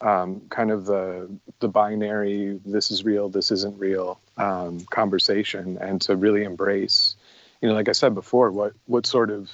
um, 0.00 0.42
kind 0.50 0.70
of 0.70 0.84
the 0.84 1.30
the 1.60 1.68
binary, 1.68 2.60
this 2.64 2.90
is 2.90 3.04
real, 3.04 3.28
this 3.28 3.50
isn't 3.50 3.78
real 3.78 4.20
um, 4.36 4.80
conversation, 4.90 5.78
and 5.80 6.00
to 6.02 6.16
really 6.16 6.44
embrace, 6.44 7.16
you 7.62 7.68
know, 7.68 7.74
like 7.74 7.88
I 7.88 7.92
said 7.92 8.14
before, 8.14 8.50
what 8.50 8.74
what 8.84 9.06
sort 9.06 9.30
of, 9.30 9.50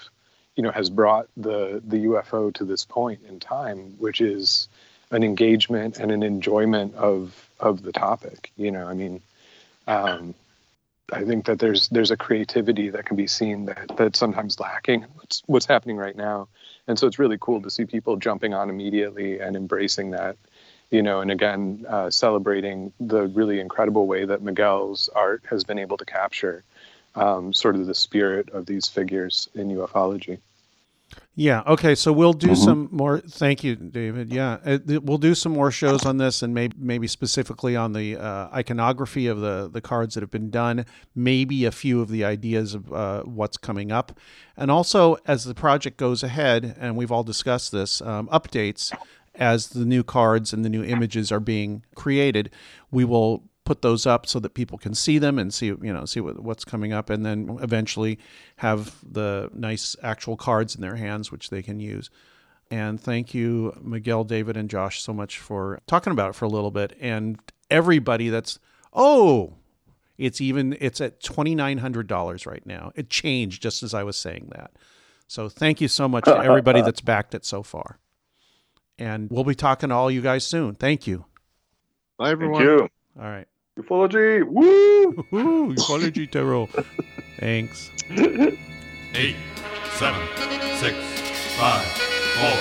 you 0.57 0.63
know, 0.63 0.73
has 0.73 0.91
brought 0.91 1.29
the 1.37 1.81
the 1.87 1.99
UFO 2.07 2.53
to 2.55 2.65
this 2.65 2.85
point 2.85 3.21
in 3.29 3.39
time, 3.39 3.95
which 3.99 4.21
is 4.21 4.69
an 5.13 5.23
engagement 5.23 5.99
and 5.99 6.11
an 6.11 6.23
enjoyment 6.23 6.95
of 6.97 7.49
of 7.61 7.83
the 7.83 7.93
topic. 7.93 8.51
You 8.57 8.73
know, 8.73 8.89
I 8.89 8.95
mean, 8.95 9.21
um, 9.87 10.35
I 11.13 11.25
think 11.25 11.45
that 11.45 11.59
there's 11.59 11.89
there's 11.89 12.11
a 12.11 12.17
creativity 12.17 12.91
that 12.91 13.05
can 13.05 13.17
be 13.17 13.27
seen 13.27 13.67
that 13.67 13.93
that's 13.97 14.19
sometimes 14.19 14.59
lacking. 14.59 15.03
What's 15.15 15.43
what's 15.47 15.67
happening 15.67 15.97
right 15.97 16.17
now, 16.17 16.49
and 16.89 16.99
so 16.99 17.07
it's 17.07 17.19
really 17.19 17.39
cool 17.41 17.63
to 17.63 17.71
see 17.71 17.85
people 17.85 18.17
jumping 18.17 18.55
on 18.55 18.71
immediately 18.71 19.39
and 19.39 19.55
embracing 19.55 20.11
that. 20.11 20.37
You 20.91 21.03
know, 21.03 21.21
and 21.21 21.31
again, 21.31 21.87
uh, 21.89 22.11
celebrating 22.11 22.93
the 23.01 23.27
really 23.29 23.61
incredible 23.61 24.07
way 24.07 24.27
that 24.27 24.43
Miguel's 24.43 25.09
art 25.15 25.43
has 25.49 25.65
been 25.65 25.79
able 25.79 25.97
to 25.97 26.05
capture 26.05 26.65
um, 27.15 27.53
sort 27.53 27.77
of 27.77 27.87
the 27.87 27.95
spirit 27.95 28.51
of 28.51 28.67
these 28.67 28.89
figures 28.89 29.49
in 29.55 29.69
ufology. 29.69 30.39
Yeah. 31.35 31.63
Okay. 31.67 31.95
So 31.95 32.13
we'll 32.13 32.35
do 32.35 32.55
some 32.55 32.89
more. 32.93 33.21
Thank 33.21 33.65
you, 33.65 33.75
David. 33.75 34.31
Yeah, 34.31 34.59
uh, 34.67 34.79
we'll 35.03 35.17
do 35.17 35.35
some 35.35 35.53
more 35.53 35.71
shows 35.71 36.05
on 36.05 36.19
this, 36.19 36.43
and 36.43 36.53
maybe 36.53 36.77
maybe 36.79 37.07
specifically 37.07 37.75
on 37.75 37.95
the 37.95 38.17
uh, 38.19 38.49
iconography 38.53 39.29
of 39.29 39.41
the 39.41 39.71
the 39.73 39.81
cards 39.81 40.15
that 40.15 40.21
have 40.21 40.31
been 40.31 40.51
done. 40.51 40.85
Maybe 41.15 41.65
a 41.65 41.73
few 41.73 42.03
of 42.03 42.11
the 42.11 42.23
ideas 42.23 42.75
of 42.75 42.93
uh, 42.93 43.23
what's 43.23 43.57
coming 43.57 43.91
up, 43.91 44.19
and 44.59 44.71
also 44.71 45.17
as 45.27 45.45
the 45.45 45.55
project 45.55 45.97
goes 45.97 46.23
ahead, 46.23 46.77
and 46.79 46.97
we've 46.97 47.11
all 47.11 47.25
discussed 47.25 47.73
this, 47.73 48.03
um, 48.03 48.29
updates 48.29 48.93
as 49.35 49.69
the 49.69 49.87
new 49.87 50.03
cards 50.03 50.53
and 50.53 50.65
the 50.65 50.69
new 50.69 50.85
images 50.85 51.33
are 51.33 51.41
being 51.41 51.83
created. 51.95 52.51
We 52.91 53.05
will 53.05 53.45
put 53.73 53.81
those 53.81 54.05
up 54.05 54.27
so 54.27 54.39
that 54.39 54.53
people 54.53 54.77
can 54.77 54.95
see 54.95 55.17
them 55.17 55.39
and 55.39 55.55
see 55.55 55.69
you 55.69 55.95
know 55.95 56.05
see 56.05 56.21
what, 56.21 56.39
what's 56.41 56.63
coming 56.63 56.93
up 56.93 57.09
and 57.09 57.25
then 57.25 57.59
eventually 57.63 58.19
have 58.57 58.95
the 59.03 59.49
nice 59.55 59.97
actual 60.03 60.37
cards 60.37 60.75
in 60.75 60.83
their 60.83 60.97
hands 60.97 61.33
which 61.33 61.49
they 61.49 61.63
can 61.63 61.81
use. 61.81 62.11
And 62.71 63.01
thank 63.01 63.33
you 63.33 63.75
miguel 63.81 64.25
david 64.25 64.59
and 64.59 64.69
josh 64.69 65.01
so 65.01 65.15
much 65.15 65.39
for 65.39 65.81
talking 65.87 66.13
about 66.13 66.29
it 66.29 66.35
for 66.35 66.45
a 66.45 66.49
little 66.49 66.71
bit. 66.71 66.95
And 67.01 67.39
everybody 67.71 68.29
that's 68.29 68.59
oh 68.93 69.55
it's 70.19 70.43
even 70.43 70.77
it's 70.79 71.01
at 71.01 71.21
$2900 71.21 72.47
right 72.47 72.67
now. 72.67 72.93
It 72.95 73.09
changed 73.09 73.63
just 73.63 73.83
as 73.83 73.95
i 73.95 74.03
was 74.03 74.19
saying 74.19 74.51
that. 74.55 74.73
So 75.29 75.49
thank 75.49 75.81
you 75.81 75.89
so 75.89 76.09
much 76.09 76.25
to 76.25 76.37
everybody 76.37 76.83
that's 76.87 77.01
backed 77.01 77.35
it 77.35 77.47
so 77.47 77.63
far. 77.63 77.99
And 78.99 79.31
we'll 79.31 79.45
be 79.45 79.55
talking 79.55 79.89
to 79.89 79.95
all 79.95 80.11
you 80.11 80.21
guys 80.21 80.45
soon. 80.45 80.75
Thank 80.75 81.07
you. 81.07 81.25
Bye, 82.19 82.27
thank 82.27 82.33
everyone. 82.33 82.63
you. 82.63 82.89
All 83.19 83.31
right 83.31 83.49
ufology 83.79 84.45
woo 84.47 85.13
Woohoo, 85.33 85.75
ufology 85.75 86.31
tarot. 86.31 86.69
Thanks. 87.39 87.91
Eight, 89.15 89.37
seven, 89.99 90.23
six, 90.79 90.97
five, 91.59 91.85
four, 92.37 92.57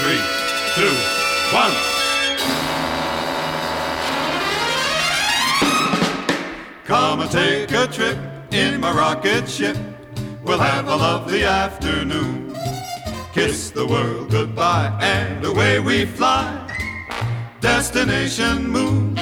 three, 0.00 0.20
two, 0.74 0.94
one. 1.56 1.74
Come 6.84 7.20
and 7.20 7.30
take 7.30 7.70
a 7.72 7.86
trip 7.86 8.18
in 8.52 8.80
my 8.80 8.92
rocket 8.92 9.48
ship. 9.48 9.76
We'll 10.44 10.58
have 10.58 10.88
a 10.88 10.96
lovely 10.96 11.44
afternoon. 11.44 12.56
Kiss 13.32 13.70
the 13.70 13.86
world 13.86 14.30
goodbye 14.30 14.96
and 15.00 15.44
away 15.44 15.80
we 15.80 16.06
fly. 16.06 16.64
Destination 17.60 18.68
moon. 18.68 19.17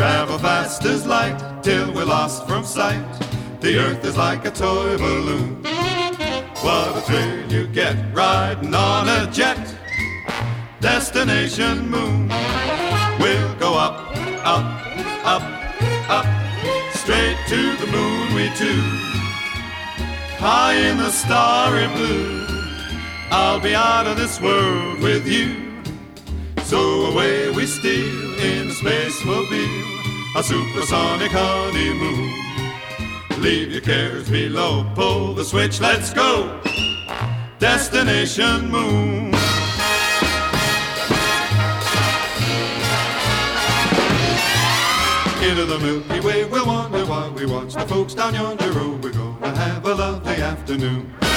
Travel 0.00 0.38
fast 0.38 0.82
as 0.86 1.06
light 1.06 1.62
till 1.62 1.92
we're 1.92 2.06
lost 2.06 2.48
from 2.48 2.64
sight. 2.64 3.04
The 3.60 3.76
earth 3.76 4.02
is 4.02 4.16
like 4.16 4.46
a 4.46 4.50
toy 4.50 4.96
balloon. 4.96 5.62
What 6.62 6.96
a 6.96 7.02
thrill 7.02 7.52
you 7.52 7.66
get 7.66 7.96
riding 8.14 8.74
on 8.74 9.10
a 9.10 9.30
jet. 9.30 9.60
Destination 10.80 11.90
moon. 11.90 12.28
We'll 13.20 13.54
go 13.56 13.74
up, 13.74 14.16
up, 14.42 14.64
up 15.26 15.42
up. 16.08 16.26
Straight 16.94 17.36
to 17.48 17.76
the 17.76 17.92
moon 17.92 18.34
we 18.34 18.48
two. 18.56 18.80
High 20.38 20.76
in 20.76 20.96
the 20.96 21.10
starry 21.10 21.88
blue, 21.88 22.46
I'll 23.30 23.60
be 23.60 23.74
out 23.74 24.06
of 24.06 24.16
this 24.16 24.40
world 24.40 25.00
with 25.00 25.28
you. 25.28 25.82
So 26.62 27.04
away 27.12 27.50
we 27.50 27.66
steal 27.66 28.29
in 28.42 28.68
a 28.68 28.72
spacemobile, 28.72 30.36
a 30.36 30.42
supersonic 30.42 31.30
honeymoon. 31.32 32.32
Leave 33.42 33.72
your 33.72 33.80
cares 33.80 34.28
below, 34.30 34.86
pull 34.94 35.34
the 35.34 35.44
switch, 35.44 35.80
let's 35.80 36.12
go. 36.12 36.60
Destination 37.58 38.70
moon. 38.70 39.34
Into 45.42 45.64
the 45.64 45.78
Milky 45.78 46.20
Way 46.20 46.44
we'll 46.44 46.66
wander 46.66 47.04
while 47.06 47.32
we 47.32 47.46
watch 47.46 47.74
the 47.74 47.86
folks 47.86 48.14
down 48.14 48.34
yonder 48.34 48.72
road. 48.72 49.02
We're 49.02 49.12
gonna 49.12 49.56
have 49.56 49.84
a 49.86 49.94
lovely 49.94 50.36
afternoon. 50.36 51.29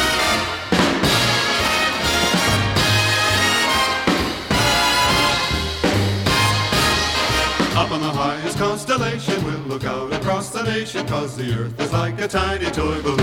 On 7.93 8.01
the 8.01 8.09
highest 8.09 8.57
constellation, 8.57 9.43
we'll 9.45 9.67
look 9.67 9.85
out 9.85 10.11
across 10.13 10.49
the 10.49 10.63
nation, 10.63 11.05
cause 11.05 11.37
the 11.37 11.53
earth 11.53 11.79
is 11.79 11.93
like 11.93 12.19
a 12.19 12.27
tiny 12.27 12.65
toy 12.71 12.99
balloon. 13.03 13.17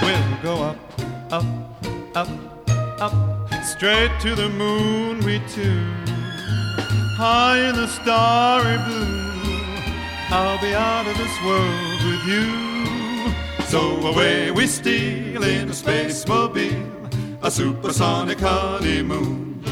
We'll 0.00 0.42
go 0.42 0.62
up, 0.62 0.78
up, 1.30 1.44
up, 2.16 2.28
up, 3.02 3.64
straight 3.64 4.12
to 4.20 4.34
the 4.34 4.48
moon 4.48 5.22
we 5.26 5.42
two. 5.50 5.84
High 7.18 7.68
in 7.68 7.76
the 7.76 7.86
starry 7.86 8.78
blue, 8.86 9.20
I'll 10.30 10.58
be 10.58 10.74
out 10.74 11.06
of 11.06 11.18
this 11.18 11.36
world 11.44 12.02
with 12.06 12.26
you. 12.26 12.71
So 13.72 13.96
away 14.06 14.50
we 14.50 14.66
steal 14.66 15.42
in 15.42 15.70
a 15.70 15.72
spacemobile, 15.72 17.08
a 17.40 17.50
supersonic 17.50 18.38
honeymoon. 18.38 19.64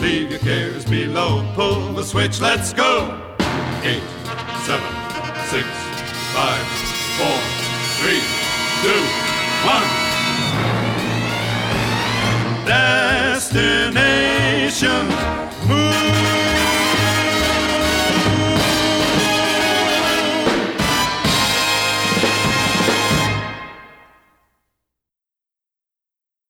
Leave 0.00 0.30
your 0.30 0.40
cares 0.40 0.86
below, 0.86 1.44
pull 1.54 1.92
the 1.92 2.02
switch, 2.02 2.40
let's 2.40 2.72
go. 2.72 3.20
Eight, 3.82 4.02
seven, 4.64 4.88
six, 5.52 5.66
five, 6.32 6.64
four, 7.18 7.38
three, 8.00 8.22
two, 8.80 9.04
one. 9.68 9.84
Destination 12.64 13.70